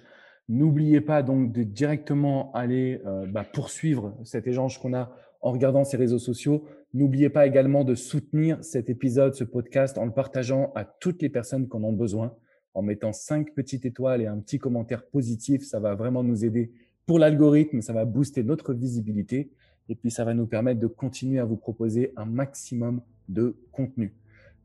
N'oubliez 0.47 1.01
pas 1.01 1.23
donc 1.23 1.51
de 1.53 1.63
directement 1.63 2.51
aller 2.53 3.01
euh, 3.05 3.25
bah, 3.25 3.43
poursuivre 3.43 4.15
cet 4.23 4.45
échange 4.47 4.79
qu'on 4.79 4.93
a 4.93 5.15
en 5.41 5.51
regardant 5.51 5.83
ces 5.83 5.97
réseaux 5.97 6.19
sociaux. 6.19 6.65
N'oubliez 6.93 7.29
pas 7.29 7.47
également 7.47 7.83
de 7.83 7.95
soutenir 7.95 8.63
cet 8.63 8.89
épisode, 8.89 9.33
ce 9.33 9.43
podcast, 9.43 9.97
en 9.97 10.05
le 10.05 10.11
partageant 10.11 10.71
à 10.75 10.85
toutes 10.85 11.21
les 11.21 11.29
personnes 11.29 11.67
qui 11.67 11.75
en 11.75 11.83
ont 11.83 11.93
besoin 11.93 12.35
en 12.75 12.81
mettant 12.81 13.13
cinq 13.13 13.53
petites 13.55 13.85
étoiles 13.85 14.21
et 14.21 14.27
un 14.27 14.37
petit 14.37 14.59
commentaire 14.59 15.05
positif. 15.05 15.63
Ça 15.63 15.79
va 15.79 15.95
vraiment 15.95 16.23
nous 16.23 16.45
aider 16.45 16.71
pour 17.05 17.19
l'algorithme, 17.19 17.81
ça 17.81 17.93
va 17.93 18.05
booster 18.05 18.43
notre 18.43 18.73
visibilité 18.73 19.49
et 19.89 19.95
puis 19.95 20.11
ça 20.11 20.25
va 20.25 20.33
nous 20.33 20.47
permettre 20.47 20.79
de 20.79 20.87
continuer 20.87 21.39
à 21.39 21.45
vous 21.45 21.55
proposer 21.55 22.13
un 22.17 22.25
maximum 22.25 23.01
de 23.29 23.55
contenu. 23.71 24.13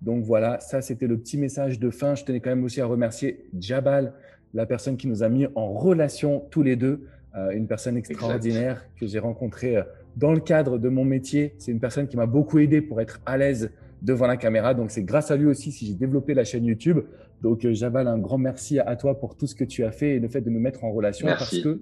Donc 0.02 0.24
voilà, 0.24 0.58
ça 0.60 0.80
c'était 0.80 1.06
le 1.06 1.18
petit 1.18 1.36
message 1.36 1.78
de 1.78 1.90
fin. 1.90 2.14
Je 2.14 2.24
tenais 2.24 2.40
quand 2.40 2.50
même 2.50 2.64
aussi 2.64 2.80
à 2.80 2.86
remercier 2.86 3.46
Jabal, 3.58 4.14
la 4.54 4.66
personne 4.66 4.96
qui 4.96 5.06
nous 5.06 5.22
a 5.22 5.28
mis 5.28 5.46
en 5.54 5.72
relation 5.72 6.44
tous 6.50 6.62
les 6.62 6.76
deux, 6.76 7.06
euh, 7.36 7.50
une 7.50 7.66
personne 7.66 7.96
extraordinaire 7.96 8.84
que 8.96 9.06
j'ai 9.06 9.18
rencontrée 9.18 9.76
euh, 9.76 9.82
dans 10.16 10.32
le 10.32 10.40
cadre 10.40 10.78
de 10.78 10.88
mon 10.88 11.04
métier. 11.04 11.54
C'est 11.58 11.70
une 11.70 11.80
personne 11.80 12.08
qui 12.08 12.16
m'a 12.16 12.26
beaucoup 12.26 12.58
aidé 12.58 12.80
pour 12.80 13.00
être 13.00 13.20
à 13.26 13.36
l'aise 13.36 13.70
devant 14.02 14.26
la 14.26 14.36
caméra. 14.36 14.74
Donc 14.74 14.90
c'est 14.90 15.02
grâce 15.02 15.30
à 15.30 15.36
lui 15.36 15.46
aussi 15.46 15.72
si 15.72 15.86
j'ai 15.86 15.94
développé 15.94 16.34
la 16.34 16.44
chaîne 16.44 16.64
YouTube. 16.64 17.00
Donc 17.42 17.64
euh, 17.64 17.72
Jabal, 17.72 18.08
un 18.08 18.18
grand 18.18 18.38
merci 18.38 18.78
à 18.78 18.96
toi 18.96 19.18
pour 19.18 19.36
tout 19.36 19.46
ce 19.46 19.54
que 19.54 19.64
tu 19.64 19.84
as 19.84 19.92
fait 19.92 20.16
et 20.16 20.18
le 20.20 20.28
fait 20.28 20.40
de 20.40 20.50
nous 20.50 20.60
mettre 20.60 20.84
en 20.84 20.92
relation 20.92 21.26
parce 21.26 21.58
que 21.58 21.80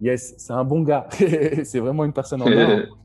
yes, 0.00 0.34
c'est 0.38 0.52
un 0.52 0.64
bon 0.64 0.82
gars. 0.82 1.08
c'est 1.64 1.78
vraiment 1.78 2.04
une 2.04 2.12
personne 2.12 2.42
en 2.42 2.50
or. 2.50 2.80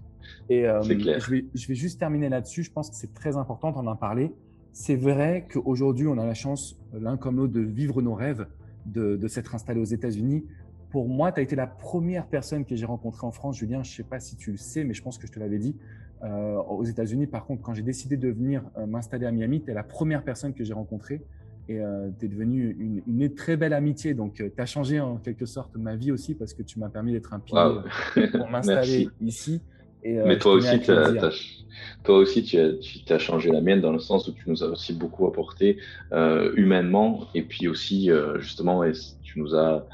Et 0.49 0.67
euh, 0.67 0.81
je, 0.81 1.29
vais, 1.29 1.45
je 1.53 1.67
vais 1.67 1.75
juste 1.75 1.99
terminer 1.99 2.27
là-dessus. 2.27 2.63
Je 2.63 2.71
pense 2.71 2.89
que 2.89 2.95
c'est 2.95 3.13
très 3.13 3.37
important 3.37 3.71
d'en 3.71 3.95
parler. 3.95 4.33
C'est 4.73 4.95
vrai 4.95 5.47
qu'aujourd'hui, 5.51 6.07
on 6.07 6.17
a 6.17 6.25
la 6.25 6.33
chance, 6.33 6.79
l'un 6.93 7.17
comme 7.17 7.37
l'autre, 7.37 7.53
de 7.53 7.61
vivre 7.61 8.01
nos 8.01 8.15
rêves, 8.15 8.47
de, 8.85 9.15
de 9.15 9.27
s'être 9.27 9.53
installé 9.53 9.79
aux 9.79 9.85
États-Unis. 9.85 10.45
Pour 10.89 11.07
moi, 11.07 11.31
tu 11.31 11.39
as 11.39 11.43
été 11.43 11.55
la 11.55 11.67
première 11.67 12.25
personne 12.27 12.65
que 12.65 12.75
j'ai 12.75 12.85
rencontrée 12.85 13.27
en 13.27 13.31
France, 13.31 13.57
Julien. 13.57 13.83
Je 13.83 13.91
ne 13.91 13.95
sais 13.97 14.03
pas 14.03 14.19
si 14.19 14.35
tu 14.37 14.51
le 14.51 14.57
sais, 14.57 14.83
mais 14.83 14.93
je 14.93 15.03
pense 15.03 15.17
que 15.17 15.27
je 15.27 15.31
te 15.31 15.39
l'avais 15.39 15.59
dit. 15.59 15.75
Euh, 16.23 16.57
aux 16.57 16.83
États-Unis, 16.83 17.27
par 17.27 17.45
contre, 17.45 17.61
quand 17.61 17.73
j'ai 17.73 17.81
décidé 17.81 18.17
de 18.17 18.29
venir 18.29 18.63
euh, 18.77 18.85
m'installer 18.85 19.25
à 19.25 19.31
Miami, 19.31 19.61
tu 19.61 19.71
es 19.71 19.73
la 19.73 19.83
première 19.83 20.23
personne 20.23 20.53
que 20.53 20.63
j'ai 20.63 20.73
rencontrée. 20.73 21.21
Et 21.69 21.79
euh, 21.79 22.09
tu 22.19 22.25
es 22.25 22.27
devenue 22.27 22.75
une, 22.79 23.01
une, 23.07 23.33
très 23.33 23.55
belle 23.55 23.73
amitié. 23.73 24.13
Donc, 24.13 24.33
tu 24.35 24.51
as 24.57 24.65
changé 24.65 24.99
en 24.99 25.17
quelque 25.17 25.45
sorte 25.45 25.75
ma 25.77 25.95
vie 25.95 26.11
aussi 26.11 26.33
parce 26.33 26.53
que 26.53 26.63
tu 26.63 26.79
m'as 26.79 26.89
permis 26.89 27.13
d'être 27.13 27.33
un 27.33 27.39
pilier 27.39 28.27
pour 28.37 28.49
m'installer 28.49 29.07
ici. 29.21 29.61
Et, 30.03 30.13
Mais 30.13 30.39
toi 30.39 30.53
aussi, 30.53 30.79
toi 32.03 32.17
aussi, 32.17 32.43
tu 32.43 32.57
as, 32.57 32.73
tu 32.73 33.13
as, 33.13 33.19
changé 33.19 33.51
la 33.51 33.61
mienne 33.61 33.81
dans 33.81 33.91
le 33.91 33.99
sens 33.99 34.27
où 34.27 34.31
tu 34.31 34.49
nous 34.49 34.63
as 34.63 34.67
aussi 34.67 34.93
beaucoup 34.93 35.27
apporté 35.27 35.77
humainement. 36.55 37.27
Et 37.35 37.43
puis 37.43 37.67
aussi, 37.67 38.09
justement, 38.39 38.81
tu 39.21 39.39
nous 39.39 39.55
as, 39.55 39.85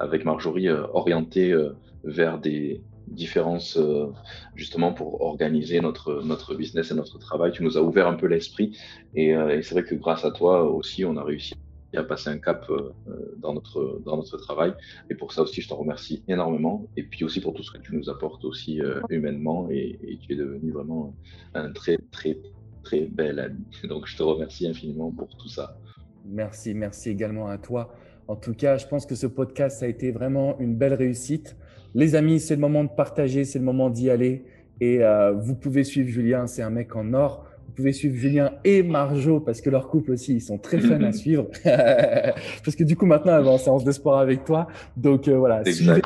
avec 0.00 0.24
Marjorie, 0.24 0.70
orienté 0.70 1.54
vers 2.02 2.38
des, 2.38 2.82
différences 3.08 3.76
euh, 3.76 4.06
justement 4.54 4.92
pour 4.92 5.20
organiser 5.22 5.80
notre, 5.80 6.22
notre 6.22 6.54
business 6.54 6.90
et 6.90 6.94
notre 6.94 7.18
travail. 7.18 7.52
Tu 7.52 7.62
nous 7.62 7.76
as 7.78 7.82
ouvert 7.82 8.06
un 8.06 8.14
peu 8.14 8.26
l'esprit 8.26 8.76
et, 9.14 9.34
euh, 9.34 9.60
c'est 9.62 9.74
vrai 9.74 9.84
que 9.84 9.94
grâce 9.94 10.24
à 10.24 10.30
toi 10.30 10.70
aussi, 10.70 11.04
on 11.04 11.16
a 11.16 11.24
réussi 11.24 11.54
à 11.94 12.02
passer 12.02 12.30
un 12.30 12.38
cap 12.38 12.64
euh, 12.70 12.92
dans, 13.36 13.52
notre, 13.52 14.00
dans 14.04 14.16
notre 14.16 14.38
travail. 14.38 14.72
Et 15.10 15.14
pour 15.14 15.32
ça 15.32 15.42
aussi, 15.42 15.60
je 15.60 15.68
te 15.68 15.74
remercie 15.74 16.22
énormément. 16.26 16.86
Et 16.96 17.02
puis 17.02 17.24
aussi 17.24 17.40
pour 17.40 17.52
tout 17.52 17.62
ce 17.62 17.70
que 17.70 17.78
tu 17.78 17.94
nous 17.94 18.08
apportes 18.08 18.44
aussi 18.44 18.80
humainement 19.10 19.68
et, 19.70 20.18
tu 20.22 20.32
es 20.32 20.36
devenu 20.36 20.72
vraiment 20.72 21.14
un 21.54 21.70
très, 21.72 21.98
très, 22.10 22.38
très 22.82 23.02
bel 23.02 23.38
ami. 23.38 23.64
Donc 23.88 24.06
je 24.06 24.16
te 24.16 24.22
remercie 24.22 24.66
infiniment 24.66 25.10
pour 25.10 25.28
tout 25.36 25.48
ça. 25.48 25.76
Merci, 26.24 26.72
merci 26.72 27.10
également 27.10 27.48
à 27.48 27.58
toi. 27.58 27.94
En 28.28 28.36
tout 28.36 28.54
cas, 28.54 28.78
je 28.78 28.86
pense 28.86 29.04
que 29.04 29.14
ce 29.14 29.26
podcast 29.26 29.82
a 29.82 29.88
été 29.88 30.12
vraiment 30.12 30.58
une 30.58 30.76
belle 30.76 30.94
réussite. 30.94 31.56
Les 31.94 32.14
amis, 32.14 32.40
c'est 32.40 32.54
le 32.54 32.60
moment 32.60 32.84
de 32.84 32.90
partager, 32.90 33.44
c'est 33.44 33.58
le 33.58 33.64
moment 33.64 33.90
d'y 33.90 34.10
aller. 34.10 34.44
Et 34.80 35.02
euh, 35.02 35.32
vous 35.32 35.54
pouvez 35.54 35.84
suivre 35.84 36.08
Julien, 36.08 36.46
c'est 36.46 36.62
un 36.62 36.70
mec 36.70 36.96
en 36.96 37.12
or. 37.12 37.46
Vous 37.66 37.72
pouvez 37.72 37.92
suivre 37.92 38.16
Julien 38.16 38.52
et 38.64 38.82
Marjo 38.82 39.40
parce 39.40 39.60
que 39.60 39.70
leur 39.70 39.88
couple 39.88 40.12
aussi, 40.12 40.34
ils 40.34 40.40
sont 40.40 40.58
très 40.58 40.78
fun 40.78 41.00
à 41.02 41.12
suivre. 41.12 41.48
parce 41.64 42.76
que 42.76 42.84
du 42.84 42.96
coup, 42.96 43.06
maintenant, 43.06 43.36
elle 43.36 43.44
va 43.44 43.50
en 43.50 43.58
séance 43.58 43.84
de 43.84 43.92
sport 43.92 44.18
avec 44.18 44.44
toi. 44.44 44.68
Donc 44.96 45.28
euh, 45.28 45.36
voilà, 45.38 45.64
suivez 45.64 46.02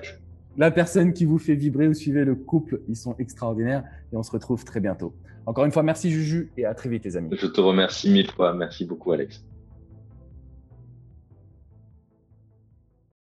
la 0.59 0.71
personne 0.71 1.13
qui 1.13 1.25
vous 1.25 1.39
fait 1.39 1.55
vibrer 1.55 1.87
ou 1.89 1.95
suivez 1.95 2.25
le 2.25 2.35
couple, 2.35 2.81
ils 2.89 2.97
sont 2.97 3.15
extraordinaires. 3.19 3.85
Et 4.13 4.17
on 4.17 4.23
se 4.23 4.31
retrouve 4.31 4.65
très 4.65 4.81
bientôt. 4.81 5.15
Encore 5.45 5.65
une 5.65 5.73
fois, 5.73 5.83
merci 5.83 6.11
Juju 6.11 6.51
et 6.57 6.65
à 6.65 6.75
très 6.75 6.89
vite 6.89 7.05
les 7.05 7.17
amis. 7.17 7.31
Je 7.33 7.47
te 7.47 7.61
remercie 7.61 8.11
mille 8.11 8.31
fois. 8.31 8.53
Merci 8.55 8.85
beaucoup 8.85 9.13
Alex. 9.13 9.45